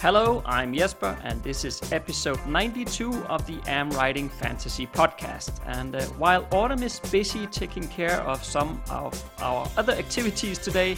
Hello, 0.00 0.42
I'm 0.46 0.72
Jesper, 0.72 1.14
and 1.24 1.42
this 1.42 1.62
is 1.62 1.92
episode 1.92 2.40
92 2.46 3.12
of 3.24 3.46
the 3.46 3.60
Am 3.66 3.90
Writing 3.90 4.30
Fantasy 4.30 4.86
podcast. 4.86 5.60
And 5.66 5.94
uh, 5.94 6.00
while 6.16 6.48
Autumn 6.52 6.82
is 6.82 6.98
busy 7.12 7.46
taking 7.48 7.86
care 7.86 8.22
of 8.22 8.42
some 8.42 8.80
of 8.88 9.12
our 9.42 9.68
other 9.76 9.92
activities 9.92 10.56
today, 10.56 10.96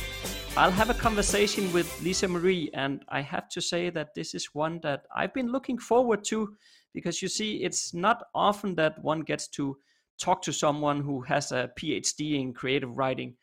I'll 0.57 0.71
have 0.71 0.89
a 0.89 0.95
conversation 0.95 1.73
with 1.73 2.01
Lisa 2.01 2.29
Marie. 2.29 2.71
And 2.75 3.05
I 3.09 3.23
have 3.23 3.49
to 3.49 3.61
say 3.61 3.91
that 3.91 4.15
this 4.15 4.35
is 4.35 4.55
one 4.55 4.79
that 4.85 5.03
I've 5.13 5.35
been 5.35 5.51
looking 5.51 5.79
forward 5.79 6.23
to 6.27 6.55
because 6.95 7.21
you 7.21 7.27
see, 7.27 7.57
it's 7.57 7.93
not 7.93 8.23
often 8.37 8.77
that 8.77 9.03
one 9.03 9.23
gets 9.23 9.49
to 9.49 9.79
talk 10.21 10.43
to 10.43 10.53
someone 10.53 11.01
who 11.01 11.23
has 11.23 11.51
a 11.51 11.73
PhD 11.77 12.41
in 12.41 12.55
creative 12.55 12.97
writing 12.97 13.35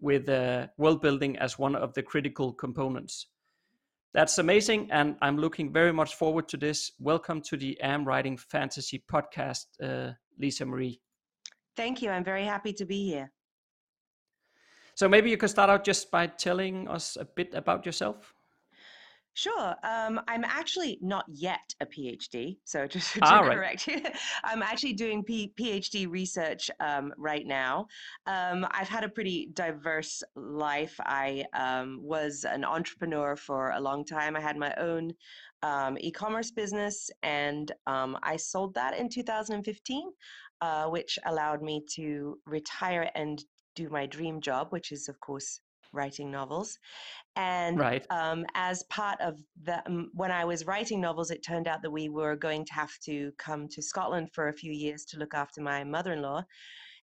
with 0.00 0.28
uh, 0.28 0.68
world 0.78 1.02
building 1.02 1.36
as 1.38 1.58
one 1.58 1.74
of 1.74 1.92
the 1.94 2.04
critical 2.04 2.52
components. 2.52 3.26
That's 4.16 4.38
amazing, 4.38 4.88
and 4.92 5.14
I'm 5.20 5.36
looking 5.36 5.70
very 5.70 5.92
much 5.92 6.14
forward 6.14 6.48
to 6.48 6.56
this. 6.56 6.90
Welcome 6.98 7.42
to 7.42 7.56
the 7.58 7.78
Am 7.82 8.02
Writing 8.02 8.38
Fantasy 8.38 9.04
podcast, 9.12 9.66
uh, 9.82 10.12
Lisa 10.38 10.64
Marie. 10.64 11.02
Thank 11.76 12.00
you. 12.00 12.08
I'm 12.08 12.24
very 12.24 12.44
happy 12.44 12.72
to 12.72 12.86
be 12.86 13.04
here. 13.04 13.30
So 14.94 15.06
maybe 15.06 15.28
you 15.28 15.36
could 15.36 15.50
start 15.50 15.68
out 15.68 15.84
just 15.84 16.10
by 16.10 16.28
telling 16.28 16.88
us 16.88 17.18
a 17.20 17.26
bit 17.26 17.52
about 17.52 17.84
yourself. 17.84 18.32
Sure. 19.36 19.74
Um, 19.82 20.18
I'm 20.28 20.44
actually 20.44 20.98
not 21.02 21.26
yet 21.28 21.74
a 21.82 21.84
PhD, 21.86 22.56
so 22.64 22.86
just 22.96 23.12
to 23.12 23.20
ah, 23.20 23.42
correct 23.50 23.86
you, 23.86 24.00
I'm 24.44 24.62
actually 24.62 24.94
doing 24.94 25.22
P- 25.22 25.52
PhD 25.60 26.10
research 26.10 26.70
um, 26.80 27.12
right 27.18 27.46
now. 27.46 27.86
Um, 28.26 28.66
I've 28.70 28.88
had 28.88 29.04
a 29.04 29.10
pretty 29.10 29.50
diverse 29.52 30.22
life. 30.36 30.98
I 31.00 31.44
um, 31.52 32.00
was 32.02 32.46
an 32.48 32.64
entrepreneur 32.64 33.36
for 33.36 33.72
a 33.72 33.80
long 33.80 34.06
time. 34.06 34.36
I 34.36 34.40
had 34.40 34.56
my 34.56 34.72
own 34.78 35.12
um, 35.62 35.98
e-commerce 36.00 36.50
business, 36.50 37.10
and 37.22 37.70
um, 37.86 38.16
I 38.22 38.36
sold 38.36 38.72
that 38.74 38.96
in 38.96 39.10
2015, 39.10 40.12
uh, 40.62 40.86
which 40.88 41.18
allowed 41.26 41.60
me 41.60 41.84
to 41.96 42.40
retire 42.46 43.10
and 43.14 43.44
do 43.74 43.90
my 43.90 44.06
dream 44.06 44.40
job, 44.40 44.68
which 44.70 44.92
is, 44.92 45.10
of 45.10 45.20
course, 45.20 45.60
writing 45.96 46.30
novels. 46.30 46.78
And 47.34 47.78
right. 47.78 48.06
um, 48.10 48.46
as 48.54 48.82
part 48.84 49.20
of 49.20 49.38
the, 49.62 49.82
um, 49.86 50.10
when 50.14 50.30
I 50.30 50.44
was 50.44 50.66
writing 50.66 51.00
novels, 51.00 51.30
it 51.30 51.44
turned 51.44 51.68
out 51.68 51.82
that 51.82 51.90
we 51.90 52.08
were 52.08 52.36
going 52.36 52.64
to 52.64 52.74
have 52.74 52.92
to 53.04 53.32
come 53.38 53.68
to 53.68 53.82
Scotland 53.82 54.28
for 54.32 54.48
a 54.48 54.54
few 54.54 54.72
years 54.72 55.04
to 55.06 55.18
look 55.18 55.34
after 55.34 55.60
my 55.60 55.84
mother 55.84 56.12
in 56.12 56.22
law. 56.22 56.42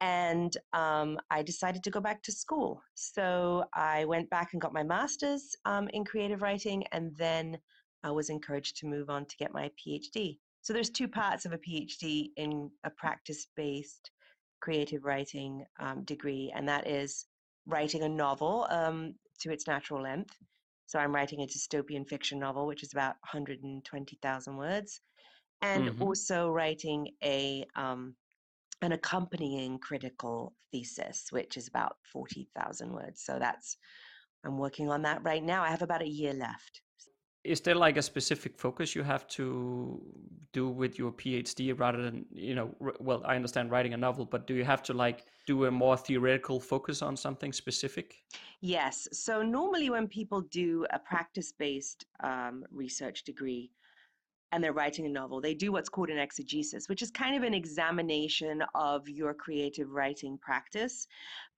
And 0.03 0.53
um, 0.73 1.19
I 1.31 1.43
decided 1.43 1.83
to 1.85 1.91
go 1.91 2.01
back 2.01 2.23
to 2.23 2.33
school. 2.33 2.83
So 2.95 3.65
I 3.75 4.05
went 4.07 4.31
back 4.31 4.49
and 4.53 4.61
got 4.61 4.73
my 4.73 4.83
master's 4.83 5.45
um, 5.65 5.89
in 5.93 6.05
creative 6.05 6.43
writing, 6.43 6.85
and 6.93 7.15
then 7.17 7.59
I 8.03 8.11
was 8.11 8.31
encouraged 8.31 8.77
to 8.79 8.87
move 8.87 9.11
on 9.11 9.27
to 9.27 9.37
get 9.37 9.53
my 9.53 9.71
PhD. 9.79 10.39
So 10.63 10.73
there's 10.73 10.91
two 10.91 11.09
parts 11.09 11.45
of 11.45 11.53
a 11.53 11.59
PhD 11.59 12.31
in 12.37 12.71
a 12.85 12.91
practice-based 12.91 14.11
creative 14.61 15.05
writing 15.05 15.65
um, 15.79 16.05
degree, 16.05 16.53
and 16.55 16.69
that 16.69 16.87
is 16.87 17.27
writing 17.71 18.03
a 18.03 18.09
novel 18.09 18.67
um, 18.71 19.15
to 19.41 19.51
its 19.51 19.67
natural 19.67 20.03
length. 20.03 20.37
So 20.87 20.99
I'm 20.99 21.15
writing 21.15 21.43
a 21.43 21.47
dystopian 21.47 22.07
fiction 22.09 22.39
novel, 22.39 22.67
which 22.67 22.83
is 22.83 22.93
about 22.93 23.15
120,000 23.33 24.57
words, 24.57 25.01
and 25.63 25.89
mm-hmm. 25.89 26.03
also 26.03 26.51
writing 26.51 27.09
a 27.23 27.65
um, 27.77 28.15
an 28.83 28.93
accompanying 28.93 29.79
critical 29.79 30.55
thesis, 30.73 31.27
which 31.31 31.57
is 31.57 31.69
about 31.69 31.97
40,000 32.13 32.93
words. 32.93 33.23
So 33.23 33.39
that's 33.39 33.77
I'm 34.45 34.59
working 34.59 34.91
on 34.91 35.03
that 35.03 35.23
right 35.23 35.43
now. 35.43 35.63
I 35.63 35.69
have 35.69 35.83
about 35.83 36.03
a 36.03 36.09
year 36.09 36.33
left 36.33 36.81
is 37.43 37.61
there 37.61 37.75
like 37.75 37.97
a 37.97 38.03
specific 38.03 38.59
focus 38.59 38.95
you 38.95 39.03
have 39.03 39.27
to 39.27 40.01
do 40.53 40.69
with 40.69 40.99
your 40.99 41.13
phd 41.13 41.79
rather 41.79 42.03
than 42.03 42.25
you 42.33 42.55
know 42.55 42.75
well 42.99 43.23
i 43.25 43.35
understand 43.35 43.71
writing 43.71 43.95
a 43.95 43.97
novel 43.97 44.27
but 44.27 44.47
do 44.47 44.55
you 44.55 44.65
have 44.65 44.83
to 44.83 44.93
like 44.93 45.25
do 45.51 45.65
a 45.65 45.71
more 45.71 45.97
theoretical 45.97 46.61
focus 46.61 47.03
on 47.03 47.17
something 47.17 47.53
specific? 47.53 48.23
Yes. 48.61 49.09
So 49.13 49.43
normally 49.43 49.91
when 49.91 50.07
people 50.07 50.43
do 50.43 50.87
a 50.91 50.99
practice 50.99 51.51
based 51.53 52.05
um, 52.23 52.65
research 52.71 53.25
degree 53.25 53.73
and 54.53 54.63
they're 54.63 54.73
writing 54.73 55.07
a 55.07 55.09
novel, 55.09 55.41
they 55.41 55.55
do 55.55 55.73
what's 55.73 55.89
called 55.89 56.11
an 56.11 56.19
exegesis, 56.19 56.89
which 56.89 57.03
is 57.03 57.11
kind 57.11 57.37
of 57.37 57.43
an 57.43 57.55
examination 57.55 58.63
of 58.75 59.09
your 59.09 59.33
creative 59.33 59.91
writing 59.91 60.39
practice. 60.39 61.07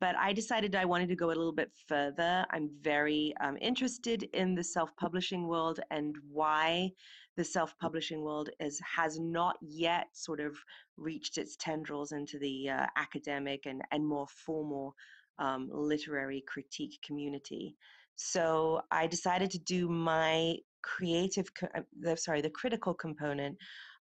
But 0.00 0.16
I 0.16 0.32
decided 0.32 0.74
I 0.74 0.84
wanted 0.84 1.08
to 1.08 1.16
go 1.16 1.26
a 1.26 1.28
little 1.28 1.52
bit 1.52 1.70
further. 1.88 2.44
I'm 2.50 2.70
very 2.82 3.34
um, 3.40 3.56
interested 3.60 4.24
in 4.34 4.54
the 4.54 4.64
self 4.64 4.94
publishing 4.96 5.46
world 5.46 5.80
and 5.90 6.16
why 6.30 6.92
the 7.36 7.44
self 7.44 7.74
publishing 7.78 8.22
world 8.22 8.50
is 8.60 8.80
has 8.80 9.18
not 9.18 9.56
yet 9.62 10.08
sort 10.12 10.40
of 10.40 10.56
reached 10.96 11.38
its 11.38 11.56
tendrils 11.56 12.12
into 12.12 12.38
the 12.38 12.68
uh, 12.68 12.86
academic 12.96 13.66
and, 13.66 13.82
and 13.90 14.06
more 14.06 14.26
formal 14.28 14.94
um, 15.38 15.70
literary 15.72 16.44
critique 16.46 16.98
community. 17.04 17.74
So 18.16 18.82
I 18.90 19.06
decided 19.06 19.50
to 19.52 19.58
do 19.58 19.88
my 19.88 20.56
creative, 20.82 21.48
uh, 21.62 21.80
the, 22.00 22.16
sorry, 22.16 22.40
the 22.40 22.50
critical 22.50 22.94
component 22.94 23.56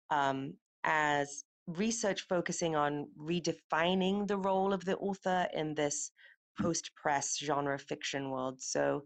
um, 0.09 0.53
as 0.83 1.43
research 1.67 2.21
focusing 2.27 2.75
on 2.75 3.07
redefining 3.19 4.27
the 4.27 4.37
role 4.37 4.73
of 4.73 4.83
the 4.85 4.97
author 4.97 5.47
in 5.53 5.75
this 5.75 6.11
post-press 6.59 7.37
genre 7.37 7.77
fiction 7.79 8.29
world. 8.29 8.61
So 8.61 9.03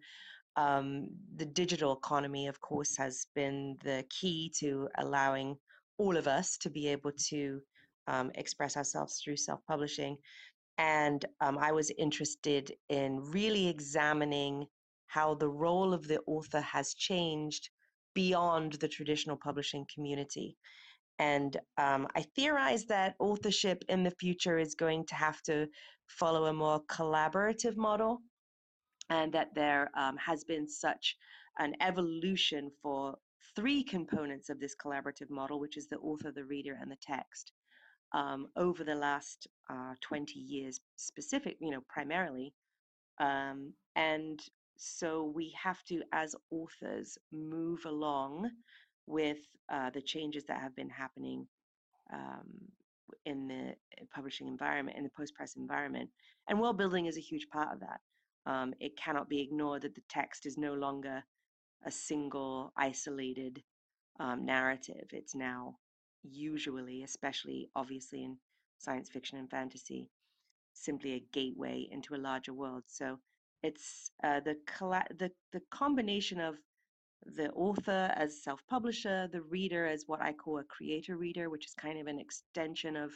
um, 0.56 1.10
the 1.36 1.46
digital 1.46 1.94
economy, 1.94 2.48
of 2.48 2.60
course, 2.62 2.96
has 2.98 3.28
been 3.36 3.78
the 3.84 4.06
key 4.10 4.52
to 4.60 4.88
allowing 4.98 5.58
all 5.98 6.18
of 6.18 6.28
us 6.28 6.58
to 6.58 6.70
be 6.70 6.88
able 6.88 7.12
to 7.30 7.62
um, 8.08 8.32
express 8.36 8.78
ourselves 8.78 9.22
through 9.24 9.38
self-publishing. 9.38 10.18
And 10.78 11.24
um, 11.42 11.58
I 11.58 11.72
was 11.72 11.92
interested 11.98 12.74
in 12.90 13.20
really 13.32 13.68
examining 13.68 14.66
how 15.16 15.34
the 15.34 15.56
role 15.66 15.94
of 15.94 16.06
the 16.10 16.20
author 16.28 16.60
has 16.60 16.94
changed 16.94 17.70
beyond 18.14 18.74
the 18.74 18.88
traditional 18.88 19.38
publishing 19.38 19.86
community. 19.94 20.58
And 21.20 21.56
um, 21.78 22.08
I 22.18 22.22
theorize 22.36 22.84
that 22.88 23.16
authorship 23.20 23.86
in 23.88 24.04
the 24.04 24.18
future 24.20 24.58
is 24.60 24.76
going 24.76 25.06
to 25.06 25.16
have 25.16 25.42
to 25.44 25.68
follow 26.08 26.46
a 26.48 26.54
more 26.54 26.82
collaborative 26.98 27.78
model, 27.78 28.22
and 29.10 29.32
that 29.32 29.56
there 29.56 29.90
um, 29.98 30.18
has 30.18 30.44
been 30.44 30.68
such 30.68 31.16
an 31.60 31.74
evolution 31.80 32.70
for 32.82 33.16
three 33.56 33.84
components 33.84 34.50
of 34.50 34.60
this 34.60 34.76
collaborative 34.76 35.30
model, 35.30 35.62
which 35.62 35.78
is 35.78 35.88
the 35.88 36.00
author, 36.00 36.32
the 36.32 36.44
reader, 36.44 36.78
and 36.82 36.92
the 36.92 36.98
text, 37.02 37.54
um, 38.12 38.48
over 38.58 38.84
the 38.84 39.00
last 39.08 39.48
uh, 39.70 39.94
20 40.02 40.38
years, 40.40 40.82
specific, 40.98 41.56
you 41.62 41.72
know, 41.72 41.84
primarily. 41.88 42.54
Um, 43.20 43.72
and 43.96 44.42
so 44.78 45.32
we 45.36 45.54
have 45.62 45.84
to, 45.86 46.02
as 46.12 46.36
authors, 46.52 47.18
move 47.32 47.86
along 47.86 48.50
with 49.08 49.38
uh, 49.72 49.90
the 49.92 50.02
changes 50.02 50.44
that 50.46 50.62
have 50.62 50.76
been 50.76 50.90
happening 50.90 51.48
um, 52.14 52.44
in 53.26 53.48
the 53.48 53.70
uh, 54.02 54.06
publishing 54.14 54.48
environment, 54.48 54.98
in 54.98 55.04
the 55.04 55.12
post-press 55.16 55.56
environment. 55.56 56.10
And 56.50 56.60
world 56.60 56.78
building 56.78 57.06
is 57.06 57.18
a 57.18 57.22
huge 57.22 57.48
part 57.52 57.74
of 57.74 57.80
that. 57.80 58.00
Um, 58.46 58.74
it 58.80 58.98
cannot 58.98 59.30
be 59.30 59.42
ignored 59.42 59.82
that 59.84 59.96
the 59.96 60.04
text 60.10 60.46
is 60.46 60.58
no 60.58 60.74
longer 60.74 61.24
a 61.86 61.92
single, 61.92 62.74
isolated 62.78 63.64
um, 64.20 64.46
narrative. 64.46 65.08
It's 65.12 65.36
now 65.36 65.78
usually, 66.24 67.04
especially 67.04 67.70
obviously 67.76 68.24
in 68.24 68.38
science 68.78 69.10
fiction 69.10 69.38
and 69.38 69.50
fantasy, 69.50 70.10
simply 70.74 71.14
a 71.14 71.26
gateway 71.32 71.88
into 71.92 72.16
a 72.16 72.18
larger 72.18 72.54
world. 72.54 72.84
So 72.88 73.20
it's 73.66 74.12
uh, 74.24 74.40
the, 74.40 74.56
the 75.18 75.32
the 75.54 75.62
combination 75.72 76.40
of 76.40 76.56
the 77.38 77.50
author 77.52 78.12
as 78.16 78.44
self-publisher, 78.44 79.30
the 79.32 79.42
reader 79.42 79.86
as 79.88 80.04
what 80.08 80.22
I 80.22 80.32
call 80.34 80.60
a 80.60 80.64
creator 80.64 81.18
reader, 81.18 81.50
which 81.50 81.66
is 81.66 81.74
kind 81.74 82.00
of 82.00 82.08
an 82.08 82.20
extension 82.20 82.96
of 82.96 83.12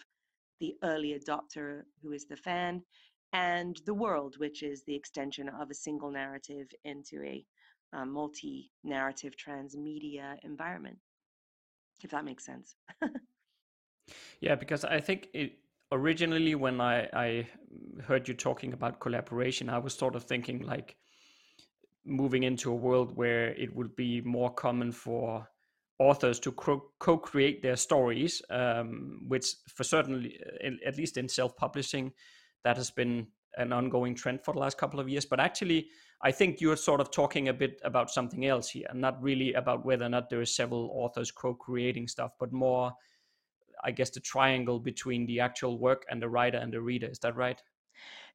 the 0.59 0.75
early 0.83 1.17
adopter 1.19 1.83
who 2.01 2.11
is 2.11 2.25
the 2.25 2.35
fan, 2.35 2.81
and 3.33 3.79
the 3.85 3.93
world, 3.93 4.35
which 4.37 4.63
is 4.63 4.83
the 4.83 4.95
extension 4.95 5.47
of 5.49 5.69
a 5.69 5.75
single 5.75 6.11
narrative 6.11 6.67
into 6.83 7.21
a, 7.23 7.45
a 7.93 8.05
multi-narrative 8.05 9.33
transmedia 9.37 10.37
environment. 10.43 10.97
if 12.03 12.11
that 12.11 12.25
makes 12.25 12.45
sense. 12.45 12.75
yeah, 14.41 14.55
because 14.55 14.83
I 14.83 14.99
think 14.99 15.29
it 15.33 15.53
originally 15.91 16.55
when 16.55 16.81
I, 16.81 17.07
I 17.13 17.47
heard 18.05 18.27
you 18.27 18.33
talking 18.33 18.73
about 18.73 18.99
collaboration, 18.99 19.69
I 19.69 19.79
was 19.79 19.93
sort 19.93 20.15
of 20.15 20.23
thinking 20.23 20.61
like 20.61 20.95
moving 22.05 22.43
into 22.43 22.71
a 22.71 22.75
world 22.75 23.15
where 23.15 23.49
it 23.49 23.75
would 23.75 23.95
be 23.95 24.21
more 24.21 24.51
common 24.51 24.91
for 24.91 25.47
authors 25.99 26.39
to 26.39 26.51
co-create 26.51 27.61
their 27.61 27.75
stories, 27.75 28.41
um, 28.49 29.19
which 29.27 29.47
for 29.67 29.83
certainly, 29.83 30.39
at 30.85 30.97
least 30.97 31.17
in 31.17 31.27
self-publishing, 31.27 32.11
that 32.63 32.77
has 32.77 32.89
been 32.89 33.27
an 33.57 33.73
ongoing 33.73 34.15
trend 34.15 34.39
for 34.43 34.53
the 34.53 34.59
last 34.59 34.77
couple 34.77 34.99
of 34.99 35.09
years. 35.09 35.25
But 35.25 35.39
actually, 35.39 35.89
I 36.21 36.31
think 36.31 36.61
you're 36.61 36.77
sort 36.77 37.01
of 37.01 37.11
talking 37.11 37.49
a 37.49 37.53
bit 37.53 37.81
about 37.83 38.11
something 38.11 38.45
else 38.45 38.69
here, 38.69 38.87
not 38.93 39.21
really 39.21 39.53
about 39.53 39.85
whether 39.85 40.05
or 40.05 40.09
not 40.09 40.29
there 40.29 40.39
are 40.39 40.45
several 40.45 40.89
authors 40.93 41.31
co-creating 41.31 42.07
stuff, 42.07 42.31
but 42.39 42.53
more, 42.53 42.93
I 43.83 43.91
guess, 43.91 44.09
the 44.09 44.19
triangle 44.19 44.79
between 44.79 45.25
the 45.25 45.39
actual 45.39 45.79
work 45.79 46.05
and 46.09 46.21
the 46.21 46.29
writer 46.29 46.57
and 46.57 46.73
the 46.73 46.81
reader. 46.81 47.07
Is 47.07 47.19
that 47.19 47.35
right? 47.35 47.61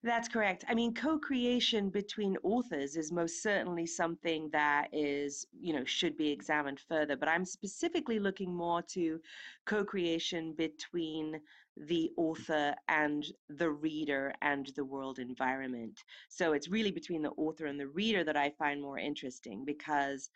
That's 0.03 0.29
correct. 0.29 0.67
I 0.69 0.75
mean, 0.75 0.93
co-creation 0.93 1.89
between 1.89 2.37
authors 2.43 2.95
is 2.97 3.11
most 3.11 3.43
certainly 3.43 3.87
something 3.87 4.51
that 4.53 4.89
is, 4.93 5.47
you 5.59 5.73
know, 5.73 5.85
should 5.87 6.19
be 6.19 6.31
examined 6.31 6.79
further. 6.87 7.17
But 7.17 7.31
I'm 7.31 7.47
specifically 7.47 8.19
looking 8.19 8.55
more 8.55 8.83
to 8.93 9.19
co-creation 9.65 10.53
between 10.59 11.41
the 11.77 12.11
author 12.19 12.75
and 12.89 13.25
the 13.49 13.71
reader 13.71 14.35
and 14.43 14.71
the 14.77 14.85
world 14.85 15.19
environment. 15.19 15.99
So 16.29 16.53
it's 16.53 16.69
really 16.69 16.93
between 16.93 17.23
the 17.23 17.33
author 17.39 17.65
and 17.65 17.81
the 17.81 17.89
reader 17.89 18.25
that 18.25 18.37
I 18.37 18.51
find 18.59 18.83
more 18.83 18.99
interesting 18.99 19.65
because 19.65 20.29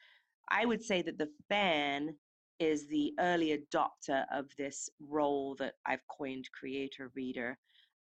I 0.50 0.64
would 0.64 0.82
say 0.82 1.02
that 1.02 1.19
the 1.19 1.31
fan 1.50 2.14
is 2.60 2.87
the 2.88 3.12
early 3.20 3.56
adopter 3.56 4.25
of 4.32 4.46
this 4.56 4.88
role 5.00 5.55
that 5.58 5.75
I've 5.87 6.06
coined 6.08 6.49
creator 6.52 7.10
reader 7.14 7.58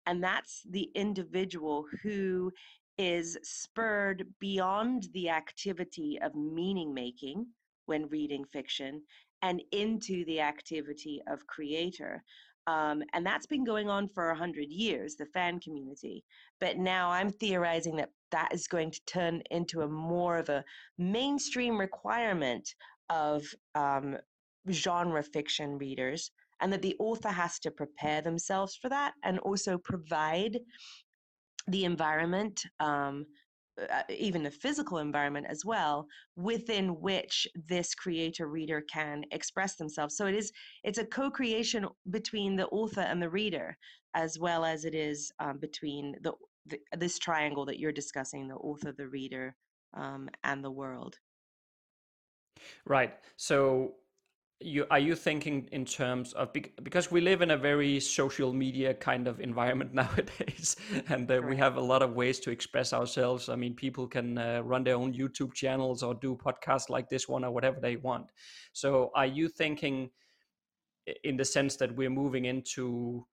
and 0.08 0.24
that's 0.24 0.62
the 0.70 0.90
individual 0.94 1.84
who 2.02 2.50
is 2.96 3.36
spurred 3.42 4.26
beyond 4.40 5.06
the 5.12 5.28
activity 5.28 6.18
of 6.22 6.34
meaning 6.34 6.94
making 6.94 7.46
when 7.84 8.08
reading 8.08 8.46
fiction 8.50 9.02
and 9.42 9.62
into 9.70 10.24
the 10.24 10.40
activity 10.40 11.20
of 11.28 11.46
creator. 11.46 12.24
Um, 12.66 13.02
and 13.12 13.24
that's 13.24 13.46
been 13.46 13.64
going 13.64 13.90
on 13.90 14.08
for 14.08 14.30
a 14.30 14.36
hundred 14.36 14.70
years, 14.70 15.14
the 15.14 15.26
fan 15.26 15.60
community. 15.60 16.24
But 16.58 16.78
now 16.78 17.10
I'm 17.10 17.28
theorizing 17.28 17.96
that 17.96 18.10
that 18.30 18.48
is 18.52 18.66
going 18.66 18.90
to 18.92 19.04
turn 19.04 19.42
into 19.50 19.82
a 19.82 19.88
more 19.88 20.38
of 20.38 20.48
a 20.48 20.64
mainstream 20.96 21.78
requirement 21.78 22.74
of 23.10 23.44
um, 23.74 24.16
genre 24.70 25.22
fiction 25.22 25.78
readers 25.78 26.30
and 26.60 26.72
that 26.72 26.82
the 26.82 26.96
author 26.98 27.28
has 27.28 27.58
to 27.60 27.70
prepare 27.70 28.20
themselves 28.20 28.76
for 28.76 28.88
that 28.88 29.14
and 29.24 29.38
also 29.40 29.78
provide 29.78 30.58
the 31.68 31.84
environment 31.84 32.62
um, 32.80 33.26
uh, 33.78 34.02
even 34.08 34.42
the 34.42 34.50
physical 34.50 34.98
environment 34.98 35.46
as 35.48 35.64
well 35.64 36.06
within 36.36 37.00
which 37.00 37.46
this 37.68 37.94
creator 37.94 38.48
reader 38.48 38.82
can 38.92 39.22
express 39.30 39.76
themselves. 39.76 40.16
So 40.16 40.26
it 40.26 40.34
is 40.34 40.50
it's 40.82 40.98
a 40.98 41.04
co-creation 41.04 41.86
between 42.10 42.56
the 42.56 42.66
author 42.68 43.02
and 43.02 43.22
the 43.22 43.30
reader 43.30 43.76
as 44.14 44.38
well 44.38 44.64
as 44.64 44.84
it 44.84 44.94
is 44.94 45.30
um, 45.38 45.58
between 45.58 46.16
the, 46.22 46.32
the, 46.66 46.78
this 46.96 47.18
triangle 47.18 47.64
that 47.66 47.78
you're 47.78 47.92
discussing 47.92 48.48
the 48.48 48.56
author 48.56 48.92
the 48.92 49.08
reader 49.08 49.54
um, 49.94 50.28
and 50.42 50.64
the 50.64 50.70
world. 50.70 51.16
Right. 52.84 53.14
So 53.36 53.92
you 54.60 54.86
are 54.90 54.98
you 54.98 55.14
thinking 55.14 55.68
in 55.70 55.84
terms 55.84 56.32
of 56.32 56.52
because 56.82 57.12
we 57.12 57.20
live 57.20 57.42
in 57.42 57.52
a 57.52 57.56
very 57.56 58.00
social 58.00 58.52
media 58.52 58.92
kind 58.92 59.28
of 59.28 59.40
environment 59.40 59.94
nowadays 60.02 60.76
and 61.08 61.30
uh, 61.30 61.40
we 61.48 61.56
have 61.56 61.76
a 61.76 61.80
lot 61.80 62.02
of 62.02 62.14
ways 62.14 62.40
to 62.40 62.50
express 62.50 62.92
ourselves. 62.92 63.48
I 63.48 63.54
mean 63.54 63.74
people 63.74 64.08
can 64.08 64.36
uh, 64.36 64.62
run 64.64 64.82
their 64.82 64.96
own 64.96 65.14
youtube 65.14 65.54
channels 65.54 66.02
or 66.02 66.14
do 66.14 66.36
podcasts 66.36 66.90
like 66.90 67.08
this 67.08 67.28
one 67.28 67.44
or 67.44 67.52
whatever 67.52 67.78
they 67.80 67.96
want. 67.96 68.32
So 68.72 69.10
are 69.14 69.26
you 69.26 69.48
thinking 69.48 70.10
in 71.22 71.36
the 71.36 71.44
sense 71.44 71.76
that 71.76 71.94
we're 71.94 72.10
moving 72.10 72.46
into 72.46 73.26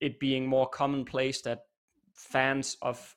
it 0.00 0.20
being 0.20 0.46
more 0.46 0.68
commonplace 0.68 1.40
that 1.42 1.60
fans 2.12 2.76
of 2.82 3.16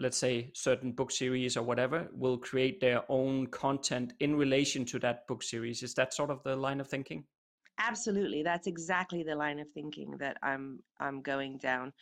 let's 0.00 0.16
say 0.16 0.50
certain 0.54 0.92
book 0.92 1.10
series 1.10 1.56
or 1.56 1.62
whatever 1.62 2.08
will 2.12 2.38
create 2.38 2.80
their 2.80 3.02
own 3.10 3.46
content 3.48 4.14
in 4.20 4.34
relation 4.34 4.84
to 4.86 4.98
that 4.98 5.26
book 5.28 5.42
series. 5.42 5.82
Is 5.82 5.94
that 5.94 6.14
sort 6.14 6.30
of 6.30 6.42
the 6.42 6.56
line 6.56 6.80
of 6.80 6.88
thinking? 6.88 7.24
Absolutely. 7.78 8.42
That's 8.42 8.66
exactly 8.66 9.22
the 9.22 9.34
line 9.34 9.58
of 9.58 9.68
thinking 9.72 10.16
that 10.18 10.36
i'm 10.42 10.80
i'm 10.98 11.20
going 11.22 11.58
down. 11.58 11.92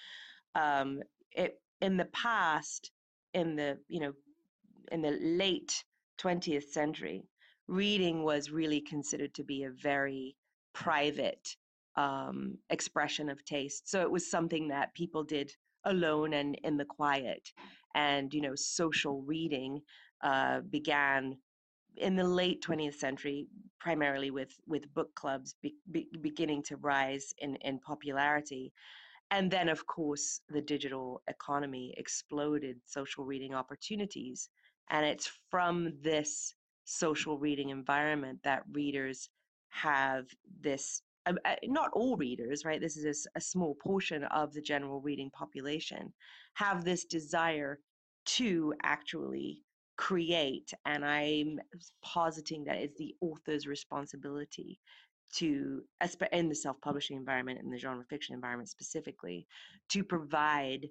Um 0.54 1.02
it 1.32 1.60
in 1.80 1.96
the 1.96 2.06
past 2.06 2.90
in 3.34 3.56
the 3.56 3.78
you 3.88 4.00
know 4.00 4.12
in 4.92 5.02
the 5.02 5.18
late 5.20 5.84
20th 6.20 6.70
century 6.70 7.24
reading 7.68 8.22
was 8.22 8.50
really 8.50 8.80
considered 8.80 9.34
to 9.34 9.44
be 9.44 9.64
a 9.64 9.70
very 9.70 10.34
private 10.72 11.56
um, 11.96 12.56
expression 12.70 13.28
of 13.28 13.44
taste. 13.44 13.90
So 13.90 14.00
it 14.00 14.10
was 14.10 14.30
something 14.30 14.68
that 14.68 14.94
people 14.94 15.22
did 15.22 15.52
alone 15.84 16.32
and 16.32 16.58
in 16.64 16.76
the 16.76 16.84
quiet 16.84 17.50
and 17.94 18.32
you 18.32 18.40
know 18.40 18.54
social 18.54 19.22
reading 19.22 19.80
uh, 20.22 20.60
began 20.70 21.36
in 21.96 22.16
the 22.16 22.24
late 22.24 22.62
20th 22.62 22.94
century 22.94 23.46
primarily 23.80 24.30
with 24.30 24.54
with 24.66 24.92
book 24.94 25.14
clubs 25.14 25.54
be, 25.62 25.74
be, 25.90 26.08
beginning 26.20 26.62
to 26.62 26.76
rise 26.76 27.32
in 27.38 27.56
in 27.56 27.78
popularity. 27.78 28.72
And 29.30 29.50
then 29.50 29.68
of 29.68 29.86
course 29.86 30.40
the 30.48 30.62
digital 30.62 31.22
economy 31.28 31.94
exploded 31.96 32.78
social 32.84 33.24
reading 33.24 33.54
opportunities 33.54 34.48
and 34.90 35.04
it's 35.04 35.30
from 35.50 35.92
this 36.02 36.54
social 36.84 37.38
reading 37.38 37.68
environment 37.68 38.38
that 38.44 38.62
readers 38.72 39.28
have 39.68 40.24
this 40.60 41.02
uh, 41.28 41.32
uh, 41.44 41.54
not 41.64 41.90
all 41.92 42.16
readers, 42.16 42.64
right? 42.64 42.80
This 42.80 42.96
is 42.96 43.26
a, 43.34 43.38
a, 43.38 43.40
small 43.40 43.74
portion 43.74 44.24
of 44.24 44.52
the 44.52 44.62
general 44.62 45.00
reading 45.00 45.30
population, 45.30 46.12
have 46.54 46.84
this 46.84 47.04
desire 47.04 47.78
to 48.26 48.74
actually 48.82 49.62
create. 49.96 50.72
And 50.86 51.04
I'm 51.04 51.60
positing 52.02 52.64
that 52.64 52.78
it's 52.78 52.96
the 52.98 53.14
author's 53.20 53.66
responsibility 53.66 54.78
to, 55.34 55.82
in 56.32 56.48
the 56.48 56.54
self 56.54 56.80
publishing 56.80 57.16
environment, 57.16 57.60
in 57.62 57.70
the 57.70 57.78
genre 57.78 58.04
fiction 58.08 58.34
environment 58.34 58.68
specifically, 58.68 59.46
to 59.90 60.02
provide 60.02 60.88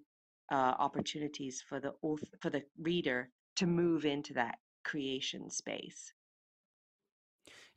uh, 0.52 0.74
opportunities 0.80 1.64
for 1.68 1.80
the 1.80 1.94
author, 2.02 2.26
for 2.42 2.50
the 2.50 2.64
reader 2.80 3.30
to 3.56 3.66
move 3.66 4.06
into 4.06 4.34
that 4.34 4.56
creation 4.84 5.50
space. 5.50 6.14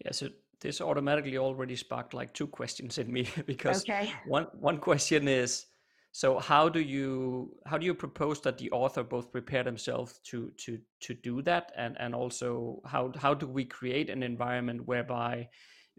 Yeah, 0.05 0.13
so 0.13 0.29
this 0.61 0.81
automatically 0.81 1.39
already 1.39 1.77
sparked 1.77 2.15
like 2.15 2.33
two 2.35 2.47
questions 2.47 2.99
in 2.99 3.13
me 3.13 3.29
because 3.47 3.83
okay. 3.83 4.13
one 4.27 4.47
one 4.59 4.79
question 4.79 5.29
is 5.29 5.67
so 6.13 6.39
how 6.39 6.69
do 6.69 6.81
you 6.81 7.55
how 7.67 7.79
do 7.79 7.87
you 7.87 7.95
propose 7.95 8.41
that 8.41 8.59
the 8.59 8.71
author 8.73 9.03
both 9.03 9.31
prepare 9.31 9.63
themselves 9.63 10.21
to 10.25 10.51
to 10.57 10.79
to 11.01 11.15
do 11.15 11.41
that 11.43 11.73
and 11.77 11.97
and 12.01 12.15
also 12.15 12.81
how 12.85 13.13
how 13.17 13.33
do 13.33 13.47
we 13.47 13.65
create 13.65 14.11
an 14.11 14.23
environment 14.23 14.87
whereby 14.87 15.49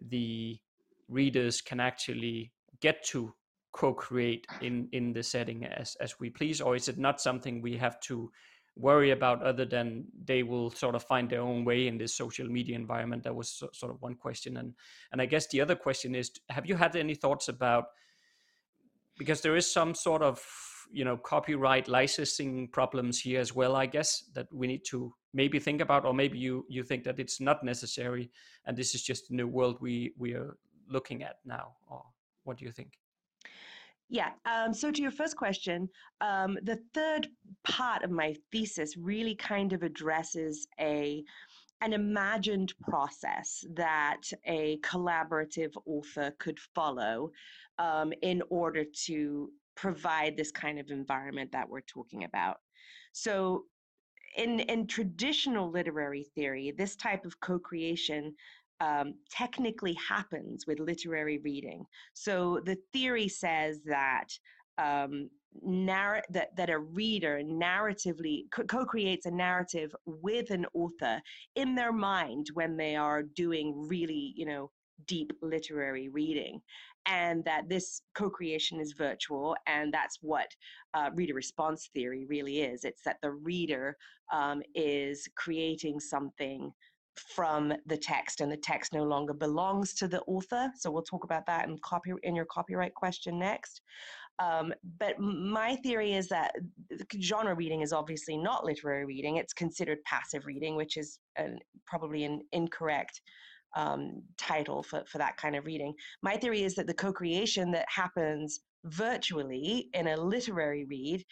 the 0.08 0.58
readers 1.08 1.60
can 1.60 1.80
actually 1.80 2.52
get 2.80 3.02
to 3.04 3.32
co-create 3.72 4.46
in 4.60 4.86
in 4.92 5.12
the 5.14 5.22
setting 5.22 5.64
as 5.64 5.96
as 6.00 6.20
we 6.20 6.28
please 6.28 6.60
or 6.60 6.76
is 6.76 6.88
it 6.88 6.98
not 6.98 7.20
something 7.20 7.62
we 7.62 7.76
have 7.76 7.98
to 8.00 8.30
worry 8.76 9.10
about 9.10 9.42
other 9.42 9.64
than 9.64 10.04
they 10.24 10.42
will 10.42 10.70
sort 10.70 10.94
of 10.94 11.02
find 11.04 11.28
their 11.28 11.42
own 11.42 11.64
way 11.64 11.88
in 11.88 11.98
this 11.98 12.14
social 12.14 12.48
media 12.48 12.74
environment. 12.74 13.22
That 13.22 13.34
was 13.34 13.50
so, 13.50 13.68
sort 13.72 13.92
of 13.92 14.00
one 14.00 14.14
question. 14.14 14.56
And 14.56 14.74
and 15.12 15.20
i 15.20 15.26
guess 15.26 15.46
the 15.48 15.60
other 15.60 15.76
question 15.76 16.14
is 16.14 16.32
have 16.48 16.66
you 16.66 16.74
had 16.74 16.96
any 16.96 17.14
thoughts 17.14 17.48
about 17.48 17.84
because 19.18 19.40
there 19.40 19.56
is 19.56 19.70
some 19.70 19.94
sort 19.94 20.22
of 20.22 20.42
you 20.92 21.04
know 21.04 21.16
copyright 21.16 21.88
licensing 21.88 22.68
problems 22.68 23.20
here 23.20 23.40
as 23.40 23.54
well 23.54 23.76
i 23.76 23.86
guess 23.86 24.24
that 24.34 24.46
we 24.52 24.66
need 24.66 24.84
to 24.84 25.14
maybe 25.32 25.58
think 25.58 25.80
about 25.80 26.04
or 26.04 26.12
maybe 26.12 26.38
you 26.38 26.66
you 26.68 26.82
think 26.82 27.04
that 27.04 27.18
it's 27.18 27.40
not 27.40 27.62
necessary 27.62 28.30
and 28.66 28.76
this 28.76 28.94
is 28.94 29.02
just 29.02 29.30
a 29.30 29.34
new 29.34 29.46
world 29.46 29.76
we 29.80 30.12
we 30.18 30.32
are 30.32 30.56
looking 30.88 31.22
at 31.22 31.36
now 31.44 31.72
or 31.86 32.02
what 32.44 32.58
do 32.58 32.64
you 32.64 32.72
think 32.72 32.98
yeah. 34.12 34.32
Um, 34.44 34.74
so 34.74 34.90
to 34.90 35.00
your 35.00 35.10
first 35.10 35.38
question, 35.38 35.88
um, 36.20 36.58
the 36.64 36.78
third 36.92 37.28
part 37.64 38.04
of 38.04 38.10
my 38.10 38.36
thesis 38.52 38.94
really 38.98 39.34
kind 39.34 39.72
of 39.72 39.82
addresses 39.82 40.68
a 40.78 41.24
an 41.80 41.94
imagined 41.94 42.74
process 42.82 43.64
that 43.74 44.20
a 44.44 44.78
collaborative 44.82 45.72
author 45.86 46.32
could 46.38 46.60
follow 46.74 47.32
um, 47.78 48.12
in 48.20 48.42
order 48.50 48.84
to 49.06 49.50
provide 49.76 50.36
this 50.36 50.52
kind 50.52 50.78
of 50.78 50.90
environment 50.90 51.50
that 51.50 51.68
we're 51.68 51.80
talking 51.80 52.24
about. 52.24 52.58
So 53.12 53.64
in 54.36 54.60
in 54.60 54.86
traditional 54.86 55.70
literary 55.70 56.26
theory, 56.34 56.70
this 56.76 56.96
type 56.96 57.24
of 57.24 57.40
co-creation 57.40 58.34
um, 58.80 59.14
technically 59.30 59.94
happens 59.94 60.66
with 60.66 60.80
literary 60.80 61.38
reading. 61.38 61.84
So 62.14 62.60
the 62.64 62.76
theory 62.92 63.28
says 63.28 63.80
that 63.86 64.28
um, 64.78 65.28
narr- 65.60 66.22
that 66.30 66.56
that 66.56 66.70
a 66.70 66.78
reader 66.78 67.42
narratively 67.44 68.44
co-creates 68.68 69.26
a 69.26 69.30
narrative 69.30 69.94
with 70.06 70.50
an 70.50 70.66
author 70.74 71.20
in 71.56 71.74
their 71.74 71.92
mind 71.92 72.46
when 72.54 72.76
they 72.76 72.96
are 72.96 73.22
doing 73.22 73.86
really 73.88 74.32
you 74.36 74.46
know 74.46 74.70
deep 75.06 75.32
literary 75.42 76.08
reading 76.08 76.60
and 77.06 77.44
that 77.44 77.68
this 77.68 78.02
co-creation 78.14 78.80
is 78.80 78.92
virtual 78.92 79.56
and 79.66 79.92
that's 79.92 80.18
what 80.22 80.46
uh, 80.94 81.10
reader 81.14 81.34
response 81.34 81.90
theory 81.92 82.24
really 82.28 82.60
is 82.60 82.84
it's 82.84 83.02
that 83.02 83.16
the 83.22 83.30
reader 83.30 83.96
um, 84.32 84.62
is 84.74 85.28
creating 85.36 85.98
something 85.98 86.70
from 87.16 87.72
the 87.86 87.96
text 87.96 88.40
and 88.40 88.50
the 88.50 88.56
text 88.56 88.92
no 88.92 89.04
longer 89.04 89.32
belongs 89.32 89.94
to 89.94 90.08
the 90.08 90.22
author. 90.22 90.70
So 90.76 90.90
we'll 90.90 91.02
talk 91.02 91.24
about 91.24 91.46
that 91.46 91.68
in 91.68 91.78
copy 91.78 92.12
in 92.22 92.34
your 92.34 92.46
copyright 92.46 92.94
question 92.94 93.38
next. 93.38 93.82
Um, 94.38 94.72
but 94.98 95.18
my 95.20 95.76
theory 95.76 96.14
is 96.14 96.28
that 96.28 96.52
genre 97.20 97.54
reading 97.54 97.82
is 97.82 97.92
obviously 97.92 98.36
not 98.36 98.64
literary 98.64 99.04
reading. 99.04 99.36
It's 99.36 99.52
considered 99.52 99.98
passive 100.04 100.46
reading 100.46 100.74
which 100.74 100.96
is 100.96 101.18
an, 101.36 101.58
probably 101.86 102.24
an 102.24 102.40
incorrect 102.52 103.20
um, 103.76 104.22
title 104.38 104.82
for, 104.82 105.02
for 105.06 105.18
that 105.18 105.36
kind 105.36 105.56
of 105.56 105.66
reading. 105.66 105.94
My 106.22 106.36
theory 106.36 106.62
is 106.62 106.74
that 106.76 106.86
the 106.86 106.94
co 106.94 107.12
creation 107.12 107.70
that 107.72 107.86
happens 107.88 108.60
virtually 108.84 109.88
in 109.94 110.08
a 110.08 110.16
literary 110.16 110.86
read 110.88 111.24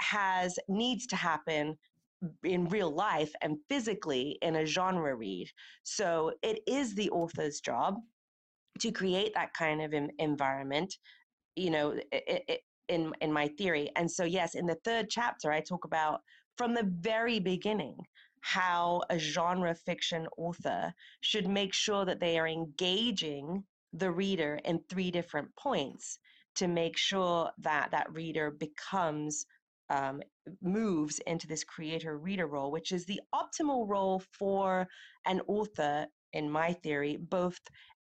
has 0.00 0.58
needs 0.68 1.06
to 1.06 1.16
happen 1.16 1.76
in 2.44 2.68
real 2.68 2.90
life 2.90 3.32
and 3.42 3.58
physically 3.68 4.38
in 4.42 4.56
a 4.56 4.66
genre 4.66 5.14
read. 5.14 5.48
So 5.82 6.32
it 6.42 6.60
is 6.66 6.94
the 6.94 7.10
author's 7.10 7.60
job 7.60 7.96
to 8.80 8.90
create 8.90 9.34
that 9.34 9.54
kind 9.54 9.82
of 9.82 9.94
environment, 10.18 10.94
you 11.56 11.70
know, 11.70 11.90
it, 12.12 12.44
it, 12.48 12.60
in 12.88 13.12
in 13.20 13.32
my 13.32 13.48
theory. 13.48 13.90
And 13.96 14.10
so 14.10 14.24
yes, 14.24 14.54
in 14.54 14.66
the 14.66 14.78
third 14.84 15.08
chapter 15.10 15.52
I 15.52 15.60
talk 15.60 15.84
about 15.84 16.20
from 16.56 16.74
the 16.74 16.90
very 17.00 17.38
beginning 17.38 17.96
how 18.40 19.02
a 19.08 19.18
genre 19.18 19.74
fiction 19.74 20.26
author 20.36 20.92
should 21.20 21.46
make 21.48 21.72
sure 21.72 22.04
that 22.04 22.20
they 22.20 22.38
are 22.38 22.48
engaging 22.48 23.64
the 23.92 24.10
reader 24.10 24.58
in 24.64 24.80
three 24.88 25.10
different 25.10 25.54
points 25.56 26.18
to 26.56 26.66
make 26.66 26.96
sure 26.96 27.50
that 27.58 27.90
that 27.92 28.12
reader 28.12 28.50
becomes 28.50 29.46
um, 29.92 30.20
moves 30.62 31.20
into 31.26 31.46
this 31.46 31.64
creator 31.64 32.18
reader 32.18 32.46
role 32.46 32.70
which 32.72 32.92
is 32.92 33.04
the 33.04 33.20
optimal 33.34 33.88
role 33.88 34.22
for 34.32 34.86
an 35.26 35.40
author 35.46 36.06
in 36.32 36.50
my 36.50 36.72
theory 36.72 37.16
both 37.16 37.60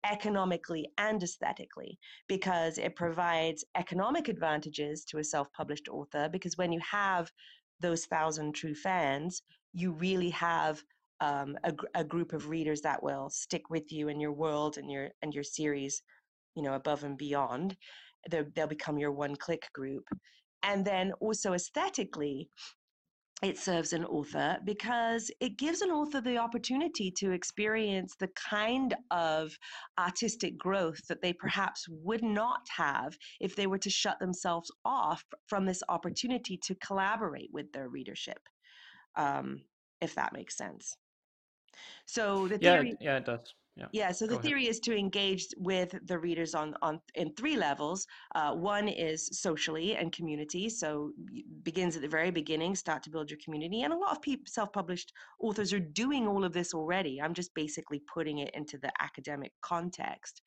economically 0.06 0.88
and 0.98 1.24
aesthetically 1.24 1.98
because 2.28 2.78
it 2.78 2.96
provides 2.96 3.66
economic 3.76 4.28
advantages 4.28 5.04
to 5.06 5.18
a 5.18 5.24
self-published 5.24 5.88
author 5.90 6.30
because 6.32 6.58
when 6.58 6.72
you 6.72 6.80
have 6.80 7.32
those 7.80 8.06
thousand 8.06 8.54
true 8.54 8.76
fans 8.76 9.42
you 9.74 9.92
really 9.94 10.30
have 10.30 10.84
um, 11.22 11.58
a, 11.64 11.74
a 11.96 12.04
group 12.04 12.34
of 12.34 12.50
readers 12.50 12.82
that 12.82 13.02
will 13.02 13.30
stick 13.30 13.70
with 13.70 13.92
you 13.92 14.10
and 14.10 14.22
your 14.22 14.34
world 14.34 14.78
and 14.78 14.92
your 14.92 15.10
and 15.22 15.34
your 15.34 15.44
series 15.44 16.04
you 16.56 16.64
know 16.64 16.74
above 16.74 17.04
and 17.04 17.18
beyond. 17.18 17.78
They'll, 18.30 18.46
they'll 18.56 18.68
become 18.68 18.98
your 18.98 19.12
one 19.12 19.36
click 19.36 19.70
group 19.74 20.04
and 20.64 20.86
then 20.86 21.12
also 21.20 21.54
aesthetically 21.54 22.50
it 23.44 23.56
serves 23.56 23.94
an 23.94 24.04
author 24.06 24.58
because 24.66 25.30
it 25.40 25.60
gives 25.60 25.82
an 25.82 25.92
author 25.92 26.20
the 26.20 26.40
opportunity 26.40 27.12
to 27.12 27.32
experience 27.32 28.16
the 28.20 28.30
kind 28.30 28.96
of 29.12 29.56
artistic 30.00 30.58
growth 30.58 31.00
that 31.08 31.22
they 31.22 31.34
perhaps 31.34 31.86
would 31.88 32.24
not 32.24 32.62
have 32.76 33.16
if 33.40 33.56
they 33.56 33.68
were 33.68 33.78
to 33.78 33.92
shut 33.92 34.20
themselves 34.20 34.72
off 34.86 35.24
from 35.46 35.66
this 35.66 35.84
opportunity 35.88 36.58
to 36.58 36.74
collaborate 36.76 37.50
with 37.54 37.72
their 37.74 37.90
readership 37.90 38.40
um, 39.18 39.62
if 40.02 40.16
that 40.16 40.34
makes 40.34 40.56
sense. 40.56 40.96
So 42.06 42.48
the 42.48 42.58
theory, 42.58 42.96
yeah, 43.00 43.12
yeah, 43.12 43.18
it 43.18 43.26
does. 43.26 43.54
Yeah. 43.78 43.88
yeah 43.92 44.12
so 44.12 44.26
Go 44.26 44.36
the 44.36 44.42
theory 44.42 44.62
ahead. 44.64 44.72
is 44.72 44.80
to 44.82 44.98
engage 44.98 45.48
with 45.58 45.94
the 46.06 46.18
readers 46.18 46.56
on 46.56 46.74
on 46.82 47.00
in 47.16 47.34
three 47.36 47.56
levels 47.56 48.08
uh, 48.36 48.54
one 48.54 48.88
is 48.88 49.30
socially 49.32 49.96
and 49.96 50.12
community 50.12 50.68
so 50.70 51.12
begins 51.64 51.96
at 51.96 52.02
the 52.02 52.08
very 52.08 52.32
beginning 52.32 52.76
start 52.76 53.04
to 53.04 53.10
build 53.10 53.30
your 53.30 53.40
community 53.44 53.84
and 53.84 53.94
a 53.94 53.98
lot 53.98 54.12
of 54.12 54.22
people 54.22 54.46
self-published 54.48 55.14
authors 55.40 55.72
are 55.74 55.80
doing 55.80 56.28
all 56.28 56.44
of 56.44 56.54
this 56.54 56.74
already 56.74 57.22
i'm 57.22 57.34
just 57.34 57.54
basically 57.54 58.02
putting 58.12 58.40
it 58.40 58.50
into 58.56 58.78
the 58.78 58.92
academic 59.00 59.52
context 59.62 60.42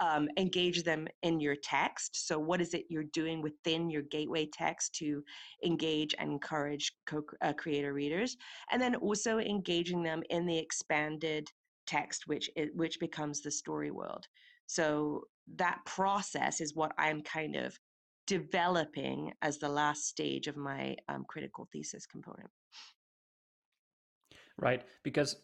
um, 0.00 0.28
engage 0.36 0.82
them 0.82 1.06
in 1.22 1.38
your 1.40 1.54
text. 1.54 2.26
So, 2.26 2.38
what 2.38 2.60
is 2.60 2.74
it 2.74 2.86
you're 2.88 3.04
doing 3.04 3.40
within 3.40 3.88
your 3.88 4.02
gateway 4.02 4.48
text 4.52 4.94
to 4.96 5.22
engage 5.64 6.14
and 6.18 6.32
encourage 6.32 6.92
co- 7.06 7.22
uh, 7.40 7.52
creator 7.52 7.92
readers? 7.92 8.36
And 8.70 8.82
then 8.82 8.96
also 8.96 9.38
engaging 9.38 10.02
them 10.02 10.22
in 10.30 10.44
the 10.44 10.58
expanded 10.58 11.48
text, 11.86 12.26
which 12.26 12.50
it, 12.56 12.74
which 12.74 13.00
becomes 13.00 13.40
the 13.40 13.50
story 13.50 13.90
world. 13.90 14.26
So 14.66 15.24
that 15.56 15.80
process 15.84 16.60
is 16.60 16.74
what 16.74 16.92
I'm 16.98 17.22
kind 17.22 17.56
of 17.56 17.76
developing 18.26 19.32
as 19.42 19.58
the 19.58 19.68
last 19.68 20.06
stage 20.06 20.46
of 20.46 20.56
my 20.56 20.96
um, 21.08 21.24
critical 21.28 21.68
thesis 21.72 22.06
component. 22.06 22.50
Right, 24.58 24.82
because 25.02 25.36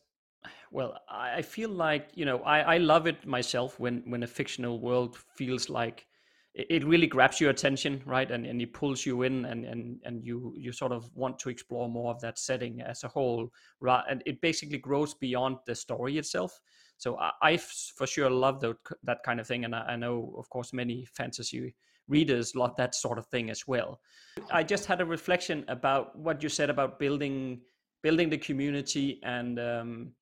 well, 0.71 0.99
I 1.09 1.43
feel 1.43 1.71
like 1.71 2.11
you 2.15 2.25
know 2.25 2.39
I, 2.41 2.75
I 2.75 2.79
love 2.79 3.07
it 3.07 3.27
myself 3.27 3.79
when 3.81 4.03
when 4.07 4.23
a 4.23 4.27
fictional 4.27 4.79
world 4.81 5.17
feels 5.37 5.69
like 5.69 6.07
it 6.59 6.85
really 6.85 7.07
grabs 7.07 7.41
your 7.41 7.51
attention, 7.51 8.03
right, 8.05 8.31
and 8.31 8.45
and 8.45 8.61
it 8.61 8.73
pulls 8.73 9.07
you 9.07 9.23
in, 9.23 9.45
and 9.45 9.65
and 9.65 10.01
and 10.05 10.25
you 10.25 10.53
you 10.57 10.73
sort 10.73 10.93
of 10.93 11.09
want 11.15 11.39
to 11.41 11.51
explore 11.51 11.89
more 11.89 12.11
of 12.13 12.21
that 12.21 12.39
setting 12.39 12.81
as 12.81 13.05
a 13.05 13.09
whole, 13.09 13.49
right? 13.81 14.03
And 14.11 14.23
it 14.27 14.41
basically 14.41 14.79
grows 14.79 15.15
beyond 15.15 15.59
the 15.67 15.75
story 15.75 16.19
itself. 16.19 16.61
So 16.97 17.17
I, 17.19 17.31
I 17.43 17.57
for 17.59 18.07
sure 18.07 18.29
love 18.29 18.61
that 18.61 18.77
that 19.05 19.23
kind 19.25 19.39
of 19.39 19.47
thing, 19.47 19.65
and 19.65 19.75
I, 19.75 19.81
I 19.81 19.97
know, 19.97 20.35
of 20.37 20.51
course, 20.51 20.73
many 20.73 21.07
fantasy 21.15 21.75
readers 22.09 22.57
love 22.57 22.75
that 22.77 22.95
sort 22.95 23.19
of 23.19 23.27
thing 23.27 23.51
as 23.51 23.69
well. 23.69 24.01
I 24.51 24.65
just 24.65 24.87
had 24.87 25.01
a 25.01 25.05
reflection 25.05 25.65
about 25.69 26.19
what 26.19 26.43
you 26.43 26.49
said 26.49 26.71
about 26.71 26.99
building 26.99 27.61
building 28.03 28.31
the 28.31 28.39
community 28.39 29.21
and 29.23 29.61
um, 29.61 30.13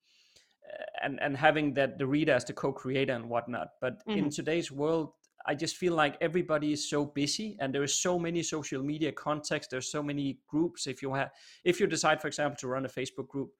and 1.01 1.19
and 1.21 1.35
having 1.35 1.73
that 1.73 1.97
the 1.97 2.05
reader 2.05 2.33
as 2.33 2.45
the 2.45 2.53
co-creator 2.53 3.13
and 3.13 3.29
whatnot 3.29 3.69
but 3.81 3.99
mm-hmm. 4.05 4.19
in 4.19 4.29
today's 4.29 4.71
world 4.71 5.11
i 5.47 5.55
just 5.55 5.77
feel 5.77 5.93
like 5.93 6.17
everybody 6.21 6.71
is 6.71 6.89
so 6.89 7.05
busy 7.05 7.57
and 7.59 7.73
there 7.73 7.83
is 7.83 7.93
so 7.93 8.19
many 8.19 8.43
social 8.43 8.83
media 8.83 9.11
contexts 9.11 9.71
there's 9.71 9.91
so 9.91 10.03
many 10.03 10.39
groups. 10.47 10.87
If 10.87 11.01
you 11.01 11.13
have 11.13 11.31
if 11.63 11.79
you 11.79 11.87
decide 11.87 12.21
for 12.21 12.27
example 12.27 12.57
to 12.59 12.67
run 12.67 12.85
a 12.85 12.89
facebook 12.89 13.27
group 13.27 13.51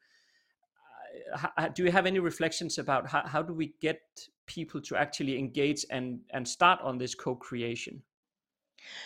do 1.73 1.83
you 1.83 1.91
have 1.91 2.05
any 2.05 2.19
reflections 2.19 2.77
about 2.77 3.07
how, 3.07 3.23
how 3.25 3.41
do 3.41 3.53
we 3.53 3.73
get 3.81 4.01
people 4.45 4.79
to 4.81 4.95
actually 4.95 5.37
engage 5.37 5.85
and 5.89 6.19
and 6.31 6.47
start 6.47 6.79
on 6.81 6.97
this 6.97 7.15
co-creation 7.15 8.01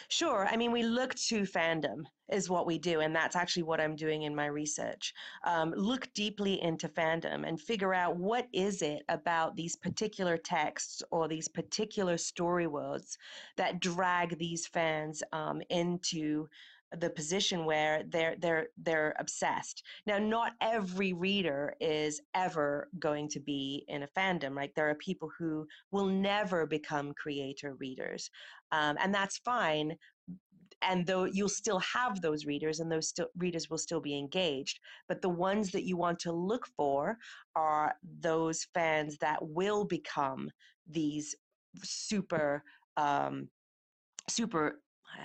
Sure. 0.09 0.47
I 0.49 0.57
mean, 0.57 0.71
we 0.71 0.83
look 0.83 1.15
to 1.15 1.41
fandom 1.41 2.03
is 2.29 2.49
what 2.49 2.65
we 2.65 2.77
do, 2.77 2.99
and 3.01 3.15
that's 3.15 3.35
actually 3.35 3.63
what 3.63 3.81
I'm 3.81 3.95
doing 3.95 4.23
in 4.23 4.35
my 4.35 4.45
research. 4.45 5.13
Um, 5.43 5.71
look 5.71 6.11
deeply 6.13 6.61
into 6.61 6.87
fandom 6.87 7.47
and 7.47 7.59
figure 7.59 7.93
out 7.93 8.17
what 8.17 8.47
is 8.53 8.81
it 8.81 9.03
about 9.09 9.55
these 9.55 9.75
particular 9.75 10.37
texts 10.37 11.01
or 11.11 11.27
these 11.27 11.47
particular 11.47 12.17
story 12.17 12.67
worlds 12.67 13.17
that 13.57 13.79
drag 13.79 14.37
these 14.37 14.67
fans 14.67 15.23
um, 15.33 15.61
into 15.69 16.47
the 16.99 17.09
position 17.09 17.65
where 17.65 18.03
they're 18.09 18.35
they're 18.39 18.67
they're 18.77 19.15
obsessed. 19.19 19.83
Now, 20.05 20.17
not 20.17 20.53
every 20.61 21.13
reader 21.13 21.73
is 21.79 22.21
ever 22.35 22.89
going 22.99 23.29
to 23.29 23.39
be 23.39 23.85
in 23.87 24.03
a 24.03 24.07
fandom. 24.07 24.55
Like 24.55 24.73
there 24.75 24.89
are 24.89 24.95
people 24.95 25.29
who 25.37 25.65
will 25.91 26.07
never 26.07 26.65
become 26.65 27.13
creator 27.13 27.75
readers, 27.79 28.29
um, 28.71 28.97
and 29.01 29.13
that's 29.13 29.37
fine. 29.37 29.95
And 30.83 31.05
though 31.05 31.25
you'll 31.25 31.47
still 31.49 31.79
have 31.79 32.21
those 32.21 32.45
readers, 32.45 32.79
and 32.79 32.91
those 32.91 33.07
still, 33.09 33.27
readers 33.37 33.69
will 33.69 33.77
still 33.77 34.01
be 34.01 34.17
engaged, 34.17 34.79
but 35.07 35.21
the 35.21 35.29
ones 35.29 35.71
that 35.71 35.85
you 35.85 35.95
want 35.95 36.19
to 36.19 36.31
look 36.31 36.67
for 36.75 37.17
are 37.55 37.93
those 38.19 38.67
fans 38.73 39.17
that 39.19 39.37
will 39.41 39.85
become 39.85 40.49
these 40.89 41.35
super 41.83 42.63
um, 42.97 43.47
super 44.29 44.81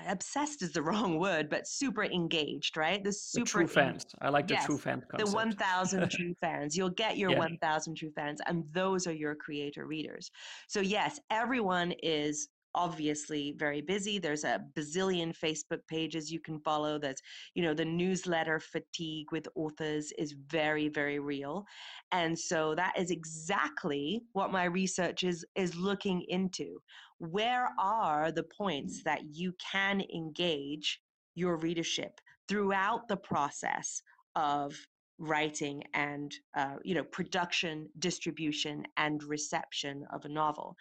obsessed 0.06 0.62
is 0.62 0.72
the 0.72 0.82
wrong 0.82 1.18
word, 1.18 1.48
but 1.48 1.66
super 1.66 2.04
engaged, 2.04 2.76
right? 2.76 3.02
The 3.02 3.12
super 3.12 3.44
the 3.44 3.50
true 3.50 3.66
fans. 3.66 4.06
I 4.20 4.28
like 4.28 4.46
the 4.48 4.54
yes, 4.54 4.66
true 4.66 4.78
fan 4.78 5.02
concept. 5.10 5.30
The 5.30 5.36
1,000 5.36 6.10
true 6.10 6.34
fans. 6.40 6.76
You'll 6.76 6.90
get 6.90 7.16
your 7.16 7.30
yeah. 7.30 7.38
1,000 7.38 7.96
true 7.96 8.12
fans, 8.14 8.40
and 8.46 8.64
those 8.72 9.06
are 9.06 9.12
your 9.12 9.34
creator 9.34 9.86
readers. 9.86 10.30
So, 10.68 10.80
yes, 10.80 11.20
everyone 11.30 11.92
is 12.02 12.48
obviously 12.76 13.54
very 13.58 13.80
busy. 13.80 14.18
There's 14.18 14.44
a 14.44 14.60
bazillion 14.76 15.34
Facebook 15.36 15.80
pages 15.88 16.30
you 16.30 16.38
can 16.38 16.60
follow. 16.60 16.98
There's, 16.98 17.20
you 17.54 17.62
know, 17.62 17.74
the 17.74 17.84
newsletter 17.84 18.60
fatigue 18.60 19.32
with 19.32 19.48
authors 19.56 20.12
is 20.18 20.36
very, 20.48 20.88
very 20.88 21.18
real. 21.18 21.64
And 22.12 22.38
so 22.38 22.74
that 22.76 22.96
is 22.96 23.10
exactly 23.10 24.22
what 24.34 24.52
my 24.52 24.64
research 24.64 25.24
is 25.24 25.44
is 25.56 25.74
looking 25.74 26.22
into. 26.28 26.78
Where 27.18 27.70
are 27.80 28.30
the 28.30 28.44
points 28.44 29.02
that 29.04 29.22
you 29.32 29.54
can 29.72 30.02
engage 30.14 31.00
your 31.34 31.56
readership 31.56 32.20
throughout 32.48 33.08
the 33.08 33.16
process 33.16 34.02
of 34.36 34.76
writing 35.18 35.82
and 35.94 36.34
uh, 36.56 36.74
you 36.84 36.94
know 36.94 37.04
production 37.04 37.88
distribution 37.98 38.84
and 38.98 39.22
reception 39.22 40.04
of 40.12 40.24
a 40.26 40.28
novel 40.28 40.76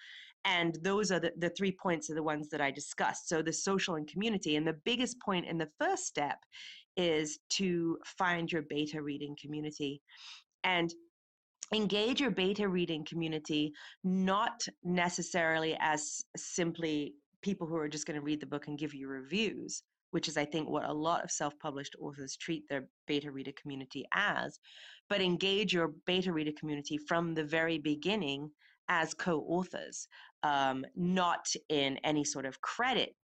and 0.46 0.78
those 0.82 1.12
are 1.12 1.20
the, 1.20 1.34
the 1.38 1.50
three 1.50 1.72
points 1.72 2.10
are 2.10 2.16
the 2.16 2.24
ones 2.24 2.50
that 2.50 2.62
i 2.62 2.72
discussed. 2.72 3.28
So 3.28 3.42
the 3.42 3.52
social 3.52 3.96
and 3.96 4.08
community 4.08 4.56
and 4.56 4.66
the 4.66 4.80
biggest 4.86 5.20
point 5.20 5.46
in 5.46 5.58
the 5.58 5.70
first 5.80 6.06
step 6.06 6.38
is 6.96 7.40
to 7.50 7.98
find 8.06 8.52
your 8.52 8.62
beta 8.62 9.02
reading 9.02 9.36
community 9.42 10.02
and 10.64 10.94
engage 11.74 12.22
your 12.22 12.32
beta 12.32 12.70
reading 12.70 13.04
community 13.06 13.74
not 14.04 14.66
necessarily 14.84 15.76
as 15.82 16.24
simply 16.38 17.16
people 17.42 17.68
who 17.68 17.76
are 17.76 17.90
just 17.90 18.06
going 18.06 18.20
to 18.20 18.26
read 18.26 18.40
the 18.40 18.46
book 18.46 18.68
and 18.68 18.78
give 18.78 18.94
you 18.94 19.08
reviews 19.08 19.84
which 20.16 20.30
is, 20.30 20.38
I 20.38 20.46
think, 20.46 20.70
what 20.70 20.86
a 20.86 20.94
lot 20.94 21.26
of 21.26 21.30
self 21.30 21.60
published 21.60 21.94
authors 22.00 22.38
treat 22.38 22.64
their 22.70 22.88
beta 23.06 23.30
reader 23.32 23.52
community 23.62 24.06
as, 24.14 24.58
but 25.10 25.20
engage 25.20 25.74
your 25.74 25.90
beta 26.06 26.32
reader 26.32 26.54
community 26.58 26.98
from 26.98 27.34
the 27.34 27.44
very 27.44 27.80
beginning 27.80 28.50
as 28.88 29.14
co 29.14 29.42
authors, 29.42 30.08
um, 30.46 30.86
not 30.96 31.48
in 31.70 31.98
any 32.04 32.24
sort 32.24 32.46
of 32.46 32.62
credit, 32.62 33.16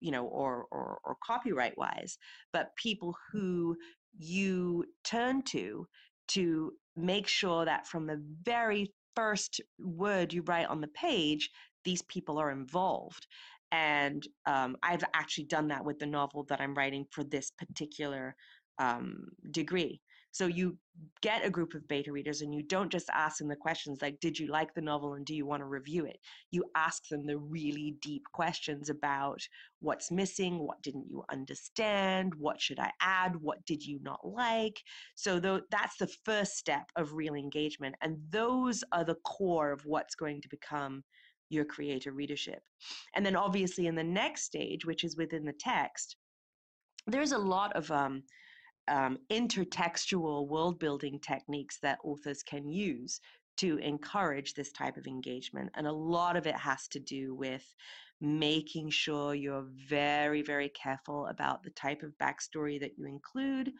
you 0.00 0.10
know, 0.10 0.26
or, 0.26 0.66
or, 0.70 0.98
or 1.04 1.16
copyright 1.24 1.76
wise, 1.78 2.18
but 2.52 2.76
people 2.76 3.16
who 3.32 3.74
you 4.18 4.84
turn 5.02 5.42
to 5.42 5.86
to 6.28 6.72
make 6.94 7.26
sure 7.26 7.64
that 7.64 7.86
from 7.86 8.06
the 8.06 8.22
very 8.42 8.92
first 9.14 9.58
word 9.78 10.34
you 10.34 10.42
write 10.42 10.66
on 10.66 10.82
the 10.82 10.88
page, 10.88 11.48
these 11.86 12.02
people 12.02 12.36
are 12.36 12.50
involved. 12.50 13.26
And 13.72 14.22
um, 14.44 14.76
I've 14.82 15.04
actually 15.14 15.44
done 15.44 15.68
that 15.68 15.84
with 15.84 15.98
the 15.98 16.06
novel 16.06 16.44
that 16.50 16.60
I'm 16.60 16.74
writing 16.74 17.06
for 17.10 17.24
this 17.24 17.50
particular 17.52 18.36
um, 18.78 19.28
degree. 19.50 20.02
So 20.36 20.46
you 20.48 20.76
get 21.22 21.46
a 21.46 21.50
group 21.50 21.72
of 21.72 21.88
beta 21.88 22.12
readers 22.12 22.42
and 22.42 22.54
you 22.54 22.62
don't 22.62 22.92
just 22.92 23.08
ask 23.08 23.38
them 23.38 23.48
the 23.48 23.56
questions 23.56 24.02
like, 24.02 24.20
did 24.20 24.38
you 24.38 24.48
like 24.48 24.74
the 24.74 24.82
novel 24.82 25.14
and 25.14 25.24
do 25.24 25.34
you 25.34 25.46
want 25.46 25.62
to 25.62 25.66
review 25.66 26.04
it? 26.04 26.18
You 26.50 26.64
ask 26.74 27.08
them 27.08 27.24
the 27.24 27.38
really 27.38 27.96
deep 28.02 28.22
questions 28.34 28.90
about 28.90 29.40
what's 29.80 30.10
missing, 30.10 30.58
what 30.58 30.82
didn't 30.82 31.06
you 31.08 31.24
understand, 31.32 32.34
what 32.34 32.60
should 32.60 32.78
I 32.78 32.90
add, 33.00 33.34
what 33.36 33.64
did 33.64 33.82
you 33.82 33.98
not 34.02 34.20
like. 34.28 34.78
So 35.14 35.40
th- 35.40 35.62
that's 35.70 35.96
the 35.96 36.12
first 36.26 36.58
step 36.58 36.84
of 36.96 37.14
real 37.14 37.34
engagement. 37.34 37.94
And 38.02 38.18
those 38.28 38.84
are 38.92 39.04
the 39.04 39.16
core 39.24 39.72
of 39.72 39.86
what's 39.86 40.16
going 40.16 40.42
to 40.42 40.48
become 40.50 41.02
your 41.48 41.64
creator 41.64 42.12
readership. 42.12 42.60
And 43.14 43.24
then 43.24 43.36
obviously 43.36 43.86
in 43.86 43.94
the 43.94 44.04
next 44.04 44.42
stage, 44.42 44.84
which 44.84 45.02
is 45.02 45.16
within 45.16 45.46
the 45.46 45.54
text, 45.58 46.16
there's 47.06 47.32
a 47.32 47.38
lot 47.38 47.74
of 47.74 47.90
um, 47.90 48.22
um, 48.88 49.18
intertextual 49.30 50.48
world 50.48 50.78
building 50.78 51.18
techniques 51.20 51.78
that 51.82 51.98
authors 52.04 52.42
can 52.42 52.68
use 52.68 53.20
to 53.56 53.78
encourage 53.78 54.54
this 54.54 54.72
type 54.72 54.96
of 54.96 55.06
engagement. 55.06 55.70
And 55.74 55.86
a 55.86 55.92
lot 55.92 56.36
of 56.36 56.46
it 56.46 56.56
has 56.56 56.88
to 56.88 57.00
do 57.00 57.34
with 57.34 57.64
making 58.20 58.90
sure 58.90 59.34
you're 59.34 59.66
very, 59.88 60.42
very 60.42 60.70
careful 60.70 61.26
about 61.26 61.62
the 61.62 61.70
type 61.70 62.02
of 62.02 62.16
backstory 62.18 62.80
that 62.80 62.98
you 62.98 63.06
include 63.06 63.72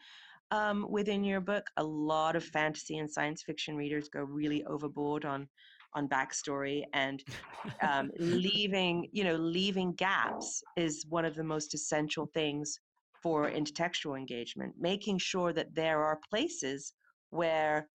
um, 0.51 0.85
within 0.89 1.23
your 1.23 1.41
book. 1.41 1.67
A 1.77 1.83
lot 1.83 2.35
of 2.35 2.43
fantasy 2.43 2.97
and 2.97 3.09
science 3.09 3.43
fiction 3.43 3.75
readers 3.75 4.09
go 4.09 4.21
really 4.21 4.63
overboard 4.65 5.25
on 5.25 5.47
on 5.93 6.07
backstory 6.07 6.83
and 6.93 7.23
um, 7.81 8.11
leaving 8.19 9.07
you 9.13 9.23
know 9.23 9.35
leaving 9.35 9.93
gaps 9.93 10.61
is 10.75 11.05
one 11.09 11.25
of 11.25 11.33
the 11.33 11.43
most 11.43 11.73
essential 11.73 12.29
things 12.33 12.79
for 13.21 13.49
intertextual 13.49 14.17
engagement 14.17 14.73
making 14.79 15.17
sure 15.17 15.53
that 15.53 15.73
there 15.73 16.03
are 16.03 16.19
places 16.29 16.93
where 17.29 17.87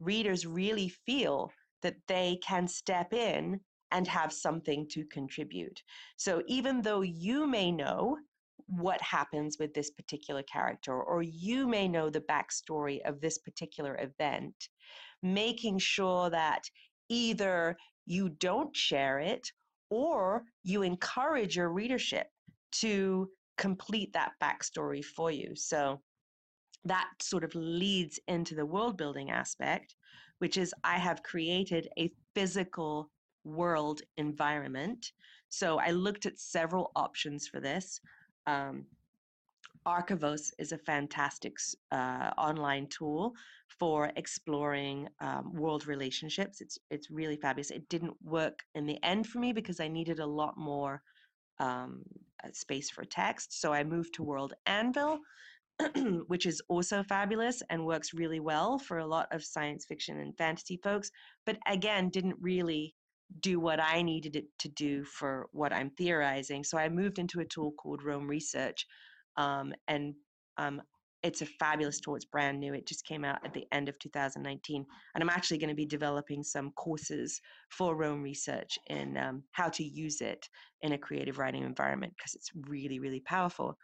readers 0.00 0.46
really 0.46 0.88
feel 0.88 1.50
that 1.82 1.96
they 2.06 2.38
can 2.42 2.66
step 2.66 3.12
in 3.12 3.60
and 3.90 4.06
have 4.06 4.32
something 4.32 4.86
to 4.90 5.04
contribute. 5.06 5.82
So 6.16 6.42
even 6.46 6.82
though 6.82 7.00
you 7.00 7.46
may 7.46 7.72
know 7.72 8.18
what 8.66 9.00
happens 9.00 9.56
with 9.58 9.72
this 9.72 9.90
particular 9.90 10.42
character, 10.42 11.00
or 11.00 11.22
you 11.22 11.66
may 11.66 11.88
know 11.88 12.10
the 12.10 12.20
backstory 12.20 13.00
of 13.06 13.20
this 13.20 13.38
particular 13.38 13.98
event, 13.98 14.54
making 15.22 15.78
sure 15.78 16.28
that 16.30 16.62
either 17.08 17.76
you 18.04 18.28
don't 18.28 18.74
share 18.76 19.20
it 19.20 19.50
or 19.90 20.44
you 20.64 20.82
encourage 20.82 21.56
your 21.56 21.70
readership 21.70 22.26
to 22.72 23.28
complete 23.58 24.12
that 24.14 24.32
backstory 24.42 25.04
for 25.04 25.30
you. 25.30 25.54
So 25.54 26.00
that 26.84 27.08
sort 27.20 27.44
of 27.44 27.54
leads 27.54 28.18
into 28.28 28.54
the 28.54 28.64
world 28.64 28.96
building 28.96 29.30
aspect, 29.30 29.96
which 30.38 30.56
is 30.56 30.74
I 30.84 30.96
have 30.98 31.22
created 31.22 31.88
a 31.98 32.10
physical 32.34 33.10
world 33.44 34.00
environment. 34.16 35.12
So 35.48 35.78
I 35.78 35.90
looked 35.90 36.26
at 36.26 36.38
several 36.38 36.92
options 36.94 37.46
for 37.46 37.60
this. 37.60 38.00
Um, 38.46 38.86
Archivos 39.86 40.52
is 40.58 40.72
a 40.72 40.78
fantastic 40.78 41.56
uh, 41.92 42.30
online 42.36 42.86
tool 42.88 43.34
for 43.68 44.10
exploring 44.16 45.08
um, 45.20 45.52
world 45.54 45.86
relationships. 45.86 46.60
It's 46.60 46.78
it's 46.90 47.10
really 47.10 47.36
fabulous. 47.36 47.70
It 47.70 47.88
didn't 47.88 48.14
work 48.22 48.64
in 48.74 48.86
the 48.86 49.02
end 49.02 49.26
for 49.26 49.38
me 49.38 49.52
because 49.52 49.80
I 49.80 49.88
needed 49.88 50.20
a 50.20 50.26
lot 50.26 50.56
more 50.58 51.02
um, 51.60 52.02
space 52.52 52.90
for 52.90 53.04
text. 53.04 53.60
So 53.60 53.72
I 53.72 53.84
moved 53.84 54.14
to 54.14 54.22
World 54.22 54.54
Anvil, 54.66 55.18
which 56.26 56.46
is 56.46 56.60
also 56.68 57.02
fabulous 57.02 57.62
and 57.70 57.84
works 57.84 58.14
really 58.14 58.40
well 58.40 58.78
for 58.78 58.98
a 58.98 59.06
lot 59.06 59.28
of 59.32 59.44
science 59.44 59.84
fiction 59.84 60.20
and 60.20 60.36
fantasy 60.36 60.78
folks. 60.82 61.10
But 61.46 61.58
again, 61.66 62.10
didn't 62.10 62.36
really 62.40 62.94
do 63.40 63.60
what 63.60 63.78
I 63.80 64.02
needed 64.02 64.36
it 64.36 64.46
to 64.60 64.68
do 64.68 65.04
for 65.04 65.48
what 65.52 65.72
I'm 65.72 65.90
theorizing. 65.90 66.64
So 66.64 66.78
I 66.78 66.88
moved 66.88 67.18
into 67.18 67.40
a 67.40 67.44
tool 67.44 67.72
called 67.72 68.02
Roam 68.02 68.26
Research, 68.26 68.86
um, 69.36 69.72
and 69.86 70.14
um, 70.56 70.82
it's 71.22 71.42
a 71.42 71.46
fabulous 71.46 72.00
tool. 72.00 72.16
It's 72.16 72.24
brand 72.24 72.60
new. 72.60 72.74
It 72.74 72.86
just 72.86 73.04
came 73.04 73.24
out 73.24 73.44
at 73.44 73.52
the 73.52 73.66
end 73.72 73.88
of 73.88 73.98
2019. 73.98 74.86
And 75.14 75.22
I'm 75.22 75.30
actually 75.30 75.58
going 75.58 75.68
to 75.68 75.74
be 75.74 75.86
developing 75.86 76.42
some 76.42 76.70
courses 76.72 77.40
for 77.70 77.96
Roam 77.96 78.22
Research 78.22 78.78
in 78.86 79.16
um, 79.16 79.42
how 79.52 79.68
to 79.70 79.84
use 79.84 80.20
it 80.20 80.48
in 80.82 80.92
a 80.92 80.98
creative 80.98 81.38
writing 81.38 81.64
environment 81.64 82.14
because 82.16 82.34
it's 82.34 82.50
really, 82.68 83.00
really 83.00 83.20
powerful. 83.20 83.76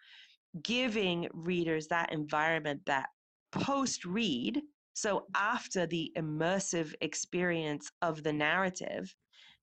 Giving 0.63 1.29
readers 1.33 1.89
that 1.89 2.13
environment 2.13 2.81
that 2.87 3.07
post 3.51 4.05
read, 4.05 4.61
so 4.93 5.27
after 5.35 5.87
the 5.87 6.13
immersive 6.17 6.95
experience 7.01 7.91
of 8.01 8.23
the 8.23 8.33
narrative, 8.33 9.13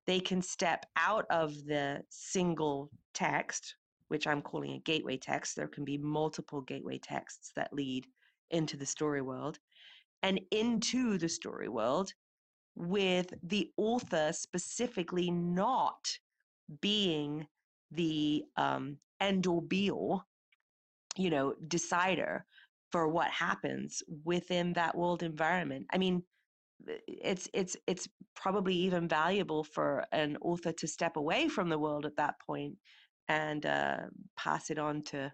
they 0.08 0.20
can 0.20 0.42
step 0.42 0.86
out 0.98 1.26
of 1.30 1.54
the 1.66 2.02
single 2.10 2.90
text 3.14 3.76
which 4.12 4.28
I'm 4.28 4.42
calling 4.42 4.74
a 4.74 4.80
gateway 4.80 5.16
text. 5.16 5.56
There 5.56 5.70
can 5.70 5.86
be 5.86 5.98
multiple 5.98 6.60
gateway 6.60 6.98
texts 6.98 7.54
that 7.56 7.72
lead 7.72 8.06
into 8.50 8.76
the 8.76 8.86
story 8.86 9.22
world 9.22 9.58
and 10.22 10.42
into 10.52 11.18
the 11.18 11.30
story 11.30 11.70
world 11.70 12.14
with 12.76 13.34
the 13.42 13.70
author 13.78 14.34
specifically 14.34 15.32
not 15.32 16.10
being 16.82 17.48
the 17.92 18.44
um, 18.58 18.98
end 19.22 19.48
all 19.48 19.62
be 19.62 19.90
all, 19.90 20.26
you 21.16 21.30
know, 21.30 21.56
decider 21.70 22.46
for 22.92 23.08
what 23.08 23.30
happens 23.32 24.04
within 24.26 24.74
that 24.74 24.94
world 24.98 25.24
environment. 25.24 25.86
I 25.94 25.98
mean, 25.98 26.22
it's 27.08 27.48
it's 27.54 27.78
it's 27.88 28.10
probably 28.36 28.76
even 28.76 29.08
valuable 29.08 29.64
for 29.64 30.04
an 30.12 30.38
author 30.42 30.74
to 30.74 30.88
step 30.88 31.16
away 31.16 31.48
from 31.48 31.70
the 31.70 31.80
world 31.80 32.06
at 32.06 32.18
that 32.18 32.36
point 32.46 32.76
and 33.28 33.66
uh, 33.66 33.98
pass 34.38 34.70
it 34.70 34.80
on 34.80 35.02
to 35.04 35.32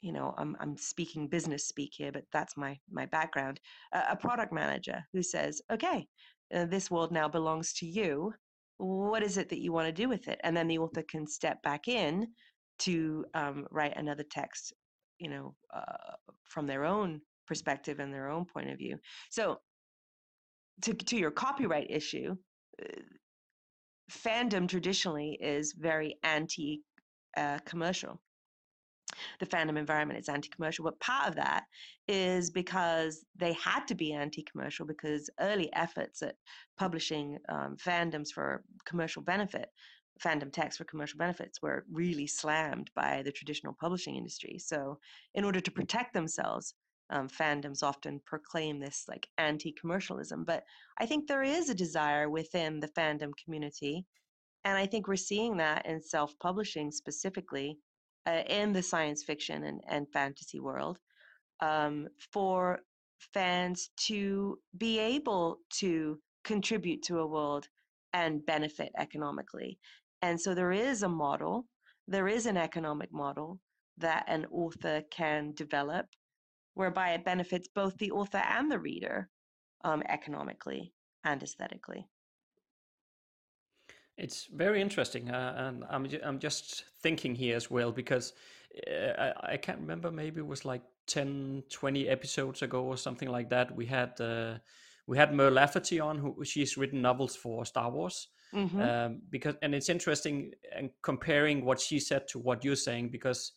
you 0.00 0.12
know 0.12 0.34
I'm, 0.38 0.56
I'm 0.60 0.76
speaking 0.76 1.26
business 1.26 1.66
speak 1.66 1.92
here 1.96 2.12
but 2.12 2.24
that's 2.32 2.56
my 2.56 2.78
my 2.90 3.06
background 3.06 3.58
uh, 3.92 4.04
a 4.10 4.16
product 4.16 4.52
manager 4.52 5.04
who 5.12 5.22
says 5.22 5.60
okay 5.72 6.06
uh, 6.54 6.64
this 6.64 6.90
world 6.90 7.12
now 7.12 7.28
belongs 7.28 7.72
to 7.74 7.86
you. 7.86 8.32
What 8.78 9.22
is 9.22 9.36
it 9.36 9.48
that 9.50 9.60
you 9.60 9.72
want 9.72 9.86
to 9.86 9.92
do 9.92 10.08
with 10.08 10.28
it? 10.28 10.40
And 10.44 10.56
then 10.56 10.68
the 10.68 10.78
author 10.78 11.02
can 11.02 11.26
step 11.26 11.62
back 11.62 11.88
in 11.88 12.28
to 12.80 13.24
um, 13.34 13.66
write 13.70 13.96
another 13.96 14.22
text 14.22 14.72
you 15.18 15.28
know 15.28 15.54
uh, 15.74 16.14
from 16.44 16.66
their 16.66 16.84
own 16.84 17.20
perspective 17.46 17.98
and 17.98 18.14
their 18.14 18.30
own 18.30 18.44
point 18.44 18.70
of 18.70 18.78
view. 18.78 18.98
So 19.30 19.58
to, 20.82 20.94
to 20.94 21.16
your 21.16 21.32
copyright 21.32 21.90
issue 21.90 22.36
uh, 22.82 23.00
fandom 24.10 24.68
traditionally 24.68 25.36
is 25.40 25.74
very 25.76 26.16
anti 26.22 26.82
uh, 27.36 27.58
commercial. 27.64 28.20
The 29.40 29.46
fandom 29.46 29.78
environment 29.78 30.20
is 30.20 30.28
anti-commercial 30.28 30.84
but 30.84 31.00
part 31.00 31.28
of 31.28 31.34
that 31.36 31.64
is 32.06 32.50
because 32.50 33.24
they 33.36 33.54
had 33.54 33.86
to 33.88 33.94
be 33.94 34.12
anti-commercial 34.12 34.86
because 34.86 35.30
early 35.40 35.72
efforts 35.72 36.22
at 36.22 36.36
publishing 36.76 37.38
um, 37.48 37.76
fandoms 37.76 38.28
for 38.32 38.62
commercial 38.84 39.22
benefit 39.22 39.70
fandom 40.22 40.52
text 40.52 40.78
for 40.78 40.84
commercial 40.84 41.18
benefits 41.18 41.62
were 41.62 41.84
really 41.90 42.26
slammed 42.26 42.90
by 42.94 43.22
the 43.22 43.32
traditional 43.32 43.76
publishing 43.80 44.16
industry. 44.16 44.58
So 44.58 44.98
in 45.34 45.44
order 45.44 45.60
to 45.60 45.70
protect 45.70 46.12
themselves 46.12 46.74
um, 47.10 47.28
fandoms 47.28 47.82
often 47.82 48.20
proclaim 48.26 48.80
this 48.80 49.04
like 49.08 49.28
anti-commercialism. 49.38 50.44
But 50.44 50.64
i 50.98 51.06
think 51.06 51.26
there 51.26 51.42
is 51.42 51.70
a 51.70 51.74
desire 51.74 52.28
within 52.28 52.80
the 52.80 52.88
fandom 52.88 53.30
community 53.42 54.04
and 54.64 54.76
i 54.76 54.86
think 54.86 55.08
we're 55.08 55.16
seeing 55.16 55.56
that 55.56 55.84
in 55.86 56.00
self-publishing 56.00 56.90
specifically 56.90 57.78
uh, 58.26 58.42
in 58.48 58.72
the 58.72 58.82
science 58.82 59.22
fiction 59.22 59.64
and, 59.64 59.80
and 59.88 60.06
fantasy 60.12 60.60
world 60.60 60.98
um, 61.60 62.06
for 62.32 62.80
fans 63.32 63.90
to 63.96 64.58
be 64.76 64.98
able 64.98 65.58
to 65.70 66.18
contribute 66.44 67.02
to 67.02 67.18
a 67.18 67.26
world 67.26 67.66
and 68.12 68.44
benefit 68.46 68.90
economically. 68.96 69.78
And 70.22 70.40
so 70.40 70.54
there 70.54 70.72
is 70.72 71.02
a 71.02 71.08
model, 71.08 71.66
there 72.06 72.28
is 72.28 72.46
an 72.46 72.56
economic 72.56 73.12
model 73.12 73.60
that 73.98 74.24
an 74.28 74.46
author 74.50 75.02
can 75.10 75.52
develop 75.54 76.06
whereby 76.74 77.10
it 77.10 77.24
benefits 77.24 77.68
both 77.74 77.96
the 77.98 78.12
author 78.12 78.38
and 78.38 78.70
the 78.70 78.78
reader 78.78 79.28
um, 79.84 80.02
economically 80.08 80.92
and 81.24 81.42
aesthetically. 81.42 82.06
It's 84.18 84.46
very 84.46 84.82
interesting, 84.82 85.30
uh, 85.30 85.54
and 85.56 85.84
I'm 85.88 86.08
ju- 86.08 86.20
I'm 86.24 86.40
just 86.40 86.84
thinking 87.02 87.36
here 87.36 87.56
as 87.56 87.70
well 87.70 87.92
because 87.92 88.32
uh, 88.86 89.12
I, 89.18 89.52
I 89.52 89.56
can't 89.56 89.78
remember. 89.78 90.10
Maybe 90.10 90.40
it 90.40 90.46
was 90.46 90.64
like 90.64 90.82
10, 91.06 91.62
20 91.70 92.08
episodes 92.08 92.62
ago 92.62 92.82
or 92.82 92.96
something 92.96 93.28
like 93.28 93.48
that. 93.50 93.74
We 93.74 93.86
had 93.86 94.20
uh, 94.20 94.58
we 95.06 95.16
had 95.16 95.32
Mur 95.32 95.50
Lafferty 95.50 96.00
on, 96.00 96.18
who 96.18 96.44
she's 96.44 96.76
written 96.76 97.00
novels 97.00 97.36
for 97.36 97.64
Star 97.64 97.90
Wars. 97.90 98.28
Mm-hmm. 98.52 98.80
Um, 98.80 99.20
because 99.30 99.54
and 99.62 99.74
it's 99.74 99.88
interesting 99.88 100.52
and 100.74 100.90
comparing 101.02 101.64
what 101.64 101.80
she 101.80 102.00
said 102.00 102.28
to 102.28 102.38
what 102.38 102.64
you're 102.64 102.76
saying 102.76 103.10
because 103.10 103.52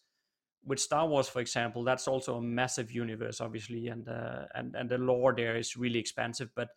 with 0.65 0.79
Star 0.79 1.07
Wars, 1.07 1.27
for 1.27 1.39
example, 1.39 1.83
that's 1.83 2.07
also 2.07 2.35
a 2.35 2.41
massive 2.41 2.91
universe, 2.91 3.41
obviously, 3.41 3.87
and 3.87 4.07
uh, 4.07 4.43
and 4.53 4.75
and 4.75 4.89
the 4.89 4.97
lore 4.97 5.33
there 5.35 5.55
is 5.55 5.75
really 5.75 5.99
expansive, 5.99 6.49
but 6.55 6.69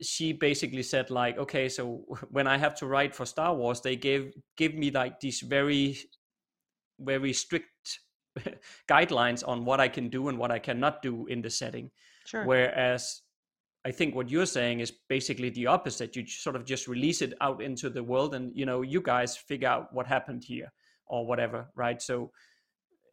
she 0.00 0.32
basically 0.32 0.82
said 0.82 1.10
like 1.10 1.38
okay 1.38 1.68
so 1.68 2.04
when 2.30 2.46
i 2.46 2.56
have 2.56 2.74
to 2.74 2.86
write 2.86 3.14
for 3.14 3.26
star 3.26 3.54
wars 3.54 3.80
they 3.80 3.96
gave 3.96 4.32
give 4.56 4.74
me 4.74 4.90
like 4.90 5.20
these 5.20 5.40
very 5.40 5.98
very 7.00 7.32
strict 7.32 8.00
guidelines 8.88 9.46
on 9.46 9.64
what 9.64 9.80
i 9.80 9.88
can 9.88 10.08
do 10.08 10.28
and 10.28 10.38
what 10.38 10.50
i 10.50 10.58
cannot 10.58 11.02
do 11.02 11.26
in 11.26 11.42
the 11.42 11.50
setting. 11.50 11.90
Sure. 12.26 12.44
whereas 12.44 13.22
i 13.84 13.90
think 13.90 14.14
what 14.14 14.28
you're 14.28 14.46
saying 14.46 14.80
is 14.80 14.92
basically 15.08 15.50
the 15.50 15.66
opposite. 15.66 16.14
You 16.14 16.26
sort 16.26 16.56
of 16.56 16.64
just 16.64 16.86
release 16.88 17.22
it 17.22 17.32
out 17.40 17.62
into 17.62 17.88
the 17.88 18.02
world 18.02 18.34
and 18.34 18.52
you 18.54 18.66
know 18.66 18.82
you 18.82 19.00
guys 19.00 19.36
figure 19.36 19.68
out 19.68 19.94
what 19.94 20.06
happened 20.06 20.44
here 20.44 20.70
or 21.06 21.26
whatever 21.26 21.68
right? 21.74 22.02
So 22.02 22.30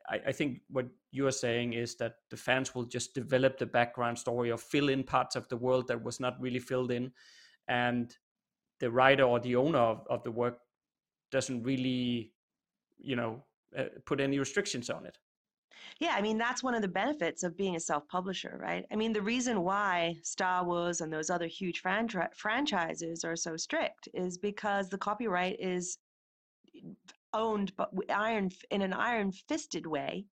I, 0.10 0.20
I, 0.28 0.32
think 0.32 0.60
what 0.70 0.86
you're 1.16 1.32
saying 1.32 1.74
is 1.74 1.96
that 1.96 2.16
the 2.30 2.38
fans 2.38 2.76
will 2.76 2.84
just 2.84 3.14
develop 3.14 3.58
the 3.58 3.66
background 3.66 4.20
story 4.20 4.52
or 4.52 4.58
fill 4.58 4.90
in 4.90 5.04
parts 5.04 5.36
of 5.36 5.48
the 5.48 5.58
world 5.58 5.88
that 5.88 6.04
was 6.04 6.20
not 6.20 6.40
really 6.42 6.60
filled 6.60 6.92
in, 6.92 7.12
and 7.68 8.16
the 8.80 8.92
writer 8.92 9.24
or 9.24 9.40
the 9.40 9.56
owner 9.56 9.80
of, 9.80 10.06
of 10.10 10.24
the 10.24 10.32
work 10.32 10.60
doesn't 11.32 11.64
really, 11.64 12.34
you 12.98 13.16
know, 13.16 13.44
uh, 13.78 13.86
put 14.06 14.20
any 14.20 14.38
restrictions 14.40 14.90
on 14.90 15.06
it. 15.06 15.18
Yeah, 16.00 16.14
I 16.18 16.22
mean, 16.22 16.38
that's 16.38 16.64
one 16.64 16.76
of 16.76 16.82
the 16.82 16.88
benefits 16.88 17.44
of 17.44 17.56
being 17.56 17.78
a 17.78 17.80
self 17.80 18.08
publisher, 18.10 18.58
right? 18.62 18.86
I 18.92 18.96
mean, 18.96 19.14
the 19.14 19.22
reason 19.22 19.62
why 19.62 20.16
Star 20.24 20.66
Wars 20.66 21.00
and 21.00 21.12
those 21.12 21.30
other 21.30 21.48
huge 21.48 21.82
franchises 21.82 23.24
are 23.24 23.36
so 23.36 23.56
strict 23.56 24.10
is 24.14 24.38
because 24.38 24.90
the 24.90 24.98
copyright 24.98 25.58
is 25.60 25.98
owned 27.34 27.74
but 27.76 27.90
iron 28.10 28.50
in 28.72 28.82
an 28.82 28.94
iron 28.94 29.32
fisted 29.32 29.86
way 29.86 30.26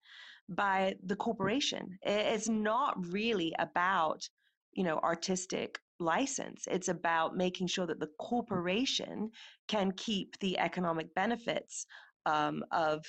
by 0.49 0.95
the 1.03 1.15
corporation. 1.15 1.97
It's 2.01 2.49
not 2.49 2.95
really 3.11 3.53
about 3.59 4.27
you 4.73 4.83
know 4.83 4.99
artistic 4.99 5.79
license. 5.99 6.67
It's 6.69 6.89
about 6.89 7.37
making 7.37 7.67
sure 7.67 7.87
that 7.87 7.99
the 7.99 8.09
corporation 8.19 9.31
can 9.67 9.91
keep 9.91 10.37
the 10.39 10.57
economic 10.59 11.13
benefits 11.15 11.85
um, 12.25 12.63
of 12.71 13.05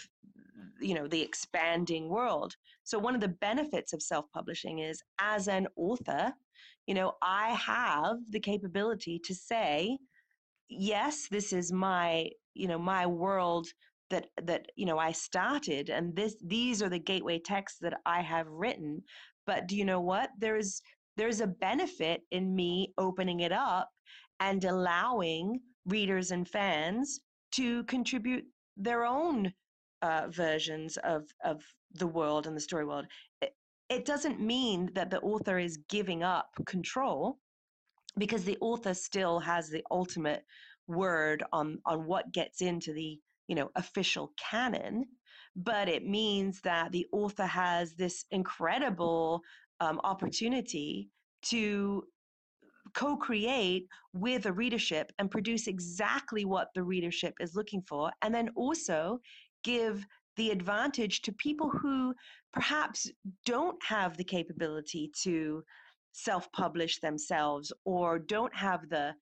you 0.81 0.95
know 0.95 1.07
the 1.07 1.23
expanding 1.23 2.09
world. 2.09 2.55
So 2.85 2.99
one 2.99 3.15
of 3.15 3.21
the 3.21 3.29
benefits 3.29 3.93
of 3.93 4.03
self-publishing 4.03 4.81
is 4.81 5.03
as 5.19 5.49
an 5.49 5.67
author 5.77 6.33
you 6.87 6.95
know 6.95 7.13
i 7.23 7.49
have 7.51 8.17
the 8.31 8.41
capability 8.41 9.19
to 9.19 9.35
say 9.35 9.99
yes 10.69 11.29
this 11.31 11.53
is 11.53 11.73
my 11.73 12.29
you 12.55 12.69
know 12.69 12.79
my 12.79 13.07
world 13.07 13.67
that 14.15 14.27
that 14.51 14.63
you 14.77 14.87
know 14.87 14.99
I 14.99 15.13
started 15.13 15.91
and 15.91 16.15
this 16.17 16.35
these 16.57 16.83
are 16.83 16.89
the 16.89 16.99
gateway 17.13 17.39
texts 17.39 17.79
that 17.81 17.95
I 18.07 18.21
have 18.23 18.49
written 18.49 19.03
but 19.47 19.67
do 19.67 19.77
you 19.77 19.85
know 19.85 20.01
what? 20.01 20.31
There's 20.39 20.81
there's 21.17 21.41
a 21.41 21.47
benefit 21.47 22.23
in 22.31 22.55
me 22.55 22.93
opening 22.99 23.41
it 23.41 23.53
up 23.53 23.91
and 24.41 24.65
allowing 24.65 25.61
readers 25.87 26.31
and 26.33 26.49
fans 26.49 27.21
to 27.53 27.85
contribute 27.85 28.45
their 28.77 29.05
own 29.05 29.53
uh, 30.03 30.29
versions 30.29 30.97
of 30.99 31.25
of 31.45 31.63
the 31.93 32.07
world 32.07 32.47
and 32.47 32.57
the 32.57 32.61
story 32.61 32.85
world. 32.85 33.07
It, 33.43 33.55
it 33.89 34.05
doesn't 34.05 34.41
mean 34.41 34.91
that 34.95 35.11
the 35.11 35.21
author 35.21 35.59
is 35.59 35.79
giving 35.89 36.23
up 36.23 36.49
control 36.67 37.39
because 38.19 38.45
the 38.45 38.59
author 38.61 38.95
still 38.95 39.39
has 39.41 39.69
the 39.69 39.85
ultimate 39.91 40.45
word 40.87 41.43
on 41.53 41.79
on 41.87 42.07
what 42.07 42.33
gets 42.33 42.61
into 42.63 42.93
the 42.93 43.19
you 43.49 43.55
know 43.55 43.71
official 43.77 44.33
canon 44.39 45.05
but 45.57 45.89
it 45.89 46.07
means 46.07 46.61
that 46.63 46.91
the 46.91 47.07
author 47.13 47.47
has 47.47 47.95
this 47.95 48.25
incredible 48.33 49.41
um, 49.81 50.01
opportunity 50.03 51.09
to 51.43 52.03
co-create 52.95 53.87
with 54.13 54.47
a 54.47 54.53
readership 54.53 55.13
and 55.19 55.31
produce 55.31 55.67
exactly 55.67 56.45
what 56.45 56.69
the 56.75 56.83
readership 56.83 57.35
is 57.41 57.55
looking 57.55 57.83
for 57.83 58.11
and 58.23 58.35
then 58.35 58.49
also 58.57 59.19
give 59.63 60.07
the 60.37 60.51
advantage 60.51 61.23
to 61.23 61.33
people 61.33 61.71
who 61.71 62.15
perhaps 62.53 63.11
don't 63.45 63.83
have 63.83 64.17
the 64.17 64.25
capability 64.25 65.11
to 65.23 65.63
self-publish 66.13 67.01
themselves 67.01 67.73
or 67.85 68.19
don't 68.19 68.55
have 68.55 68.89
the 68.89 69.13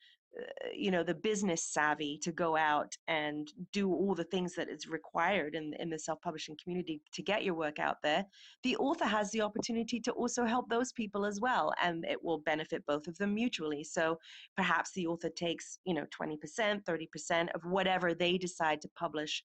you 0.74 0.90
know 0.90 1.02
the 1.02 1.14
business 1.14 1.62
savvy 1.64 2.18
to 2.22 2.32
go 2.32 2.56
out 2.56 2.94
and 3.08 3.52
do 3.72 3.92
all 3.92 4.14
the 4.14 4.24
things 4.24 4.54
that 4.54 4.68
is 4.68 4.88
required 4.88 5.54
in, 5.54 5.74
in 5.78 5.90
the 5.90 5.98
self-publishing 5.98 6.56
community 6.62 7.02
to 7.12 7.22
get 7.22 7.44
your 7.44 7.54
work 7.54 7.78
out 7.78 7.96
there 8.02 8.24
the 8.62 8.76
author 8.76 9.04
has 9.04 9.30
the 9.30 9.42
opportunity 9.42 10.00
to 10.00 10.12
also 10.12 10.44
help 10.44 10.68
those 10.68 10.92
people 10.92 11.26
as 11.26 11.40
well 11.40 11.72
and 11.82 12.04
it 12.04 12.22
will 12.22 12.38
benefit 12.38 12.84
both 12.86 13.06
of 13.06 13.16
them 13.18 13.34
mutually. 13.34 13.84
So 13.84 14.18
perhaps 14.56 14.92
the 14.92 15.06
author 15.06 15.28
takes 15.28 15.78
you 15.84 15.94
know 15.94 16.06
20% 16.18 16.38
30% 16.84 17.48
of 17.54 17.64
whatever 17.64 18.14
they 18.14 18.38
decide 18.38 18.80
to 18.82 18.88
publish 18.96 19.42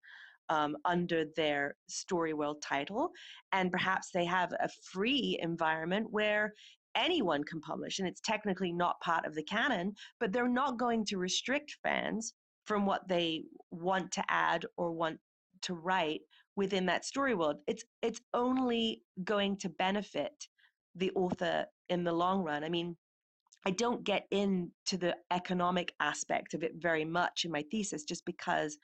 um, 0.49 0.77
under 0.85 1.25
their 1.37 1.75
story 1.89 2.33
world 2.33 2.63
title 2.63 3.11
and 3.53 3.73
perhaps 3.73 4.11
they 4.13 4.25
have 4.25 4.53
a 4.53 4.69
free 4.69 5.39
environment 5.43 6.07
where 6.11 6.53
anyone 6.97 7.45
can 7.45 7.61
publish 7.61 7.99
and 7.99 8.09
it's 8.09 8.21
technically 8.21 8.73
not 8.73 9.01
part 9.01 9.27
of 9.27 9.35
the 9.35 9.43
canon, 9.43 9.95
but 10.19 10.33
they're 10.33 10.49
not 10.49 10.79
going 10.79 11.05
to 11.07 11.19
restrict 11.19 11.77
fans 11.83 12.35
from 12.65 12.87
what 12.87 13.07
they 13.09 13.45
want 13.71 14.11
to 14.13 14.25
add 14.29 14.65
or 14.77 14.91
want 14.93 15.19
to 15.63 15.75
write 15.75 16.21
within 16.57 16.87
that 16.87 17.05
story 17.05 17.35
world. 17.35 17.57
It's 17.67 17.85
it's 18.03 18.21
only 18.35 19.03
going 19.25 19.59
to 19.59 19.69
benefit 19.69 20.49
the 20.95 21.13
author 21.15 21.67
in 21.89 22.05
the 22.05 22.13
long 22.13 22.43
run. 22.43 22.65
I 22.65 22.69
mean, 22.69 22.97
I 23.67 23.71
don't 23.71 24.05
get 24.05 24.27
into 24.31 24.97
the 24.97 25.17
economic 25.31 25.93
aspect 26.01 26.55
of 26.55 26.63
it 26.63 26.73
very 26.77 27.05
much 27.05 27.45
in 27.45 27.51
my 27.51 27.65
thesis 27.71 28.05
just 28.05 28.25
because 28.25 28.79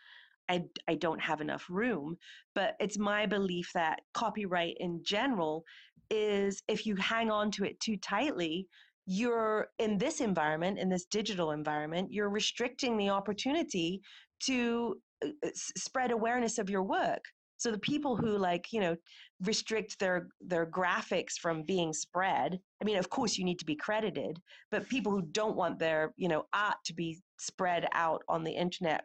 I, 0.49 0.65
I 0.89 0.97
don't 0.97 1.21
have 1.21 1.41
enough 1.41 1.67
room. 1.71 2.17
But 2.55 2.75
it's 2.81 2.99
my 2.99 3.27
belief 3.27 3.71
that 3.75 4.01
copyright 4.13 4.77
in 4.81 5.01
general 5.05 5.65
is 6.13 6.63
if 6.69 6.87
you 6.87 6.95
hang 6.97 7.31
on 7.31 7.51
to 7.53 7.65
it 7.65 7.81
too 7.81 7.97
tightly, 7.97 8.69
you're 9.07 9.69
in 9.79 9.99
this 9.99 10.21
environment, 10.21 10.79
in 10.79 10.89
this 10.89 11.07
digital 11.07 11.51
environment, 11.51 12.13
you're 12.13 12.29
restricting 12.29 12.97
the 12.97 13.09
opportunity 13.09 14.01
to 14.45 14.97
uh, 15.25 15.29
uh, 15.45 15.51
spread 15.55 16.13
awareness 16.13 16.59
of 16.59 16.71
your 16.71 16.83
work. 16.83 17.25
So 17.57 17.71
the 17.71 17.79
people 17.79 18.17
who 18.17 18.37
like, 18.39 18.67
you 18.73 18.81
know, 18.81 18.97
restrict 19.45 19.99
their 19.99 20.29
their 20.41 20.67
graphics 20.67 21.35
from 21.41 21.63
being 21.63 21.93
spread. 21.93 22.59
I 22.81 22.85
mean, 22.85 22.97
of 22.97 23.09
course 23.09 23.39
you 23.39 23.45
need 23.45 23.59
to 23.61 23.65
be 23.65 23.77
credited, 23.77 24.41
but 24.71 24.89
people 24.89 25.13
who 25.13 25.23
don't 25.23 25.57
want 25.57 25.79
their, 25.79 26.13
you 26.17 26.29
know, 26.29 26.45
art 26.53 26.77
to 26.87 26.95
be 26.95 27.21
spread 27.39 27.89
out 27.93 28.23
on 28.29 28.45
the 28.45 28.53
internet 28.53 29.05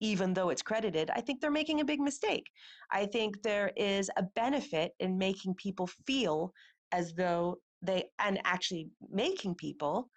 even 0.00 0.34
though 0.34 0.50
it's 0.50 0.62
credited, 0.62 1.10
I 1.14 1.20
think 1.20 1.40
they're 1.40 1.50
making 1.50 1.80
a 1.80 1.84
big 1.84 2.00
mistake. 2.00 2.50
I 2.92 3.06
think 3.06 3.42
there 3.42 3.72
is 3.76 4.10
a 4.16 4.22
benefit 4.22 4.92
in 5.00 5.18
making 5.18 5.54
people 5.54 5.88
feel 6.06 6.52
as 6.92 7.12
though 7.14 7.58
they, 7.82 8.04
and 8.18 8.40
actually 8.44 8.88
making 9.10 9.54
people 9.54 10.08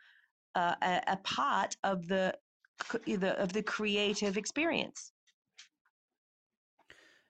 uh, 0.56 0.76
a, 0.82 1.02
a, 1.08 1.18
part 1.18 1.76
of 1.84 2.08
the, 2.08 2.34
the 3.06 3.40
of 3.40 3.54
the 3.54 3.64
creative 3.64 4.38
experience. 4.38 5.12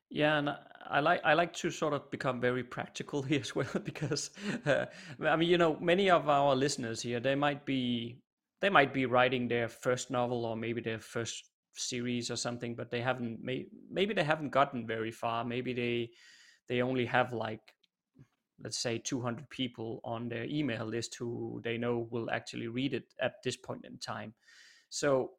Yeah, 0.09 0.37
and 0.39 0.49
I 0.89 0.99
like 0.99 1.21
I 1.23 1.33
like 1.33 1.53
to 1.53 1.71
sort 1.71 1.93
of 1.93 2.09
become 2.11 2.41
very 2.41 2.63
practical 2.63 3.21
here 3.29 3.41
as 3.41 3.55
well 3.55 3.67
because 3.83 4.31
uh, 4.65 4.85
I 5.25 5.35
mean 5.35 5.49
you 5.49 5.57
know 5.57 5.77
many 5.79 6.09
of 6.09 6.27
our 6.27 6.55
listeners 6.55 7.01
here 7.01 7.19
they 7.19 7.35
might 7.35 7.65
be 7.65 8.17
they 8.59 8.69
might 8.69 8.93
be 8.93 9.05
writing 9.05 9.47
their 9.47 9.69
first 9.69 10.11
novel 10.11 10.45
or 10.45 10.55
maybe 10.55 10.81
their 10.81 10.99
first 10.99 11.50
series 11.75 12.29
or 12.29 12.35
something 12.35 12.75
but 12.75 12.89
they 12.91 13.01
haven't 13.01 13.43
may, 13.43 13.65
maybe 13.89 14.13
they 14.13 14.23
haven't 14.23 14.49
gotten 14.49 14.85
very 14.85 15.11
far 15.11 15.43
maybe 15.43 15.73
they 15.73 16.09
they 16.67 16.81
only 16.81 17.05
have 17.05 17.33
like 17.33 17.73
let's 18.63 18.77
say 18.77 18.97
200 18.97 19.49
people 19.49 19.99
on 20.03 20.29
their 20.29 20.45
email 20.45 20.85
list 20.85 21.15
who 21.15 21.59
they 21.63 21.77
know 21.77 22.07
will 22.11 22.29
actually 22.29 22.67
read 22.67 22.93
it 22.93 23.13
at 23.19 23.33
this 23.43 23.57
point 23.57 23.85
in 23.85 23.97
time 23.97 24.33
so 24.89 25.31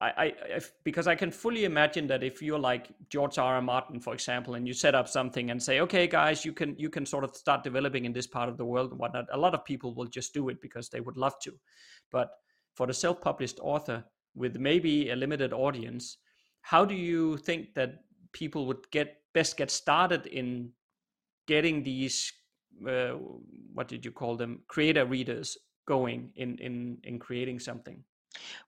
I, 0.00 0.10
I 0.16 0.32
if, 0.48 0.72
because 0.84 1.08
I 1.08 1.16
can 1.16 1.30
fully 1.30 1.64
imagine 1.64 2.06
that 2.06 2.22
if 2.22 2.40
you're 2.40 2.58
like 2.58 2.88
George 3.08 3.36
R. 3.38 3.56
R. 3.56 3.62
Martin, 3.62 4.00
for 4.00 4.14
example, 4.14 4.54
and 4.54 4.66
you 4.66 4.72
set 4.72 4.94
up 4.94 5.08
something 5.08 5.50
and 5.50 5.60
say, 5.60 5.80
okay, 5.80 6.06
guys, 6.06 6.44
you 6.44 6.52
can 6.52 6.76
you 6.78 6.88
can 6.88 7.04
sort 7.04 7.24
of 7.24 7.34
start 7.34 7.64
developing 7.64 8.04
in 8.04 8.12
this 8.12 8.26
part 8.26 8.48
of 8.48 8.56
the 8.56 8.64
world 8.64 8.92
and 8.92 9.00
whatnot. 9.00 9.26
A 9.32 9.38
lot 9.38 9.54
of 9.54 9.64
people 9.64 9.94
will 9.94 10.06
just 10.06 10.32
do 10.32 10.48
it 10.50 10.60
because 10.60 10.88
they 10.88 11.00
would 11.00 11.16
love 11.16 11.34
to, 11.42 11.52
but 12.12 12.30
for 12.74 12.86
the 12.86 12.94
self-published 12.94 13.58
author 13.60 14.04
with 14.38 14.56
maybe 14.58 15.10
a 15.10 15.16
limited 15.16 15.52
audience, 15.52 16.18
how 16.62 16.84
do 16.84 16.94
you 16.94 17.36
think 17.38 17.74
that 17.74 18.04
people 18.32 18.66
would 18.66 18.90
get 18.90 19.16
best 19.34 19.56
get 19.56 19.70
started 19.70 20.26
in 20.26 20.70
getting 21.46 21.82
these 21.82 22.32
uh, 22.88 23.14
what 23.74 23.88
did 23.88 24.04
you 24.04 24.12
call 24.12 24.36
them 24.36 24.62
creator 24.68 25.04
readers 25.04 25.56
going 25.86 26.30
in 26.36 26.56
in 26.58 26.98
in 27.04 27.18
creating 27.18 27.58
something? 27.58 28.02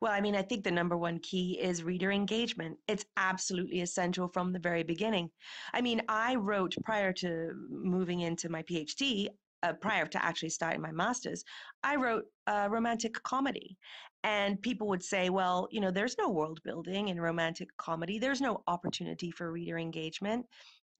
Well, 0.00 0.12
I 0.12 0.20
mean, 0.20 0.34
I 0.34 0.42
think 0.42 0.64
the 0.64 0.70
number 0.70 0.96
one 0.96 1.18
key 1.20 1.58
is 1.60 1.84
reader 1.84 2.10
engagement. 2.10 2.78
It's 2.88 3.04
absolutely 3.16 3.82
essential 3.82 4.28
from 4.28 4.52
the 4.52 4.58
very 4.58 4.82
beginning. 4.82 5.30
I 5.74 5.80
mean, 5.80 6.00
I 6.08 6.34
wrote 6.36 6.74
prior 6.82 7.12
to 7.14 7.52
moving 7.68 8.20
into 8.20 8.48
my 8.48 8.62
PhD, 8.62 9.28
uh, 9.62 9.72
prior 9.74 10.06
to 10.06 10.24
actually 10.24 10.50
starting 10.50 10.80
my 10.80 10.92
master's, 10.92 11.44
I 11.82 11.96
wrote 11.96 12.24
a 12.46 12.68
romantic 12.68 13.14
comedy. 13.22 13.76
And 14.22 14.60
people 14.60 14.86
would 14.88 15.02
say, 15.02 15.30
well, 15.30 15.66
you 15.70 15.80
know, 15.80 15.90
there's 15.90 16.18
no 16.18 16.28
world 16.28 16.60
building 16.62 17.08
in 17.08 17.20
romantic 17.20 17.68
comedy, 17.78 18.18
there's 18.18 18.40
no 18.40 18.62
opportunity 18.66 19.30
for 19.30 19.50
reader 19.50 19.78
engagement. 19.78 20.46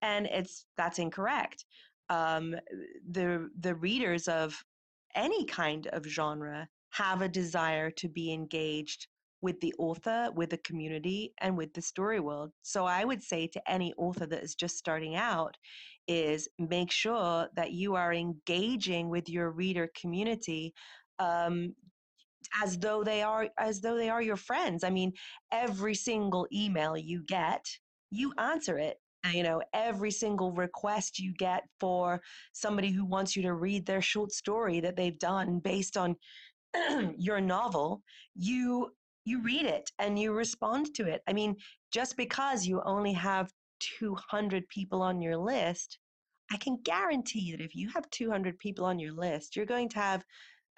And 0.02 0.26
it's 0.26 0.64
that's 0.78 0.98
incorrect. 0.98 1.66
Um, 2.08 2.56
the 3.10 3.50
the 3.60 3.74
readers 3.74 4.26
of 4.26 4.64
any 5.14 5.44
kind 5.44 5.86
of 5.88 6.06
genre 6.06 6.66
have 6.90 7.22
a 7.22 7.28
desire 7.28 7.90
to 7.90 8.08
be 8.08 8.32
engaged 8.32 9.06
with 9.42 9.60
the 9.60 9.74
author, 9.78 10.30
with 10.34 10.50
the 10.50 10.58
community, 10.58 11.32
and 11.38 11.56
with 11.56 11.72
the 11.74 11.82
story 11.82 12.20
world. 12.20 12.50
So 12.62 12.84
I 12.84 13.04
would 13.04 13.22
say 13.22 13.46
to 13.48 13.70
any 13.70 13.92
author 13.94 14.26
that 14.26 14.42
is 14.42 14.54
just 14.54 14.76
starting 14.76 15.16
out 15.16 15.56
is 16.08 16.48
make 16.58 16.90
sure 16.90 17.48
that 17.54 17.72
you 17.72 17.94
are 17.94 18.12
engaging 18.12 19.08
with 19.08 19.28
your 19.28 19.50
reader 19.50 19.88
community 19.98 20.74
um, 21.18 21.74
as 22.62 22.78
though 22.78 23.04
they 23.04 23.22
are 23.22 23.48
as 23.58 23.80
though 23.80 23.96
they 23.96 24.10
are 24.10 24.22
your 24.22 24.36
friends. 24.36 24.82
I 24.82 24.90
mean, 24.90 25.12
every 25.52 25.94
single 25.94 26.46
email 26.52 26.96
you 26.96 27.22
get, 27.26 27.64
you 28.10 28.32
answer 28.38 28.78
it 28.78 28.98
you 29.34 29.42
know 29.42 29.60
every 29.74 30.10
single 30.10 30.50
request 30.52 31.18
you 31.18 31.34
get 31.34 31.62
for 31.78 32.22
somebody 32.54 32.90
who 32.90 33.04
wants 33.04 33.36
you 33.36 33.42
to 33.42 33.52
read 33.52 33.84
their 33.84 34.00
short 34.00 34.32
story 34.32 34.80
that 34.80 34.96
they've 34.96 35.18
done 35.18 35.58
based 35.58 35.96
on 35.98 36.16
your 37.18 37.40
novel, 37.40 38.02
you 38.34 38.90
you 39.30 39.40
read 39.42 39.64
it 39.64 39.90
and 39.98 40.18
you 40.18 40.32
respond 40.32 40.94
to 40.96 41.06
it. 41.06 41.22
I 41.28 41.32
mean, 41.32 41.56
just 41.92 42.16
because 42.16 42.66
you 42.66 42.82
only 42.84 43.12
have 43.12 43.50
200 43.98 44.68
people 44.68 45.02
on 45.02 45.22
your 45.22 45.36
list, 45.36 45.98
I 46.52 46.56
can 46.56 46.78
guarantee 46.82 47.52
that 47.52 47.60
if 47.60 47.74
you 47.74 47.88
have 47.94 48.10
200 48.10 48.58
people 48.58 48.84
on 48.84 48.98
your 48.98 49.12
list, 49.12 49.54
you're 49.54 49.66
going 49.66 49.88
to 49.90 49.98
have 50.00 50.24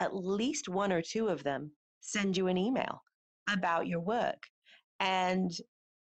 at 0.00 0.14
least 0.14 0.68
one 0.68 0.92
or 0.92 1.02
two 1.02 1.28
of 1.28 1.42
them 1.42 1.72
send 2.00 2.36
you 2.36 2.48
an 2.48 2.58
email 2.58 3.02
about 3.48 3.86
your 3.86 4.00
work. 4.00 4.42
And 5.00 5.50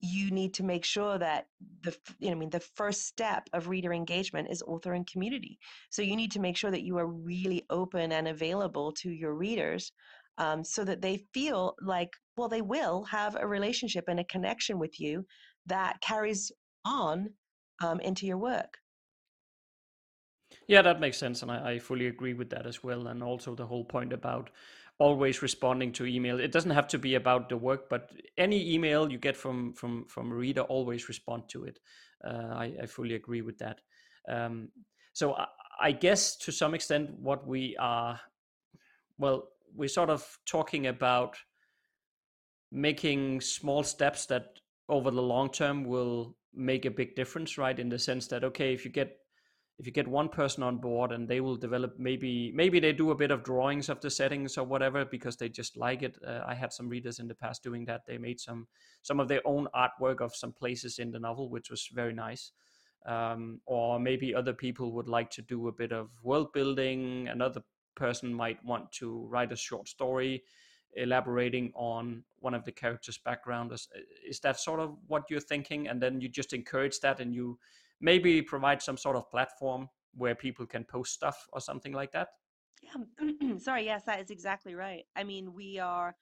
you 0.02 0.32
need 0.32 0.54
to 0.56 0.64
make 0.64 0.84
sure 0.84 1.18
that 1.18 1.46
the 1.82 1.96
you 2.20 2.28
know 2.30 2.36
I 2.36 2.40
mean 2.40 2.50
the 2.50 2.60
first 2.60 3.08
step 3.08 3.48
of 3.54 3.70
reader 3.70 3.94
engagement 3.94 4.50
is 4.52 4.62
author 4.62 4.94
and 4.94 5.08
community. 5.08 5.58
So 5.92 6.02
you 6.02 6.18
need 6.18 6.32
to 6.34 6.42
make 6.42 6.58
sure 6.58 6.72
that 6.72 6.84
you 6.84 6.98
are 6.98 7.08
really 7.08 7.64
open 7.70 8.12
and 8.12 8.28
available 8.28 8.92
to 9.02 9.10
your 9.10 9.34
readers 9.34 9.94
um, 10.38 10.64
so 10.64 10.84
that 10.84 11.02
they 11.02 11.26
feel 11.34 11.76
like 11.82 12.12
well 12.38 12.50
they 12.50 12.62
will 12.62 13.04
have 13.04 13.36
a 13.40 13.48
relationship 13.48 14.06
and 14.08 14.20
a 14.20 14.24
connection 14.26 14.80
with 14.80 15.00
you 15.00 15.26
that 15.66 16.02
carries 16.02 16.52
on 16.86 17.30
um, 17.82 18.00
into 18.00 18.26
your 18.26 18.38
work. 18.38 18.78
Yeah, 20.68 20.82
that 20.84 21.00
makes 21.00 21.18
sense, 21.18 21.42
and 21.42 21.52
I, 21.52 21.72
I 21.72 21.80
fully 21.80 22.08
agree 22.08 22.34
with 22.34 22.50
that 22.52 22.66
as 22.66 22.84
well. 22.84 23.08
And 23.08 23.24
also 23.24 23.56
the 23.56 23.66
whole 23.66 23.84
point 23.86 24.14
about 24.14 24.50
always 25.00 25.42
responding 25.42 25.92
to 25.94 26.06
email. 26.06 26.40
It 26.40 26.52
doesn't 26.52 26.72
have 26.72 26.88
to 26.90 27.00
be 27.00 27.16
about 27.16 27.50
the 27.50 27.58
work, 27.58 27.90
but 27.90 28.12
any 28.38 28.74
email 28.74 29.12
you 29.12 29.18
get 29.18 29.36
from 29.36 29.74
from 29.74 30.06
from 30.08 30.32
a 30.32 30.36
reader, 30.36 30.62
always 30.62 31.10
respond 31.10 31.50
to 31.50 31.66
it. 31.66 31.80
Uh, 32.24 32.54
I, 32.54 32.74
I, 32.84 32.86
fully 32.86 33.16
agree 33.16 33.42
with 33.42 33.58
that. 33.58 33.82
Um, 34.30 34.70
so 35.12 35.34
I, 35.34 35.48
I, 35.82 35.92
guess 35.92 36.38
to 36.38 36.54
some 36.54 36.74
extent, 36.74 37.10
what 37.20 37.46
we 37.46 37.76
are, 37.78 38.18
well, 39.18 39.50
we're 39.76 39.90
sort 39.90 40.10
of 40.10 40.38
talking 40.46 40.88
about 40.88 41.38
making 42.72 43.42
small 43.42 43.84
steps 43.84 44.26
that 44.28 44.60
over 44.90 45.12
the 45.12 45.22
long 45.22 45.50
term 45.50 45.84
will 45.84 46.36
make 46.54 46.86
a 46.86 46.92
big 46.92 47.16
difference, 47.16 47.58
right? 47.58 47.78
In 47.80 47.90
the 47.90 48.00
sense 48.00 48.28
that 48.28 48.44
okay, 48.44 48.74
if 48.74 48.86
you 48.86 48.92
get 48.92 49.18
if 49.80 49.88
you 49.88 49.92
get 49.92 50.08
one 50.08 50.30
person 50.30 50.62
on 50.62 50.78
board 50.78 51.12
and 51.12 51.28
they 51.28 51.42
will 51.42 51.56
develop 51.56 51.98
maybe 51.98 52.52
maybe 52.54 52.80
they 52.80 52.94
do 52.94 53.12
a 53.12 53.16
bit 53.16 53.32
of 53.32 53.44
drawings 53.44 53.90
of 53.90 54.00
the 54.02 54.10
settings 54.10 54.58
or 54.58 54.64
whatever 54.64 55.04
because 55.04 55.36
they 55.36 55.50
just 55.50 55.76
like 55.78 56.04
it. 56.04 56.18
Uh, 56.26 56.42
i 56.48 56.54
had 56.54 56.72
some 56.72 56.88
readers 56.88 57.20
in 57.20 57.28
the 57.28 57.36
past 57.36 57.64
doing 57.64 57.86
that. 57.86 58.02
They 58.06 58.18
made 58.18 58.40
some 58.40 58.68
some 59.02 59.20
of 59.20 59.28
their 59.28 59.42
own 59.46 59.68
artwork 59.76 60.22
of 60.22 60.36
some 60.36 60.54
places 60.54 61.00
in 61.00 61.12
the 61.12 61.20
novel 61.20 61.50
which 61.50 61.70
was 61.70 61.90
very 61.94 62.14
nice. 62.14 62.52
Um, 63.06 63.60
or 63.66 64.00
maybe 64.00 64.34
other 64.34 64.54
people 64.54 64.94
would 64.94 65.10
like 65.10 65.30
to 65.32 65.42
do 65.42 65.68
a 65.68 65.74
bit 65.74 65.92
of 65.92 66.10
world 66.24 66.54
building 66.54 67.28
another 67.28 67.62
person 67.96 68.34
might 68.34 68.64
want 68.64 68.92
to 68.94 69.26
write 69.30 69.52
a 69.52 69.56
short 69.56 69.88
story 69.88 70.44
elaborating 70.96 71.72
on 71.76 72.24
one 72.40 72.54
of 72.54 72.64
the 72.66 72.72
characters 72.72 73.18
background. 73.18 73.72
Is, 73.72 73.88
is 74.28 74.40
that 74.42 74.60
sort 74.60 74.80
of 74.80 74.96
what 75.08 75.24
you're 75.30 75.40
thinking? 75.40 75.88
And 75.88 76.02
then 76.02 76.22
you 76.22 76.30
just 76.30 76.54
encourage 76.54 77.00
that 77.00 77.20
and 77.20 77.34
you 77.34 77.58
maybe 78.00 78.42
provide 78.42 78.82
some 78.82 78.98
sort 78.98 79.16
of 79.16 79.30
platform 79.32 79.90
where 80.16 80.36
people 80.36 80.66
can 80.66 80.84
post 80.84 81.14
stuff 81.14 81.48
or 81.54 81.62
something 81.62 81.94
like 81.94 82.12
that? 82.12 82.30
Yeah 82.82 83.58
sorry 83.58 83.86
yes 83.86 84.04
that 84.06 84.20
is 84.20 84.30
exactly 84.30 84.76
right. 84.76 85.06
I 85.16 85.24
mean 85.24 85.54
we 85.54 85.80
are 85.80 86.16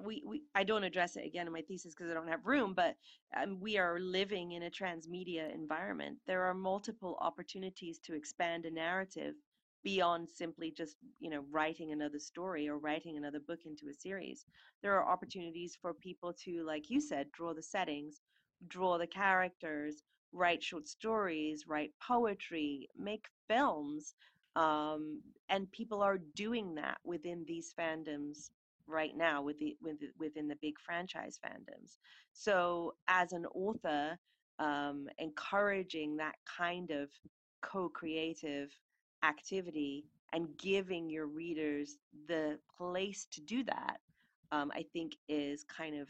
we, 0.00 0.22
we 0.26 0.42
i 0.54 0.64
don't 0.64 0.84
address 0.84 1.16
it 1.16 1.26
again 1.26 1.46
in 1.46 1.52
my 1.52 1.60
thesis 1.60 1.94
because 1.94 2.10
i 2.10 2.14
don't 2.14 2.28
have 2.28 2.46
room 2.46 2.72
but 2.74 2.96
um, 3.36 3.58
we 3.60 3.76
are 3.76 4.00
living 4.00 4.52
in 4.52 4.62
a 4.64 4.70
transmedia 4.70 5.54
environment. 5.54 6.18
There 6.26 6.42
are 6.42 6.54
multiple 6.54 7.18
opportunities 7.20 7.98
to 8.00 8.14
expand 8.14 8.64
a 8.64 8.70
narrative 8.70 9.34
beyond 9.84 10.28
simply 10.28 10.70
just 10.70 10.96
you 11.20 11.30
know 11.30 11.44
writing 11.50 11.92
another 11.92 12.18
story 12.18 12.68
or 12.68 12.78
writing 12.78 13.16
another 13.16 13.40
book 13.40 13.60
into 13.66 13.88
a 13.88 13.94
series 13.94 14.44
there 14.82 14.94
are 14.94 15.08
opportunities 15.10 15.76
for 15.80 15.92
people 15.94 16.32
to 16.32 16.64
like 16.64 16.90
you 16.90 17.00
said 17.00 17.26
draw 17.32 17.52
the 17.52 17.62
settings 17.62 18.20
draw 18.68 18.98
the 18.98 19.06
characters 19.06 20.02
write 20.32 20.62
short 20.62 20.88
stories, 20.88 21.66
write 21.68 21.92
poetry, 22.06 22.88
make 22.98 23.26
films. 23.48 24.14
Um, 24.56 25.20
and 25.48 25.70
people 25.72 26.02
are 26.02 26.18
doing 26.34 26.74
that 26.74 26.98
within 27.04 27.44
these 27.46 27.74
fandoms 27.78 28.50
right 28.86 29.16
now 29.16 29.42
with 29.42 29.58
the, 29.58 29.76
with, 29.80 29.98
within 30.18 30.48
the 30.48 30.56
big 30.60 30.74
franchise 30.84 31.38
fandoms. 31.44 31.98
So 32.32 32.94
as 33.08 33.32
an 33.32 33.46
author, 33.54 34.18
um, 34.58 35.08
encouraging 35.18 36.16
that 36.16 36.34
kind 36.58 36.90
of 36.90 37.08
co-creative 37.62 38.70
activity 39.22 40.04
and 40.32 40.56
giving 40.56 41.10
your 41.10 41.26
readers 41.26 41.98
the 42.26 42.58
place 42.78 43.26
to 43.32 43.40
do 43.40 43.62
that, 43.64 43.98
um, 44.50 44.70
I 44.74 44.84
think 44.92 45.16
is 45.28 45.64
kind 45.64 46.00
of 46.00 46.08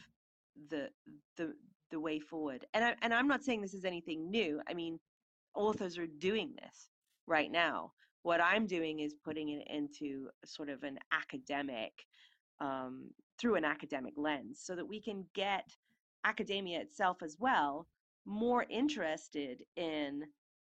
the 0.69 0.89
the 1.37 1.53
the 1.91 1.99
way 1.99 2.19
forward. 2.19 2.65
And 2.73 2.83
I, 2.83 2.95
and 3.01 3.13
I'm 3.13 3.27
not 3.27 3.43
saying 3.43 3.61
this 3.61 3.73
is 3.73 3.85
anything 3.85 4.31
new. 4.31 4.61
I 4.67 4.73
mean, 4.73 4.99
authors 5.53 5.97
are 5.97 6.07
doing 6.07 6.53
this 6.61 6.89
right 7.27 7.51
now. 7.51 7.91
What 8.23 8.41
I'm 8.41 8.65
doing 8.65 8.99
is 8.99 9.13
putting 9.13 9.49
it 9.49 9.67
into 9.67 10.29
sort 10.45 10.69
of 10.69 10.83
an 10.83 10.97
academic 11.11 11.91
um, 12.59 13.09
through 13.37 13.55
an 13.55 13.65
academic 13.65 14.13
lens 14.17 14.61
so 14.63 14.75
that 14.75 14.87
we 14.87 15.01
can 15.01 15.25
get 15.35 15.67
academia 16.23 16.79
itself 16.79 17.17
as 17.21 17.37
well 17.39 17.87
more 18.25 18.65
interested 18.69 19.63
in 19.75 20.23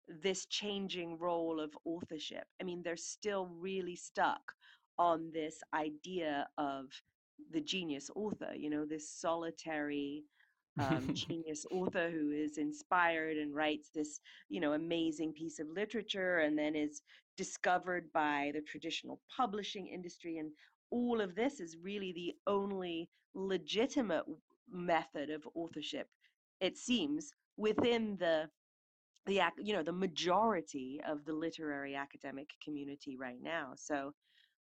this 0.08 0.46
changing 0.46 1.18
role 1.18 1.60
of 1.60 1.76
authorship. 1.84 2.44
I 2.60 2.64
mean, 2.64 2.82
they're 2.82 2.96
still 2.96 3.48
really 3.58 3.96
stuck 3.96 4.52
on 4.98 5.30
this 5.32 5.60
idea 5.74 6.46
of 6.58 6.86
the 7.52 7.60
genius 7.60 8.10
author, 8.14 8.52
you 8.54 8.70
know, 8.70 8.84
this 8.84 9.08
solitary 9.08 10.24
um, 10.78 11.08
genius 11.14 11.66
author 11.70 12.10
who 12.10 12.30
is 12.30 12.58
inspired 12.58 13.36
and 13.36 13.54
writes 13.54 13.90
this, 13.94 14.20
you 14.48 14.60
know, 14.60 14.72
amazing 14.72 15.32
piece 15.32 15.58
of 15.58 15.68
literature 15.68 16.38
and 16.38 16.58
then 16.58 16.74
is 16.74 17.02
discovered 17.36 18.10
by 18.12 18.52
the 18.54 18.60
traditional 18.60 19.20
publishing 19.36 19.88
industry. 19.88 20.38
And 20.38 20.50
all 20.90 21.20
of 21.20 21.34
this 21.34 21.60
is 21.60 21.76
really 21.82 22.12
the 22.12 22.34
only 22.46 23.08
legitimate 23.34 24.24
method 24.70 25.30
of 25.30 25.46
authorship, 25.54 26.08
it 26.60 26.76
seems, 26.76 27.32
within 27.56 28.16
the 28.18 28.48
the 29.26 29.40
you 29.58 29.74
know 29.74 29.82
the 29.82 29.92
majority 29.92 31.00
of 31.08 31.24
the 31.24 31.32
literary 31.32 31.94
academic 31.94 32.48
community 32.62 33.16
right 33.16 33.40
now. 33.42 33.72
So 33.76 34.12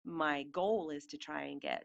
my 0.04 0.44
goal 0.52 0.90
is 0.90 1.06
to 1.06 1.18
try 1.18 1.44
and 1.44 1.60
get 1.60 1.84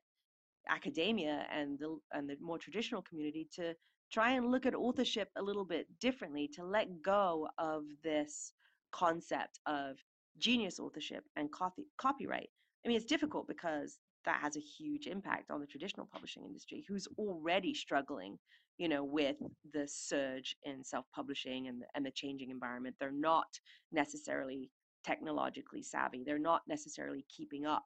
academia 0.70 1.46
and 1.52 1.80
the 1.80 1.98
and 2.14 2.30
the 2.30 2.38
more 2.42 2.58
traditional 2.58 3.02
community 3.02 3.48
to 3.56 3.74
try 4.12 4.32
and 4.32 4.52
look 4.52 4.66
at 4.66 4.76
authorship 4.76 5.30
a 5.36 5.42
little 5.42 5.66
bit 5.66 5.88
differently 6.00 6.48
to 6.56 6.64
let 6.64 7.02
go 7.02 7.48
of 7.58 7.84
this 8.04 8.54
concept 8.92 9.60
of 9.66 9.98
genius 10.40 10.80
authorship 10.80 11.24
and 11.36 11.52
copy, 11.52 11.84
copyright. 11.98 12.50
I 12.84 12.88
mean 12.88 12.98
it's 12.98 13.06
difficult 13.06 13.48
because 13.48 14.00
that 14.26 14.42
has 14.42 14.58
a 14.58 14.62
huge 14.62 15.08
impact 15.08 15.52
on 15.52 15.60
the 15.60 15.68
traditional 15.68 16.08
publishing 16.12 16.46
industry 16.46 16.86
who's 16.88 17.08
already 17.18 17.74
struggling 17.74 18.38
you 18.78 18.88
know 18.88 19.04
with 19.04 19.36
the 19.74 19.88
surge 19.88 20.56
in 20.64 20.84
self-publishing 20.84 21.68
and, 21.68 21.84
and 21.96 22.06
the 22.06 22.12
changing 22.12 22.50
environment. 22.50 22.96
They're 23.00 23.12
not 23.12 23.48
necessarily 23.92 24.72
technologically 25.06 25.84
savvy. 25.84 26.24
They're 26.26 26.40
not 26.40 26.62
necessarily 26.68 27.26
keeping 27.36 27.66
up 27.66 27.86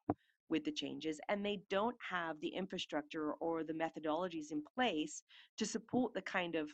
with 0.49 0.63
the 0.65 0.71
changes 0.71 1.19
and 1.29 1.43
they 1.43 1.61
don't 1.69 1.95
have 2.07 2.39
the 2.41 2.49
infrastructure 2.49 3.33
or 3.33 3.63
the 3.63 3.73
methodologies 3.73 4.51
in 4.51 4.61
place 4.75 5.23
to 5.57 5.65
support 5.65 6.13
the 6.13 6.21
kind 6.21 6.55
of 6.55 6.69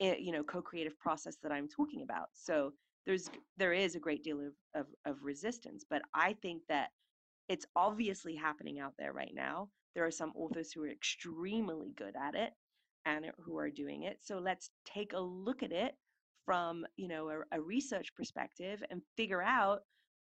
eh, 0.00 0.16
you 0.18 0.32
know 0.32 0.42
co-creative 0.42 0.98
process 0.98 1.36
that 1.42 1.52
i'm 1.52 1.68
talking 1.68 2.02
about. 2.02 2.28
So 2.32 2.72
there's 3.06 3.30
there 3.56 3.72
is 3.72 3.94
a 3.94 4.00
great 4.00 4.24
deal 4.24 4.40
of, 4.40 4.52
of, 4.74 4.86
of 5.06 5.22
resistance 5.22 5.84
but 5.88 6.02
i 6.14 6.34
think 6.42 6.62
that 6.68 6.90
it's 7.48 7.66
obviously 7.76 8.34
happening 8.34 8.78
out 8.78 8.94
there 8.98 9.12
right 9.12 9.32
now 9.34 9.68
there 9.94 10.06
are 10.06 10.10
some 10.10 10.32
authors 10.36 10.72
who 10.72 10.82
are 10.84 10.90
extremely 10.90 11.92
good 11.96 12.14
at 12.16 12.34
it 12.34 12.52
and 13.06 13.26
who 13.38 13.58
are 13.58 13.70
doing 13.70 14.02
it 14.04 14.18
so 14.22 14.38
let's 14.38 14.70
take 14.84 15.12
a 15.12 15.20
look 15.20 15.62
at 15.62 15.72
it 15.72 15.94
from 16.44 16.84
you 16.96 17.08
know 17.08 17.28
a, 17.28 17.58
a 17.58 17.60
research 17.60 18.14
perspective 18.14 18.82
and 18.90 19.02
figure 19.16 19.42
out 19.42 19.80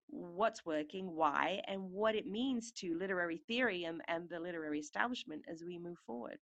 what's 0.09 0.65
working, 0.65 1.15
why, 1.15 1.61
and 1.67 1.83
what 1.91 2.15
it 2.15 2.27
means 2.27 2.73
to 2.73 2.97
literary 2.99 3.43
theory 3.47 3.85
and, 3.85 4.01
and 4.09 4.29
the 4.29 4.41
literary 4.41 4.79
establishment 4.81 5.45
as 5.51 5.63
we 5.67 5.79
move 5.79 5.99
forward. 6.07 6.39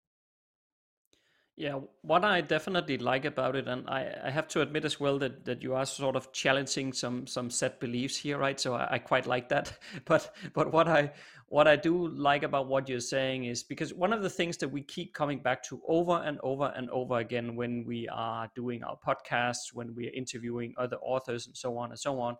Yeah, 1.61 1.81
what 2.01 2.25
I 2.25 2.41
definitely 2.41 2.97
like 2.97 3.27
about 3.27 3.55
it, 3.55 3.69
and 3.69 3.87
I, 3.87 4.17
I 4.25 4.31
have 4.31 4.49
to 4.49 4.63
admit 4.63 4.87
as 4.87 4.99
well 4.99 5.19
that, 5.19 5.45
that 5.45 5.63
you 5.63 5.75
are 5.75 5.85
sort 5.85 6.17
of 6.17 6.33
challenging 6.33 6.91
some 6.95 7.27
some 7.27 7.51
set 7.51 7.79
beliefs 7.81 8.17
here, 8.17 8.39
right? 8.39 8.59
So 8.59 8.73
I, 8.73 8.89
I 8.93 8.99
quite 8.99 9.27
like 9.27 9.51
that. 9.51 9.71
But 10.07 10.35
but 10.55 10.73
what 10.73 10.89
I 10.89 11.13
what 11.49 11.69
I 11.69 11.77
do 11.77 12.09
like 12.09 12.45
about 12.45 12.67
what 12.67 12.89
you're 12.89 12.99
saying 12.99 13.45
is 13.45 13.63
because 13.63 13.93
one 13.93 14.15
of 14.15 14.23
the 14.23 14.31
things 14.31 14.57
that 14.57 14.71
we 14.71 14.81
keep 14.81 15.13
coming 15.13 15.39
back 15.43 15.63
to 15.65 15.83
over 15.87 16.23
and 16.25 16.39
over 16.43 16.73
and 16.75 16.89
over 16.89 17.19
again 17.19 17.57
when 17.57 17.85
we 17.85 18.09
are 18.09 18.49
doing 18.55 18.83
our 18.83 18.97
podcasts, 19.07 19.75
when 19.75 19.95
we 19.95 20.07
are 20.07 20.15
interviewing 20.15 20.73
other 20.79 20.97
authors 21.03 21.47
and 21.47 21.55
so 21.55 21.77
on 21.77 21.91
and 21.91 21.99
so 21.99 22.19
on, 22.21 22.37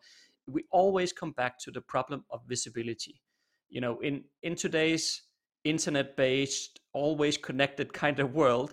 we 0.47 0.65
always 0.71 1.13
come 1.13 1.33
back 1.33 1.59
to 1.59 1.71
the 1.71 1.83
problem 1.83 2.25
of 2.31 2.41
visibility. 2.49 3.21
You 3.69 3.83
know, 3.83 4.01
in 4.01 4.25
in 4.43 4.55
today's 4.55 5.25
internet-based, 5.65 6.81
always 6.95 7.37
connected 7.37 7.93
kind 7.93 8.19
of 8.19 8.33
world, 8.33 8.73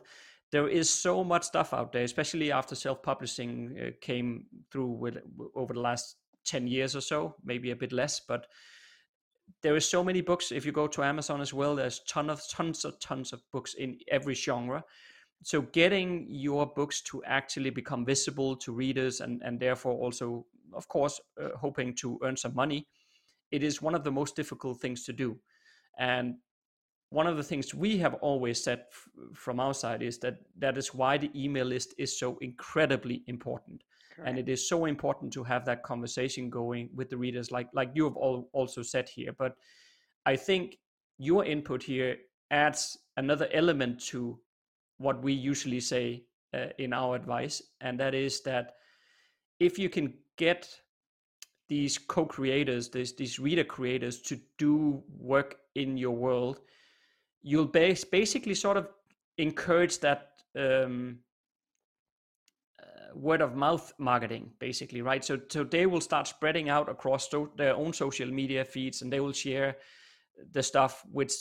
there 0.51 0.67
is 0.67 0.89
so 0.89 1.23
much 1.23 1.43
stuff 1.43 1.73
out 1.73 1.91
there, 1.91 2.03
especially 2.03 2.51
after 2.51 2.75
self-publishing 2.75 3.77
uh, 3.79 3.89
came 4.01 4.45
through 4.71 4.91
with 4.91 5.17
over 5.55 5.73
the 5.73 5.79
last 5.79 6.15
10 6.45 6.67
years 6.67 6.95
or 6.95 7.01
so, 7.01 7.36
maybe 7.43 7.71
a 7.71 7.75
bit 7.75 7.91
less, 7.91 8.21
but 8.21 8.47
there 9.62 9.75
is 9.75 9.89
so 9.89 10.03
many 10.03 10.21
books. 10.21 10.51
If 10.51 10.65
you 10.65 10.71
go 10.71 10.88
to 10.88 11.03
Amazon 11.03 11.41
as 11.41 11.53
well, 11.53 11.75
there's 11.75 12.01
ton 12.07 12.29
of 12.29 12.41
tons 12.49 12.86
of 12.86 12.99
tons 12.99 13.33
of 13.33 13.41
books 13.51 13.75
in 13.75 13.97
every 14.10 14.33
genre. 14.33 14.83
So 15.43 15.62
getting 15.62 16.27
your 16.29 16.65
books 16.65 17.01
to 17.03 17.23
actually 17.23 17.69
become 17.69 18.05
visible 18.05 18.55
to 18.57 18.71
readers 18.71 19.21
and 19.21 19.41
and 19.43 19.60
therefore 19.60 19.93
also 19.93 20.45
of 20.73 20.88
course, 20.88 21.19
uh, 21.41 21.49
hoping 21.60 21.93
to 21.95 22.19
earn 22.23 22.38
some 22.38 22.55
money, 22.55 22.88
it 23.51 23.63
is 23.63 23.81
one 23.81 23.95
of 23.95 24.03
the 24.03 24.12
most 24.12 24.36
difficult 24.36 24.79
things 24.79 25.03
to 25.05 25.13
do. 25.13 25.39
And 25.99 26.36
one 27.10 27.28
of 27.28 27.38
the 27.38 27.43
things 27.43 27.74
we 27.74 27.98
have 27.98 28.15
always 28.15 28.62
said 28.62 28.86
f- 28.91 29.08
from 29.34 29.60
our 29.60 29.74
side 29.74 30.02
is 30.02 30.17
that 30.20 30.39
that 30.58 30.78
is 30.78 30.93
why 30.93 31.17
the 31.17 31.32
email 31.36 31.65
list 31.65 31.93
is 31.98 32.20
so 32.20 32.38
incredibly 32.41 33.24
important. 33.28 33.84
Correct. 34.13 34.30
And 34.30 34.39
it 34.39 34.50
is 34.50 34.67
so 34.67 34.86
important 34.86 35.32
to 35.34 35.43
have 35.43 35.63
that 35.65 35.84
conversation 35.84 36.50
going 36.50 36.89
with 36.93 37.10
the 37.10 37.17
readers, 37.17 37.52
like 37.52 37.70
like 37.74 37.91
you 37.93 38.04
have 38.04 38.17
all 38.17 38.50
also 38.52 38.82
said 38.82 39.08
here. 39.08 39.32
But 39.32 39.56
I 40.26 40.36
think 40.36 40.78
your 41.17 41.46
input 41.46 41.84
here 41.84 42.17
adds 42.52 42.98
another 43.15 43.48
element 43.54 44.00
to 44.08 44.39
what 44.98 45.22
we 45.24 45.34
usually 45.34 45.80
say 45.80 46.24
uh, 46.54 46.67
in 46.78 46.93
our 46.93 47.15
advice, 47.15 47.62
and 47.82 48.00
that 48.00 48.13
is 48.13 48.41
that 48.41 48.74
if 49.60 49.80
you 49.80 49.89
can 49.89 50.13
get 50.36 50.67
these 51.70 51.98
co-creators, 51.98 52.89
these 52.89 53.15
these 53.15 53.39
reader 53.39 53.63
creators 53.63 54.22
to 54.24 54.39
do 54.58 55.04
work 55.17 55.58
in 55.76 55.98
your 55.98 56.15
world, 56.15 56.62
you'll 57.47 57.65
base, 57.65 58.03
basically 58.03 58.53
sort 58.53 58.75
of 58.75 58.89
encourage 59.38 59.99
that 59.99 60.31
um, 60.57 61.19
uh, 62.81 63.15
word 63.15 63.41
of 63.41 63.55
mouth 63.55 63.93
marketing, 63.97 64.51
basically, 64.60 65.01
right? 65.01 65.23
So 65.23 65.39
so 65.47 65.63
they 65.63 65.86
will 65.86 66.01
start 66.01 66.27
spreading 66.27 66.67
out 66.69 66.89
across 66.89 67.29
so, 67.29 67.49
their 67.55 67.73
own 67.73 67.93
social 67.93 68.29
media 68.29 68.65
feeds, 68.65 69.01
and 69.01 69.12
they 69.12 69.21
will 69.21 69.31
share 69.31 69.77
the 70.51 70.62
stuff 70.62 71.03
which, 71.12 71.33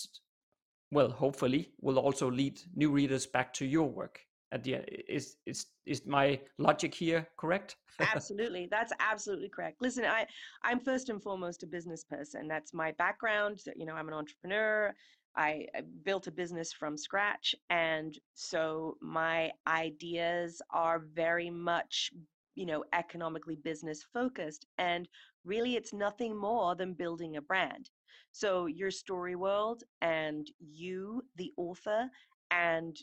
well, 0.92 1.11
hopefully, 1.11 1.73
will 1.81 1.99
also 1.99 2.31
lead 2.31 2.61
new 2.77 2.90
readers 2.92 3.27
back 3.27 3.53
to 3.55 3.66
your 3.66 3.88
work. 3.88 4.21
At 4.53 4.62
the 4.62 4.77
end 4.77 4.85
is 5.09 5.37
is 5.45 5.66
is 5.87 6.07
my 6.07 6.38
logic 6.59 6.95
here 6.95 7.27
correct? 7.37 7.77
Absolutely 8.14 8.69
that's 8.71 8.92
absolutely 9.01 9.49
correct. 9.49 9.81
Listen 9.81 10.05
i 10.05 10.25
i'm 10.62 10.79
first 10.79 11.09
and 11.09 11.21
foremost 11.21 11.64
a 11.64 11.66
business 11.66 12.05
person. 12.05 12.47
That's 12.47 12.73
my 12.73 12.92
background. 12.92 13.55
You 13.75 13.87
know 13.87 13.95
i'm 13.95 14.09
an 14.09 14.14
entrepreneur 14.14 14.95
I, 15.37 15.66
I 15.75 15.83
built 16.05 16.27
a 16.27 16.33
business 16.33 16.72
from 16.72 16.96
scratch 16.96 17.55
and 17.70 18.18
so 18.35 18.96
my 19.01 19.53
ideas 19.66 20.62
are 20.70 21.01
very 21.14 21.51
much 21.51 22.11
you 22.55 22.66
know 22.66 22.85
economically 22.92 23.57
business 23.57 24.05
focused 24.12 24.66
and 24.79 25.09
really 25.46 25.77
it's 25.77 25.92
nothing 25.92 26.37
more 26.37 26.75
than 26.75 26.92
building 26.92 27.37
a 27.37 27.42
brand. 27.42 27.90
So 28.33 28.66
your 28.66 28.90
story 28.90 29.37
world 29.37 29.85
and 30.03 30.46
you 30.59 31.22
the 31.37 31.53
author 31.57 32.11
and 32.51 32.96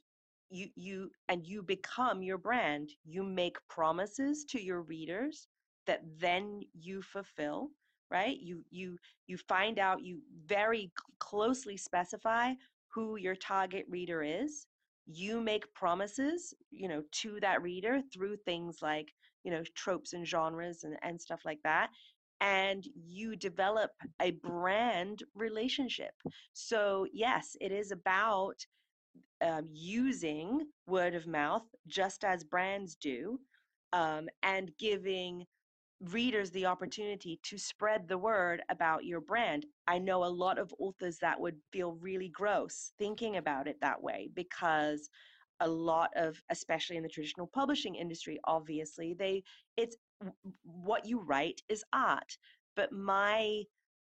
you 0.49 0.67
you 0.75 1.09
and 1.29 1.47
you 1.47 1.63
become 1.63 2.21
your 2.21 2.37
brand. 2.37 2.91
You 3.05 3.23
make 3.23 3.57
promises 3.67 4.45
to 4.49 4.61
your 4.61 4.81
readers 4.81 5.47
that 5.87 6.01
then 6.19 6.61
you 6.73 7.01
fulfill 7.01 7.69
right? 8.13 8.37
You 8.39 8.63
you 8.71 8.97
you 9.27 9.37
find 9.37 9.79
out 9.79 10.03
you 10.03 10.19
very 10.45 10.91
closely 11.19 11.77
specify 11.77 12.53
who 12.93 13.17
your 13.17 13.35
target 13.35 13.85
reader 13.89 14.23
is. 14.23 14.67
You 15.07 15.41
make 15.41 15.73
promises 15.73 16.53
you 16.71 16.87
know 16.87 17.03
to 17.23 17.39
that 17.41 17.61
reader 17.61 18.01
through 18.13 18.37
things 18.37 18.79
like 18.81 19.09
you 19.43 19.51
know 19.51 19.63
tropes 19.75 20.13
and 20.13 20.27
genres 20.27 20.83
and, 20.85 20.97
and 21.03 21.19
stuff 21.21 21.41
like 21.45 21.59
that 21.63 21.89
and 22.41 22.85
you 22.95 23.35
develop 23.37 23.91
a 24.21 24.31
brand 24.31 25.23
relationship. 25.35 26.13
So 26.53 27.07
yes 27.13 27.57
it 27.61 27.71
is 27.71 27.91
about 27.91 28.65
um, 29.41 29.67
using 29.71 30.67
word 30.87 31.15
of 31.15 31.27
mouth 31.27 31.63
just 31.87 32.23
as 32.23 32.43
brands 32.43 32.95
do 32.95 33.39
um, 33.93 34.29
and 34.41 34.71
giving 34.79 35.45
readers 36.11 36.51
the 36.51 36.65
opportunity 36.65 37.39
to 37.43 37.57
spread 37.57 38.07
the 38.07 38.17
word 38.17 38.61
about 38.69 39.05
your 39.05 39.21
brand. 39.21 39.65
I 39.87 39.99
know 39.99 40.23
a 40.23 40.25
lot 40.25 40.57
of 40.57 40.73
authors 40.79 41.17
that 41.19 41.39
would 41.39 41.55
feel 41.71 41.93
really 41.93 42.29
gross 42.29 42.91
thinking 42.97 43.37
about 43.37 43.67
it 43.67 43.77
that 43.81 44.01
way 44.01 44.29
because 44.33 45.09
a 45.59 45.67
lot 45.67 46.09
of 46.15 46.41
especially 46.49 46.97
in 46.97 47.03
the 47.03 47.09
traditional 47.09 47.47
publishing 47.47 47.93
industry 47.95 48.39
obviously 48.45 49.13
they 49.13 49.43
it's 49.77 49.95
what 50.63 51.05
you 51.05 51.21
write 51.21 51.61
is 51.69 51.83
art 51.93 52.37
but 52.75 52.91
my 52.91 53.61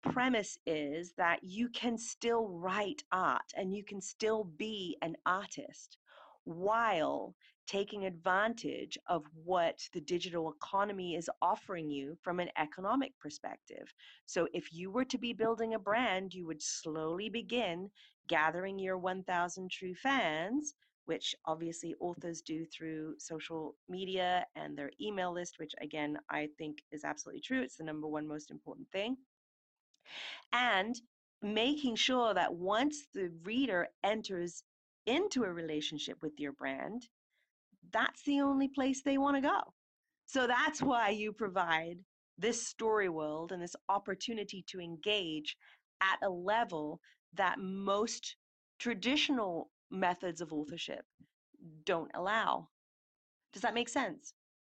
premise 0.03 0.59
is 0.67 1.13
that 1.17 1.39
you 1.43 1.69
can 1.69 1.97
still 1.99 2.49
write 2.49 3.03
art 3.13 3.53
and 3.57 3.75
you 3.75 3.85
can 3.85 4.01
still 4.01 4.45
be 4.57 4.97
an 5.03 5.15
artist 5.27 5.99
while 6.45 7.35
taking 7.67 8.05
advantage 8.05 8.99
of 9.07 9.25
what 9.45 9.79
the 9.93 10.01
digital 10.01 10.53
economy 10.53 11.17
is 11.17 11.31
offering 11.41 11.91
you 11.91 12.17
from 12.23 12.41
an 12.41 12.51
economic 12.59 13.19
perspective. 13.19 13.93
So, 14.27 14.49
if 14.53 14.73
you 14.73 14.91
were 14.91 15.05
to 15.07 15.19
be 15.19 15.33
building 15.33 15.75
a 15.75 15.79
brand, 15.79 16.35
you 16.35 16.47
would 16.47 16.63
slowly 16.63 17.29
begin 17.29 17.91
gathering 18.29 18.79
your 18.79 18.99
1,000 18.99 19.71
true 19.71 19.95
fans, 19.95 20.75
which 21.07 21.35
obviously 21.45 21.95
authors 22.01 22.41
do 22.41 22.65
through 22.65 23.15
social 23.19 23.77
media 23.89 24.47
and 24.57 24.77
their 24.77 24.91
email 25.01 25.33
list, 25.33 25.59
which 25.59 25.73
again, 25.81 26.19
I 26.31 26.49
think 26.59 26.83
is 26.91 27.05
absolutely 27.05 27.43
true. 27.43 27.63
It's 27.63 27.77
the 27.77 27.85
number 27.85 28.07
one 28.07 28.27
most 28.27 28.51
important 28.51 28.91
thing. 28.91 29.17
And 30.53 30.95
making 31.43 31.97
sure 31.97 32.33
that 32.33 32.55
once 32.55 33.07
the 33.13 33.31
reader 33.43 33.89
enters 34.03 34.63
into 35.07 35.45
a 35.45 35.53
relationship 35.53 36.17
with 36.23 36.33
your 36.39 36.53
brand, 36.53 37.09
that's 37.95 38.23
the 38.25 38.41
only 38.41 38.69
place 38.69 39.01
they 39.03 39.17
want 39.17 39.37
to 39.37 39.41
go. 39.41 39.61
So 40.27 40.47
that's 40.47 40.83
why 40.83 41.11
you 41.11 41.33
provide 41.33 41.99
this 42.37 42.67
story 42.67 43.09
world 43.09 43.53
and 43.53 43.63
this 43.63 43.77
opportunity 43.89 44.65
to 44.69 44.81
engage 44.81 45.57
at 46.03 46.19
a 46.23 46.29
level 46.29 47.01
that 47.35 47.59
most 47.59 48.37
traditional 48.79 49.71
methods 49.91 50.41
of 50.41 50.53
authorship 50.53 51.05
don't 51.87 52.11
allow. 52.15 52.69
Does 53.53 53.63
that 53.63 53.75
make 53.75 53.89
sense? 53.89 54.35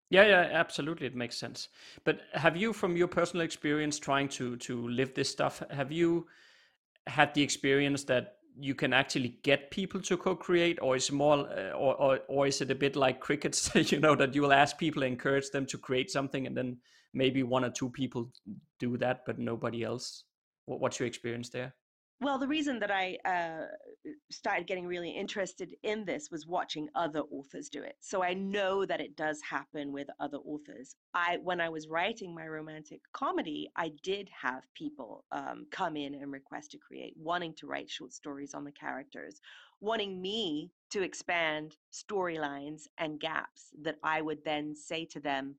Yeah, 0.09 0.25
yeah, 0.25 0.49
absolutely, 0.53 1.07
it 1.07 1.15
makes 1.15 1.35
sense. 1.35 1.67
But 2.05 2.21
have 2.33 2.55
you, 2.55 2.71
from 2.71 2.95
your 2.95 3.07
personal 3.07 3.43
experience 3.43 3.99
trying 3.99 4.29
to 4.29 4.55
to 4.57 4.87
live 4.87 5.13
this 5.13 5.29
stuff, 5.29 5.61
have 5.69 5.91
you 5.91 6.27
had 7.07 7.33
the 7.33 7.41
experience 7.41 8.03
that 8.05 8.36
you 8.59 8.75
can 8.75 8.93
actually 8.93 9.37
get 9.43 9.69
people 9.71 10.01
to 10.01 10.17
co-create 10.17 10.79
or 10.81 10.95
is 10.95 11.11
more 11.11 11.47
uh, 11.49 11.71
or, 11.71 11.95
or 11.95 12.19
or 12.27 12.47
is 12.47 12.61
it 12.61 12.71
a 12.71 12.75
bit 12.75 12.95
like 12.95 13.19
crickets 13.19 13.69
you 13.91 13.99
know 13.99 14.15
that 14.15 14.33
you 14.33 14.41
will 14.41 14.53
ask 14.53 14.77
people 14.77 15.03
encourage 15.03 15.49
them 15.51 15.65
to 15.65 15.77
create 15.77 16.09
something 16.09 16.47
and 16.47 16.57
then 16.57 16.77
maybe 17.13 17.43
one 17.43 17.63
or 17.63 17.69
two 17.69 17.89
people 17.89 18.31
do 18.79 18.97
that 18.97 19.25
but 19.25 19.39
nobody 19.39 19.83
else. 19.83 20.23
What's 20.65 20.99
your 20.99 21.07
experience 21.07 21.49
there 21.49 21.73
well, 22.19 22.39
the 22.39 22.47
reason 22.47 22.79
that 22.79 22.89
I 22.89 23.17
uh, 23.25 23.67
started 24.31 24.65
getting 24.65 24.87
really 24.87 25.11
interested 25.11 25.75
in 25.83 26.03
this 26.03 26.29
was 26.31 26.47
watching 26.47 26.89
other 26.95 27.21
authors 27.31 27.69
do 27.69 27.83
it. 27.83 27.95
So 27.99 28.23
I 28.23 28.33
know 28.33 28.85
that 28.87 28.99
it 28.99 29.15
does 29.15 29.39
happen 29.47 29.91
with 29.91 30.07
other 30.19 30.37
authors. 30.37 30.95
I, 31.13 31.37
when 31.43 31.61
I 31.61 31.69
was 31.69 31.87
writing 31.87 32.33
my 32.33 32.47
romantic 32.47 33.01
comedy, 33.13 33.69
I 33.75 33.91
did 34.01 34.29
have 34.41 34.63
people 34.73 35.25
um, 35.31 35.67
come 35.69 35.95
in 35.95 36.15
and 36.15 36.31
request 36.31 36.71
to 36.71 36.79
create, 36.79 37.13
wanting 37.17 37.53
to 37.59 37.67
write 37.67 37.89
short 37.89 38.13
stories 38.13 38.55
on 38.55 38.63
the 38.63 38.71
characters, 38.71 39.39
wanting 39.79 40.19
me 40.19 40.71
to 40.89 41.03
expand 41.03 41.75
storylines 41.93 42.83
and 42.97 43.19
gaps 43.19 43.67
that 43.83 43.97
I 44.03 44.23
would 44.23 44.43
then 44.43 44.75
say 44.75 45.05
to 45.11 45.19
them, 45.19 45.55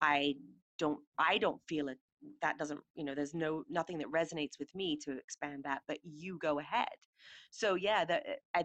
I 0.00 0.36
don't, 0.78 1.00
I 1.18 1.38
don't 1.38 1.60
feel 1.66 1.88
it 1.88 1.98
that 2.42 2.58
doesn't 2.58 2.80
you 2.94 3.04
know 3.04 3.14
there's 3.14 3.34
no 3.34 3.64
nothing 3.68 3.98
that 3.98 4.10
resonates 4.10 4.58
with 4.58 4.74
me 4.74 4.96
to 4.96 5.12
expand 5.18 5.64
that 5.64 5.82
but 5.88 5.98
you 6.04 6.38
go 6.38 6.58
ahead. 6.58 6.88
So 7.50 7.74
yeah 7.74 8.04
the, 8.04 8.20
uh, 8.54 8.62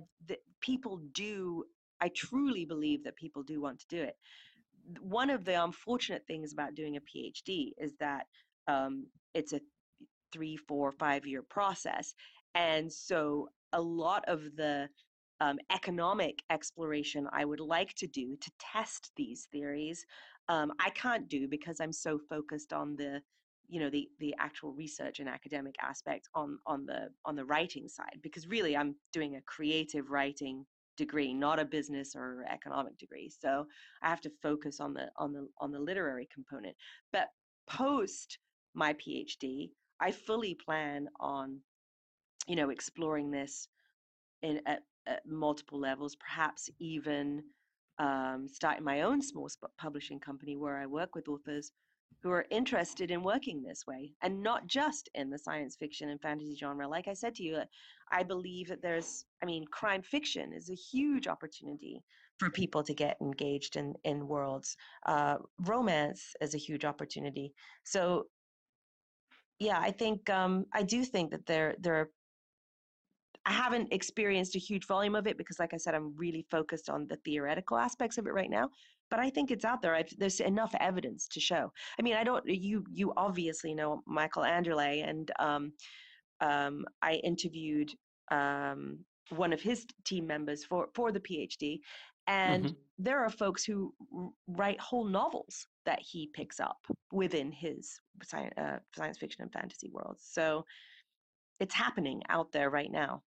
people 0.61 1.01
do 1.13 1.63
i 1.99 2.09
truly 2.09 2.65
believe 2.65 3.03
that 3.03 3.15
people 3.15 3.43
do 3.43 3.61
want 3.61 3.79
to 3.79 3.87
do 3.87 4.01
it. 4.01 4.15
One 4.99 5.29
of 5.29 5.45
the 5.45 5.63
unfortunate 5.63 6.25
things 6.27 6.53
about 6.53 6.75
doing 6.75 6.97
a 6.97 7.01
phd 7.01 7.71
is 7.77 7.93
that 7.99 8.25
um, 8.67 9.07
it's 9.33 9.53
a 9.53 9.61
three 10.31 10.57
four 10.57 10.91
five 10.91 11.25
year 11.25 11.43
process 11.43 12.13
and 12.55 12.91
so 12.91 13.49
a 13.73 13.81
lot 13.81 14.23
of 14.27 14.55
the 14.55 14.89
um, 15.41 15.57
economic 15.73 16.43
exploration 16.51 17.27
I 17.33 17.45
would 17.45 17.59
like 17.59 17.95
to 17.95 18.07
do 18.07 18.35
to 18.35 18.51
test 18.59 19.11
these 19.17 19.47
theories, 19.51 20.05
um, 20.49 20.71
I 20.79 20.91
can't 20.91 21.27
do 21.27 21.47
because 21.47 21.79
I'm 21.81 21.91
so 21.91 22.19
focused 22.29 22.73
on 22.73 22.95
the 22.95 23.21
you 23.71 23.79
know 23.79 23.89
the 23.89 24.07
the 24.19 24.35
actual 24.37 24.73
research 24.73 25.19
and 25.19 25.29
academic 25.29 25.75
aspect 25.81 26.27
on 26.35 26.59
on 26.67 26.85
the 26.85 27.09
on 27.25 27.35
the 27.35 27.45
writing 27.45 27.87
side 27.87 28.19
because 28.21 28.47
really 28.47 28.77
i'm 28.77 28.95
doing 29.13 29.37
a 29.37 29.41
creative 29.41 30.11
writing 30.11 30.65
degree 30.97 31.33
not 31.33 31.57
a 31.57 31.65
business 31.65 32.15
or 32.15 32.45
economic 32.51 32.97
degree. 32.97 33.29
So 33.29 33.65
i 34.03 34.09
have 34.09 34.21
to 34.21 34.31
focus 34.43 34.79
on 34.79 34.93
the 34.93 35.07
on 35.17 35.33
the 35.33 35.47
on 35.59 35.71
the 35.71 35.79
literary 35.79 36.27
component. 36.31 36.75
But 37.11 37.29
post 37.67 38.37
my 38.73 38.93
phd 38.93 39.69
i 39.99 40.11
fully 40.11 40.55
plan 40.55 41.07
on 41.19 41.59
you 42.47 42.55
know 42.55 42.69
exploring 42.69 43.31
this 43.31 43.67
in 44.41 44.61
at, 44.65 44.81
at 45.07 45.25
multiple 45.25 45.79
levels 45.79 46.15
perhaps 46.15 46.69
even 46.79 47.43
um, 47.99 48.47
starting 48.51 48.83
my 48.83 49.01
own 49.01 49.21
small 49.21 49.47
publishing 49.77 50.19
company 50.19 50.57
where 50.57 50.77
i 50.77 50.85
work 50.85 51.15
with 51.15 51.27
authors 51.27 51.71
who 52.21 52.31
are 52.31 52.45
interested 52.51 53.09
in 53.11 53.23
working 53.23 53.63
this 53.63 53.87
way 53.87 54.13
and 54.21 54.41
not 54.41 54.67
just 54.67 55.09
in 55.15 55.29
the 55.29 55.39
science 55.39 55.75
fiction 55.75 56.09
and 56.09 56.21
fantasy 56.21 56.55
genre. 56.55 56.87
Like 56.87 57.07
I 57.07 57.13
said 57.13 57.35
to 57.35 57.43
you, 57.43 57.59
I 58.11 58.23
believe 58.23 58.67
that 58.67 58.81
there's, 58.81 59.25
I 59.41 59.45
mean, 59.45 59.65
crime 59.71 60.01
fiction 60.01 60.53
is 60.53 60.69
a 60.69 60.75
huge 60.75 61.27
opportunity 61.27 62.03
for 62.37 62.49
people 62.49 62.83
to 62.83 62.93
get 62.93 63.17
engaged 63.21 63.75
in, 63.75 63.93
in 64.03 64.27
worlds. 64.27 64.77
Uh, 65.05 65.37
romance 65.61 66.35
is 66.41 66.53
a 66.53 66.59
huge 66.59 66.85
opportunity. 66.85 67.53
So, 67.83 68.25
yeah, 69.59 69.79
I 69.79 69.91
think, 69.91 70.29
um, 70.29 70.65
I 70.73 70.83
do 70.83 71.03
think 71.03 71.31
that 71.31 71.45
there, 71.45 71.75
there 71.79 71.95
are 71.95 72.09
I 73.45 73.53
haven't 73.53 73.91
experienced 73.91 74.55
a 74.55 74.59
huge 74.59 74.85
volume 74.85 75.15
of 75.15 75.25
it 75.25 75.37
because, 75.37 75.59
like 75.59 75.73
I 75.73 75.77
said, 75.77 75.95
I'm 75.95 76.15
really 76.15 76.45
focused 76.51 76.89
on 76.89 77.07
the 77.07 77.15
theoretical 77.25 77.77
aspects 77.77 78.19
of 78.19 78.27
it 78.27 78.33
right 78.33 78.49
now. 78.49 78.69
But 79.11 79.19
I 79.19 79.29
think 79.29 79.51
it's 79.51 79.65
out 79.65 79.81
there. 79.81 79.93
I've, 79.93 80.17
there's 80.17 80.39
enough 80.39 80.73
evidence 80.79 81.27
to 81.27 81.39
show. 81.39 81.71
I 81.99 82.01
mean, 82.01 82.15
I 82.15 82.23
don't. 82.23 82.43
You 82.47 82.83
you 82.91 83.13
obviously 83.17 83.75
know 83.75 84.01
Michael 84.07 84.43
Anderle, 84.43 85.07
and 85.07 85.29
um, 85.37 85.73
um, 86.39 86.85
I 87.01 87.15
interviewed 87.15 87.91
um, 88.31 88.99
one 89.29 89.53
of 89.53 89.61
his 89.61 89.85
team 90.05 90.25
members 90.25 90.63
for 90.63 90.87
for 90.95 91.11
the 91.11 91.19
PhD, 91.19 91.81
and 92.27 92.65
mm-hmm. 92.65 92.73
there 92.97 93.19
are 93.23 93.29
folks 93.29 93.63
who 93.65 93.93
write 94.47 94.79
whole 94.79 95.03
novels 95.03 95.67
that 95.85 95.99
he 95.99 96.29
picks 96.33 96.59
up 96.59 96.79
within 97.11 97.51
his 97.51 97.99
science, 98.23 98.53
uh, 98.57 98.77
science 98.95 99.17
fiction 99.17 99.41
and 99.41 99.51
fantasy 99.51 99.89
worlds. 99.91 100.23
So 100.31 100.65
it's 101.59 101.75
happening 101.75 102.21
out 102.29 102.51
there 102.51 102.69
right 102.69 102.91
now. 102.91 103.23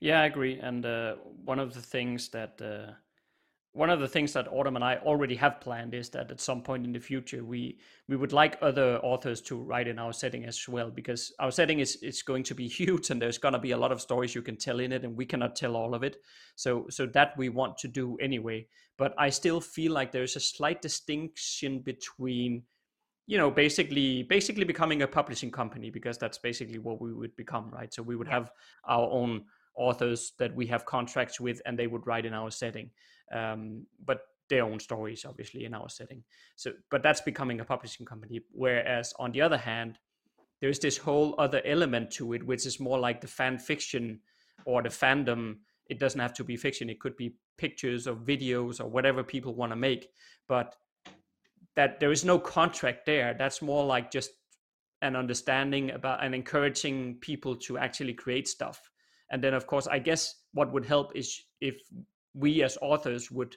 Yeah, 0.00 0.20
I 0.20 0.26
agree. 0.26 0.58
And 0.58 0.84
uh, 0.84 1.14
one 1.44 1.58
of 1.58 1.72
the 1.72 1.80
things 1.80 2.28
that 2.30 2.60
uh, 2.60 2.92
one 3.76 3.90
of 3.90 4.00
the 4.00 4.08
things 4.08 4.32
that 4.32 4.48
Autumn 4.50 4.76
and 4.76 4.84
I 4.84 4.96
already 4.96 5.34
have 5.36 5.60
planned 5.60 5.92
is 5.92 6.08
that 6.10 6.30
at 6.30 6.40
some 6.40 6.62
point 6.62 6.86
in 6.86 6.92
the 6.92 6.98
future 6.98 7.44
we 7.44 7.78
we 8.08 8.16
would 8.16 8.32
like 8.32 8.56
other 8.62 8.98
authors 9.02 9.42
to 9.42 9.56
write 9.56 9.86
in 9.86 9.98
our 9.98 10.14
setting 10.14 10.46
as 10.46 10.66
well 10.66 10.90
because 10.90 11.32
our 11.38 11.50
setting 11.50 11.80
is 11.80 11.96
is 11.96 12.22
going 12.22 12.42
to 12.44 12.54
be 12.54 12.68
huge 12.80 13.10
and 13.10 13.20
there's 13.20 13.36
going 13.36 13.52
to 13.52 13.58
be 13.58 13.72
a 13.72 13.76
lot 13.76 13.92
of 13.92 14.00
stories 14.00 14.34
you 14.34 14.40
can 14.40 14.56
tell 14.56 14.80
in 14.80 14.92
it 14.92 15.04
and 15.04 15.14
we 15.14 15.26
cannot 15.26 15.54
tell 15.54 15.76
all 15.76 15.94
of 15.94 16.02
it. 16.02 16.16
So 16.54 16.86
so 16.88 17.04
that 17.06 17.36
we 17.36 17.50
want 17.50 17.76
to 17.78 17.88
do 17.88 18.16
anyway. 18.16 18.66
But 18.96 19.14
I 19.18 19.28
still 19.28 19.60
feel 19.60 19.92
like 19.92 20.10
there's 20.10 20.36
a 20.36 20.40
slight 20.40 20.80
distinction 20.80 21.80
between 21.80 22.62
you 23.26 23.36
know 23.36 23.50
basically 23.50 24.22
basically 24.22 24.64
becoming 24.64 25.02
a 25.02 25.06
publishing 25.06 25.50
company 25.50 25.90
because 25.90 26.16
that's 26.16 26.38
basically 26.38 26.78
what 26.78 26.98
we 26.98 27.12
would 27.12 27.36
become 27.36 27.68
right 27.70 27.92
so 27.92 28.02
we 28.02 28.16
would 28.16 28.28
have 28.28 28.52
our 28.86 29.10
own 29.10 29.44
authors 29.74 30.32
that 30.38 30.54
we 30.54 30.66
have 30.66 30.86
contracts 30.86 31.40
with 31.40 31.60
and 31.66 31.78
they 31.78 31.88
would 31.88 32.06
write 32.06 32.24
in 32.24 32.32
our 32.32 32.50
setting 32.50 32.88
um, 33.32 33.86
but 34.04 34.20
their 34.48 34.64
own 34.64 34.78
stories 34.78 35.24
obviously 35.24 35.64
in 35.64 35.74
our 35.74 35.88
setting. 35.88 36.22
So 36.56 36.72
but 36.90 37.02
that's 37.02 37.20
becoming 37.20 37.60
a 37.60 37.64
publishing 37.64 38.06
company. 38.06 38.40
Whereas 38.52 39.12
on 39.18 39.32
the 39.32 39.42
other 39.42 39.56
hand 39.56 39.98
there's 40.60 40.78
this 40.78 40.96
whole 40.96 41.34
other 41.38 41.60
element 41.64 42.10
to 42.12 42.32
it 42.32 42.46
which 42.46 42.64
is 42.66 42.80
more 42.80 42.98
like 42.98 43.20
the 43.20 43.26
fan 43.26 43.58
fiction 43.58 44.20
or 44.64 44.82
the 44.82 44.88
fandom. 44.88 45.56
It 45.88 45.98
doesn't 45.98 46.20
have 46.20 46.34
to 46.34 46.44
be 46.44 46.56
fiction. 46.56 46.90
It 46.90 47.00
could 47.00 47.16
be 47.16 47.36
pictures 47.58 48.06
or 48.06 48.14
videos 48.14 48.80
or 48.80 48.88
whatever 48.88 49.22
people 49.22 49.54
want 49.54 49.72
to 49.72 49.76
make 49.76 50.08
but 50.48 50.76
that 51.74 52.00
there 52.00 52.12
is 52.12 52.24
no 52.24 52.38
contract 52.38 53.04
there. 53.04 53.34
That's 53.38 53.60
more 53.60 53.84
like 53.84 54.10
just 54.10 54.30
an 55.02 55.14
understanding 55.14 55.90
about 55.90 56.24
and 56.24 56.34
encouraging 56.34 57.16
people 57.20 57.54
to 57.54 57.76
actually 57.76 58.14
create 58.14 58.48
stuff. 58.48 58.90
And 59.30 59.42
then 59.42 59.54
of 59.54 59.66
course 59.66 59.88
i 59.88 59.98
guess 59.98 60.36
what 60.52 60.72
would 60.72 60.84
help 60.84 61.16
is 61.16 61.42
if 61.60 61.80
we 62.36 62.62
as 62.62 62.76
authors 62.82 63.30
would 63.30 63.56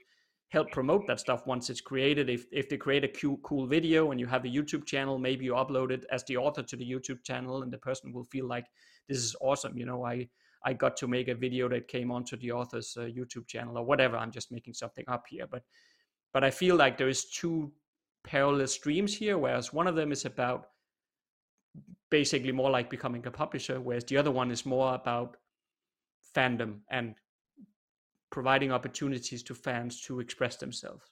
help 0.49 0.71
promote 0.71 1.05
that 1.05 1.19
stuff 1.19 1.45
once 1.45 1.69
it's 1.69 1.81
created. 1.81 2.29
If 2.29 2.45
if 2.51 2.69
they 2.69 2.77
create 2.77 3.03
a 3.03 3.07
cool, 3.07 3.37
cool 3.43 3.67
video 3.67 4.11
and 4.11 4.19
you 4.19 4.25
have 4.27 4.45
a 4.45 4.47
youtube 4.47 4.85
channel 4.85 5.19
maybe 5.19 5.45
you 5.45 5.53
upload 5.53 5.91
it 5.91 6.05
as 6.11 6.23
the 6.25 6.37
author 6.37 6.63
to 6.63 6.75
the 6.75 6.89
youtube 6.89 7.23
channel 7.23 7.61
and 7.61 7.71
the 7.71 7.77
person 7.77 8.11
will 8.11 8.23
feel 8.23 8.47
like 8.47 8.65
this 9.07 9.17
is 9.17 9.35
awesome 9.41 9.77
you 9.77 9.85
know 9.85 10.03
i 10.03 10.27
i 10.65 10.73
got 10.73 10.97
to 10.97 11.07
make 11.07 11.27
a 11.27 11.35
video 11.35 11.69
that 11.69 11.87
came 11.87 12.09
onto 12.09 12.35
the 12.37 12.51
author's 12.51 12.97
uh, 12.97 13.01
youtube 13.01 13.47
channel 13.47 13.77
or 13.77 13.85
whatever. 13.85 14.17
I'm 14.17 14.31
just 14.31 14.51
making 14.51 14.73
something 14.73 15.05
up 15.07 15.25
here 15.29 15.45
but 15.45 15.63
but 16.33 16.43
i 16.43 16.49
feel 16.49 16.75
like 16.75 16.97
there 16.97 17.09
is 17.09 17.25
two 17.25 17.71
parallel 18.23 18.67
streams 18.67 19.15
here 19.15 19.37
whereas 19.37 19.71
one 19.71 19.87
of 19.87 19.95
them 19.95 20.11
is 20.11 20.25
about 20.25 20.67
basically 22.09 22.51
more 22.51 22.69
like 22.69 22.89
becoming 22.89 23.25
a 23.25 23.31
publisher, 23.31 23.79
whereas 23.79 24.03
the 24.05 24.17
other 24.17 24.31
one 24.31 24.51
is 24.51 24.65
more 24.65 24.95
about 24.95 25.37
fandom 26.35 26.79
and 26.91 27.15
providing 28.29 28.71
opportunities 28.71 29.43
to 29.43 29.55
fans 29.55 30.01
to 30.01 30.19
express 30.19 30.57
themselves. 30.57 31.03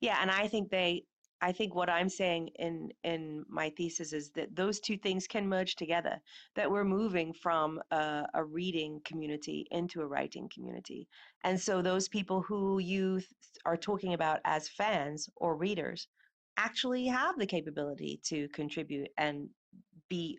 Yeah, 0.00 0.18
and 0.20 0.30
I 0.30 0.48
think 0.48 0.70
they 0.70 1.04
I 1.42 1.52
think 1.52 1.74
what 1.74 1.90
I'm 1.90 2.08
saying 2.08 2.50
in 2.58 2.90
in 3.04 3.44
my 3.48 3.70
thesis 3.70 4.12
is 4.12 4.30
that 4.30 4.54
those 4.56 4.80
two 4.80 4.96
things 4.96 5.26
can 5.26 5.46
merge 5.46 5.76
together. 5.76 6.20
That 6.54 6.70
we're 6.70 6.84
moving 6.84 7.32
from 7.34 7.80
a, 7.90 8.26
a 8.34 8.44
reading 8.44 9.00
community 9.04 9.66
into 9.70 10.00
a 10.00 10.06
writing 10.06 10.48
community, 10.52 11.08
and 11.44 11.60
so 11.60 11.82
those 11.82 12.08
people 12.08 12.40
who 12.40 12.78
you 12.78 13.20
are 13.64 13.76
talking 13.76 14.14
about 14.14 14.40
as 14.44 14.68
fans 14.68 15.28
or 15.36 15.56
readers 15.56 16.08
actually 16.56 17.06
have 17.06 17.38
the 17.38 17.46
capability 17.46 18.18
to 18.24 18.48
contribute 18.48 19.08
and 19.18 19.48
be 20.08 20.38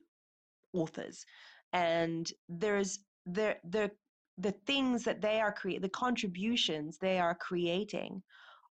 authors. 0.73 1.25
And 1.73 2.31
there's 2.49 2.99
there 3.25 3.57
the 3.69 3.91
the 4.37 4.53
things 4.65 5.03
that 5.03 5.21
they 5.21 5.39
are 5.39 5.51
creating, 5.51 5.81
the 5.81 5.89
contributions 5.89 6.97
they 6.97 7.19
are 7.19 7.35
creating 7.35 8.21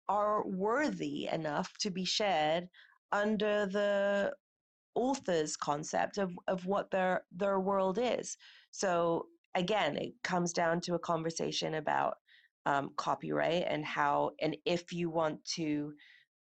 are 0.07 0.45
worthy 0.45 1.27
enough 1.31 1.73
to 1.79 1.89
be 1.89 2.05
shared 2.05 2.67
under 3.11 3.65
the 3.65 4.31
author's 4.93 5.57
concept 5.57 6.17
of, 6.17 6.31
of 6.47 6.65
what 6.65 6.91
their 6.91 7.23
their 7.35 7.59
world 7.59 7.99
is. 8.01 8.37
So 8.71 9.27
again, 9.55 9.97
it 9.97 10.13
comes 10.23 10.53
down 10.53 10.81
to 10.81 10.95
a 10.95 10.99
conversation 10.99 11.75
about 11.75 12.15
um, 12.65 12.91
copyright 12.97 13.65
and 13.67 13.85
how 13.85 14.31
and 14.41 14.55
if 14.65 14.91
you 14.93 15.09
want 15.09 15.43
to 15.55 15.93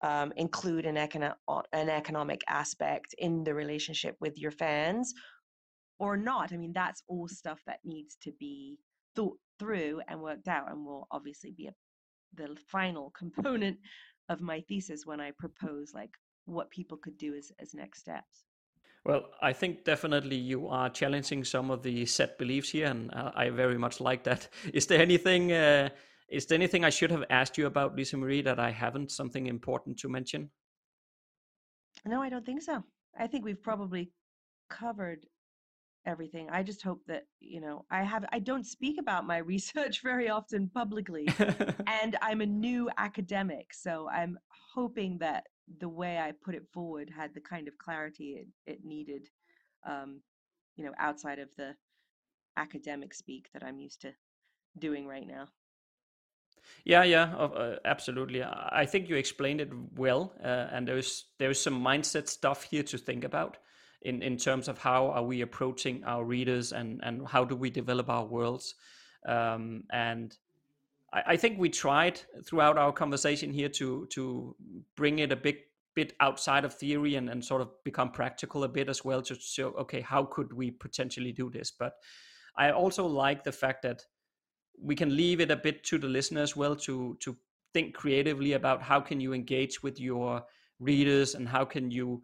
um, 0.03 0.33
include 0.35 0.85
an, 0.85 0.95
econo- 0.95 1.35
an 1.73 1.89
economic 1.89 2.41
aspect 2.47 3.13
in 3.19 3.43
the 3.43 3.53
relationship 3.53 4.15
with 4.19 4.37
your 4.37 4.51
fans 4.51 5.13
or 5.99 6.17
not. 6.17 6.51
I 6.51 6.57
mean, 6.57 6.73
that's 6.73 7.03
all 7.07 7.27
stuff 7.27 7.61
that 7.67 7.79
needs 7.85 8.17
to 8.23 8.31
be 8.39 8.79
thought 9.15 9.37
through 9.59 10.01
and 10.07 10.21
worked 10.21 10.47
out 10.47 10.71
and 10.71 10.85
will 10.85 11.07
obviously 11.11 11.51
be 11.51 11.67
a 11.67 11.73
the 12.35 12.55
final 12.67 13.11
component 13.11 13.77
of 14.29 14.41
my 14.41 14.61
thesis 14.61 15.05
when 15.05 15.19
I 15.19 15.31
propose 15.31 15.93
like 15.93 16.11
what 16.45 16.69
people 16.69 16.97
could 16.97 17.17
do 17.17 17.35
as, 17.35 17.51
as 17.59 17.73
next 17.73 17.99
steps. 17.99 18.45
Well, 19.03 19.25
I 19.41 19.51
think 19.51 19.83
definitely 19.83 20.35
you 20.35 20.67
are 20.67 20.89
challenging 20.89 21.43
some 21.43 21.71
of 21.71 21.81
the 21.81 22.05
set 22.05 22.37
beliefs 22.37 22.69
here, 22.69 22.85
and 22.85 23.11
uh, 23.13 23.31
I 23.35 23.49
very 23.49 23.77
much 23.77 23.99
like 23.99 24.23
that. 24.25 24.47
Is 24.73 24.85
there 24.85 25.01
anything? 25.01 25.51
Uh, 25.51 25.89
is 26.29 26.45
there 26.45 26.55
anything 26.55 26.85
I 26.85 26.91
should 26.91 27.11
have 27.11 27.25
asked 27.29 27.57
you 27.57 27.65
about, 27.65 27.95
Lisa 27.97 28.15
Marie, 28.15 28.41
that 28.43 28.57
I 28.57 28.71
haven't? 28.71 29.11
Something 29.11 29.47
important 29.47 29.99
to 29.99 30.07
mention? 30.07 30.49
No, 32.05 32.21
I 32.21 32.29
don't 32.29 32.45
think 32.45 32.61
so. 32.61 32.83
I 33.19 33.27
think 33.27 33.43
we've 33.43 33.61
probably 33.61 34.11
covered 34.69 35.25
everything. 36.05 36.49
I 36.49 36.63
just 36.63 36.81
hope 36.81 37.01
that, 37.07 37.23
you 37.39 37.61
know, 37.61 37.85
I 37.91 38.03
have 38.03 38.25
I 38.31 38.39
don't 38.39 38.65
speak 38.65 38.97
about 38.99 39.27
my 39.27 39.37
research 39.53 40.01
very 40.01 40.29
often 40.29 40.69
publicly 40.73 41.27
and 41.87 42.17
I'm 42.21 42.41
a 42.41 42.45
new 42.45 42.89
academic, 42.97 43.73
so 43.73 44.09
I'm 44.09 44.37
hoping 44.73 45.17
that 45.19 45.45
the 45.79 45.89
way 45.89 46.17
I 46.17 46.33
put 46.43 46.55
it 46.55 46.67
forward 46.73 47.09
had 47.15 47.33
the 47.33 47.41
kind 47.41 47.67
of 47.67 47.77
clarity 47.77 48.41
it, 48.41 48.47
it 48.71 48.85
needed 48.85 49.29
um, 49.87 50.21
you 50.75 50.85
know, 50.85 50.93
outside 50.97 51.39
of 51.39 51.49
the 51.57 51.75
academic 52.57 53.13
speak 53.13 53.49
that 53.53 53.63
I'm 53.63 53.79
used 53.79 54.01
to 54.01 54.13
doing 54.79 55.07
right 55.07 55.27
now. 55.27 55.47
Yeah, 56.85 57.03
yeah, 57.03 57.35
uh, 57.35 57.77
absolutely. 57.85 58.43
I 58.43 58.85
think 58.85 59.09
you 59.09 59.15
explained 59.15 59.61
it 59.61 59.69
well, 59.95 60.33
uh, 60.43 60.67
and 60.71 60.87
there's 60.87 61.25
there's 61.39 61.59
some 61.59 61.81
mindset 61.83 62.27
stuff 62.27 62.63
here 62.63 62.83
to 62.83 62.97
think 62.97 63.23
about 63.23 63.57
in, 64.01 64.21
in 64.21 64.37
terms 64.37 64.67
of 64.67 64.77
how 64.77 65.07
are 65.11 65.23
we 65.23 65.41
approaching 65.41 66.03
our 66.05 66.23
readers 66.23 66.73
and, 66.73 66.99
and 67.03 67.27
how 67.27 67.45
do 67.45 67.55
we 67.55 67.69
develop 67.69 68.09
our 68.09 68.25
worlds. 68.25 68.75
Um, 69.27 69.83
and 69.91 70.35
I, 71.13 71.23
I, 71.27 71.37
think 71.37 71.59
we 71.59 71.69
tried 71.69 72.19
throughout 72.43 72.77
our 72.77 72.91
conversation 72.91 73.53
here 73.53 73.69
to 73.69 74.07
to 74.07 74.55
bring 74.95 75.19
it 75.19 75.31
a 75.31 75.35
bit 75.35 75.67
bit 75.93 76.13
outside 76.19 76.65
of 76.65 76.73
theory 76.73 77.15
and, 77.15 77.29
and 77.29 77.43
sort 77.43 77.61
of 77.61 77.69
become 77.83 78.11
practical 78.11 78.63
a 78.63 78.67
bit 78.67 78.89
as 78.89 79.03
well 79.05 79.21
to 79.21 79.35
show 79.35 79.73
okay 79.73 80.01
how 80.01 80.23
could 80.23 80.53
we 80.53 80.71
potentially 80.71 81.31
do 81.33 81.49
this 81.49 81.69
but 81.69 81.97
i 82.55 82.71
also 82.71 83.05
like 83.05 83.43
the 83.43 83.51
fact 83.51 83.81
that 83.81 84.05
we 84.81 84.95
can 84.95 85.15
leave 85.15 85.41
it 85.41 85.51
a 85.51 85.55
bit 85.55 85.83
to 85.83 85.97
the 85.97 86.07
listener 86.07 86.41
as 86.41 86.55
well 86.55 86.75
to 86.75 87.17
to 87.19 87.35
think 87.73 87.93
creatively 87.93 88.53
about 88.53 88.81
how 88.81 88.99
can 88.99 89.19
you 89.19 89.33
engage 89.33 89.83
with 89.83 89.99
your 89.99 90.43
readers 90.79 91.35
and 91.35 91.47
how 91.47 91.63
can 91.63 91.91
you 91.91 92.21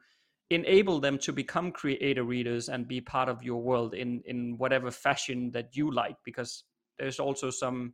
enable 0.50 1.00
them 1.00 1.18
to 1.18 1.34
become 1.34 1.72
creator 1.72 2.24
readers 2.24 2.70
and 2.70 2.88
be 2.88 3.02
part 3.02 3.30
of 3.30 3.44
your 3.44 3.62
world 3.62 3.94
in 3.94 4.22
in 4.26 4.58
whatever 4.58 4.92
fashion 4.92 5.52
that 5.52 5.76
you 5.76 5.92
like 5.92 6.16
because 6.24 6.64
there's 6.98 7.20
also 7.20 7.50
some 7.50 7.94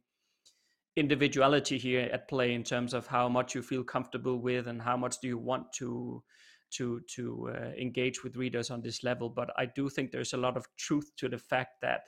individuality 0.95 1.77
here 1.77 2.07
at 2.13 2.27
play 2.27 2.53
in 2.53 2.63
terms 2.63 2.93
of 2.93 3.07
how 3.07 3.27
much 3.27 3.55
you 3.55 3.63
feel 3.63 3.83
comfortable 3.83 4.39
with 4.39 4.67
and 4.67 4.81
how 4.81 4.95
much 4.95 5.15
do 5.21 5.27
you 5.27 5.37
want 5.37 5.71
to 5.73 6.23
to 6.71 7.01
to 7.15 7.49
uh, 7.49 7.71
engage 7.79 8.23
with 8.23 8.35
readers 8.35 8.69
on 8.69 8.81
this 8.81 9.03
level. 9.03 9.29
But 9.29 9.49
i 9.57 9.65
do 9.65 9.89
think 9.89 10.11
there's 10.11 10.33
a 10.33 10.37
lot 10.37 10.57
of 10.57 10.67
truth 10.77 11.11
to 11.17 11.29
the 11.29 11.37
fact 11.37 11.81
that 11.81 12.01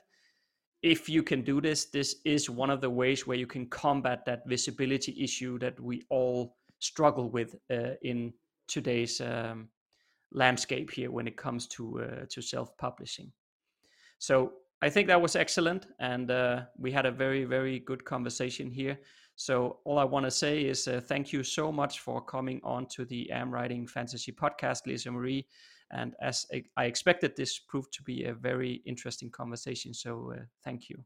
if 0.82 1.08
you 1.08 1.22
can 1.22 1.42
do 1.42 1.60
this 1.60 1.86
this 1.86 2.16
is 2.24 2.48
one 2.48 2.70
of 2.70 2.80
the 2.80 2.90
ways 2.90 3.26
where 3.26 3.38
you 3.38 3.46
can 3.46 3.66
combat 3.66 4.24
that 4.26 4.42
visibility 4.46 5.16
issue 5.20 5.58
that 5.58 5.80
we 5.80 6.02
all 6.10 6.56
struggle 6.78 7.30
with 7.30 7.56
uh, 7.70 7.94
in 8.02 8.32
today's 8.68 9.20
um, 9.20 9.68
landscape 10.32 10.90
here 10.90 11.10
when 11.10 11.26
it 11.26 11.36
comes 11.36 11.66
to 11.68 12.00
uh, 12.02 12.26
to 12.28 12.42
self-publishing. 12.42 13.32
So 14.18 14.52
I 14.82 14.90
think 14.90 15.08
that 15.08 15.20
was 15.20 15.36
excellent, 15.36 15.86
and 15.98 16.30
uh, 16.30 16.62
we 16.78 16.92
had 16.92 17.06
a 17.06 17.12
very 17.12 17.44
very 17.44 17.78
good 17.78 18.04
conversation 18.04 18.70
here. 18.70 18.98
So 19.36 19.80
all 19.84 19.98
I 19.98 20.04
want 20.04 20.24
to 20.24 20.30
say 20.30 20.62
is 20.62 20.88
uh, 20.88 21.00
thank 21.04 21.32
you 21.32 21.42
so 21.44 21.70
much 21.70 22.00
for 22.00 22.24
coming 22.24 22.60
on 22.64 22.86
to 22.86 23.04
the 23.04 23.30
Am 23.30 23.50
Writing 23.50 23.86
Fantasy 23.86 24.32
podcast, 24.32 24.86
Lisa 24.86 25.10
Marie. 25.10 25.46
And 25.92 26.14
as 26.20 26.46
I 26.76 26.84
expected, 26.86 27.36
this 27.36 27.58
proved 27.58 27.92
to 27.92 28.02
be 28.02 28.24
a 28.24 28.34
very 28.34 28.82
interesting 28.86 29.30
conversation. 29.30 29.94
So 29.94 30.32
uh, 30.34 30.42
thank 30.64 30.88
you. 30.88 31.04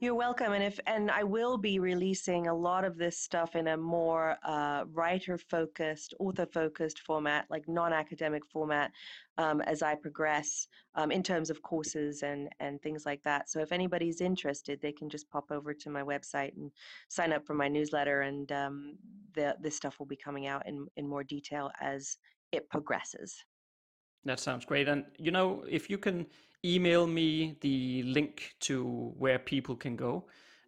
You're 0.00 0.16
welcome, 0.16 0.52
and 0.52 0.62
if 0.62 0.80
and 0.86 1.08
I 1.08 1.22
will 1.22 1.56
be 1.56 1.78
releasing 1.78 2.48
a 2.48 2.54
lot 2.54 2.84
of 2.84 2.98
this 2.98 3.16
stuff 3.16 3.54
in 3.54 3.68
a 3.68 3.76
more 3.76 4.36
uh, 4.44 4.84
writer-focused, 4.92 6.14
author-focused 6.18 6.98
format, 6.98 7.46
like 7.48 7.68
non-academic 7.68 8.44
format, 8.44 8.90
um, 9.38 9.60
as 9.60 9.82
I 9.82 9.94
progress 9.94 10.66
um, 10.96 11.12
in 11.12 11.22
terms 11.22 11.48
of 11.48 11.62
courses 11.62 12.24
and 12.24 12.48
and 12.58 12.82
things 12.82 13.06
like 13.06 13.22
that. 13.22 13.48
So 13.48 13.60
if 13.60 13.70
anybody's 13.70 14.20
interested, 14.20 14.80
they 14.82 14.92
can 14.92 15.08
just 15.08 15.30
pop 15.30 15.52
over 15.52 15.72
to 15.72 15.90
my 15.90 16.02
website 16.02 16.56
and 16.56 16.72
sign 17.08 17.32
up 17.32 17.46
for 17.46 17.54
my 17.54 17.68
newsletter, 17.68 18.22
and 18.22 18.50
um, 18.50 18.98
the 19.34 19.56
this 19.60 19.76
stuff 19.76 20.00
will 20.00 20.06
be 20.06 20.16
coming 20.16 20.48
out 20.48 20.66
in 20.66 20.88
in 20.96 21.08
more 21.08 21.22
detail 21.22 21.70
as 21.80 22.16
it 22.50 22.68
progresses. 22.68 23.44
That 24.24 24.40
sounds 24.40 24.64
great. 24.64 24.88
And 24.88 25.04
you 25.18 25.30
know, 25.30 25.64
if 25.68 25.90
you 25.90 25.98
can 25.98 26.26
email 26.64 27.06
me 27.06 27.56
the 27.60 28.02
link 28.04 28.54
to 28.60 29.12
where 29.18 29.38
people 29.38 29.76
can 29.76 29.96
go, 29.96 30.24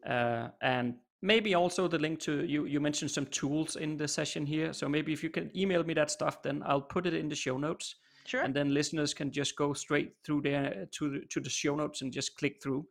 uh, 0.07 0.49
and 0.61 0.95
maybe 1.23 1.55
also 1.55 1.89
the 1.89 1.99
link 1.99 2.21
to 2.21 2.45
you. 2.45 2.67
You 2.67 2.81
mentioned 2.81 3.11
some 3.11 3.27
tools 3.27 3.77
in 3.77 3.97
the 3.97 4.09
session 4.09 4.47
here, 4.47 4.73
so 4.73 4.89
maybe 4.89 5.13
if 5.13 5.23
you 5.23 5.31
can 5.31 5.51
email 5.57 5.83
me 5.85 5.95
that 5.95 6.11
stuff, 6.11 6.43
then 6.43 6.63
I'll 6.67 6.81
put 6.81 7.07
it 7.07 7.15
in 7.15 7.29
the 7.29 7.35
show 7.35 7.59
notes. 7.59 7.97
Sure. 8.27 8.43
And 8.43 8.55
then 8.55 8.75
listeners 8.75 9.15
can 9.15 9.31
just 9.31 9.57
go 9.57 9.73
straight 9.73 10.13
through 10.25 10.43
there 10.43 10.87
to 10.93 11.11
the, 11.11 11.21
to 11.31 11.41
the 11.41 11.51
show 11.51 11.77
notes 11.77 12.03
and 12.03 12.13
just 12.13 12.37
click 12.37 12.61
through. 12.63 12.87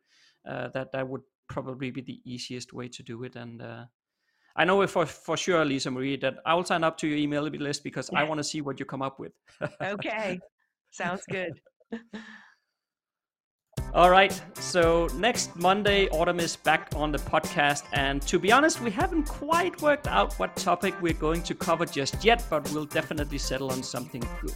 Uh, 0.48 0.68
that 0.74 0.92
that 0.92 1.08
would 1.08 1.22
probably 1.48 1.90
be 1.90 2.00
the 2.00 2.20
easiest 2.24 2.72
way 2.72 2.88
to 2.88 3.02
do 3.02 3.24
it. 3.24 3.36
And 3.36 3.60
uh, 3.60 3.84
I 4.56 4.64
know 4.64 4.86
for 4.86 5.04
for 5.04 5.36
sure, 5.36 5.64
Lisa 5.64 5.90
Marie, 5.90 6.16
that 6.16 6.38
I 6.46 6.54
will 6.54 6.64
sign 6.64 6.84
up 6.84 6.96
to 6.98 7.06
your 7.06 7.18
email 7.18 7.42
list 7.42 7.84
because 7.84 8.10
I 8.14 8.24
want 8.24 8.38
to 8.38 8.44
see 8.44 8.60
what 8.60 8.80
you 8.80 8.86
come 8.86 9.02
up 9.02 9.18
with. 9.18 9.32
okay, 9.82 10.40
sounds 10.96 11.22
good. 11.30 11.60
All 13.94 14.10
right, 14.10 14.42
so 14.54 15.08
next 15.14 15.56
Monday, 15.56 16.08
Autumn 16.10 16.38
is 16.38 16.56
back 16.56 16.90
on 16.94 17.12
the 17.12 17.18
podcast. 17.18 17.84
And 17.94 18.20
to 18.22 18.38
be 18.38 18.52
honest, 18.52 18.80
we 18.82 18.90
haven't 18.90 19.24
quite 19.24 19.80
worked 19.80 20.06
out 20.06 20.34
what 20.34 20.54
topic 20.56 20.94
we're 21.00 21.14
going 21.14 21.42
to 21.44 21.54
cover 21.54 21.86
just 21.86 22.22
yet, 22.22 22.44
but 22.50 22.70
we'll 22.72 22.84
definitely 22.84 23.38
settle 23.38 23.70
on 23.70 23.82
something 23.82 24.22
good. 24.42 24.54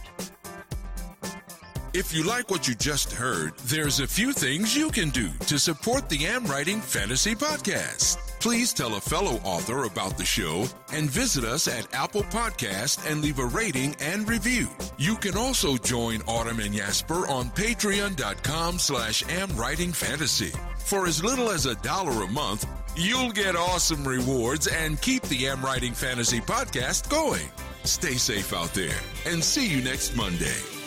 If 1.93 2.13
you 2.13 2.23
like 2.23 2.51
what 2.51 2.67
you 2.67 2.75
just 2.75 3.11
heard, 3.11 3.57
there's 3.65 3.99
a 3.99 4.07
few 4.07 4.31
things 4.31 4.77
you 4.77 4.91
can 4.91 5.09
do 5.09 5.29
to 5.47 5.57
support 5.57 6.07
the 6.07 6.25
Am 6.25 6.45
Writing 6.45 6.79
Fantasy 6.79 7.33
Podcast. 7.33 8.30
Please 8.41 8.73
tell 8.73 8.95
a 8.95 8.99
fellow 8.99 9.39
author 9.43 9.83
about 9.83 10.17
the 10.17 10.25
show 10.25 10.65
and 10.91 11.07
visit 11.07 11.43
us 11.43 11.67
at 11.67 11.93
Apple 11.93 12.23
Podcast 12.23 13.07
and 13.09 13.21
leave 13.21 13.37
a 13.37 13.45
rating 13.45 13.95
and 13.99 14.27
review. 14.27 14.67
You 14.97 15.15
can 15.15 15.37
also 15.37 15.77
join 15.77 16.23
Autumn 16.27 16.59
and 16.59 16.73
Jesper 16.73 17.27
on 17.27 17.51
patreon.com 17.51 18.79
slash 18.79 19.21
amwritingfantasy. 19.25 20.57
For 20.79 21.05
as 21.05 21.23
little 21.23 21.51
as 21.51 21.67
a 21.67 21.75
dollar 21.75 22.23
a 22.23 22.31
month, 22.31 22.65
you'll 22.95 23.31
get 23.31 23.55
awesome 23.55 24.07
rewards 24.07 24.65
and 24.65 24.99
keep 24.99 25.21
the 25.23 25.47
Am 25.47 25.63
Writing 25.63 25.93
Fantasy 25.93 26.41
Podcast 26.41 27.11
going. 27.11 27.47
Stay 27.83 28.15
safe 28.15 28.53
out 28.53 28.73
there 28.73 28.97
and 29.27 29.43
see 29.43 29.67
you 29.69 29.83
next 29.83 30.15
Monday. 30.15 30.80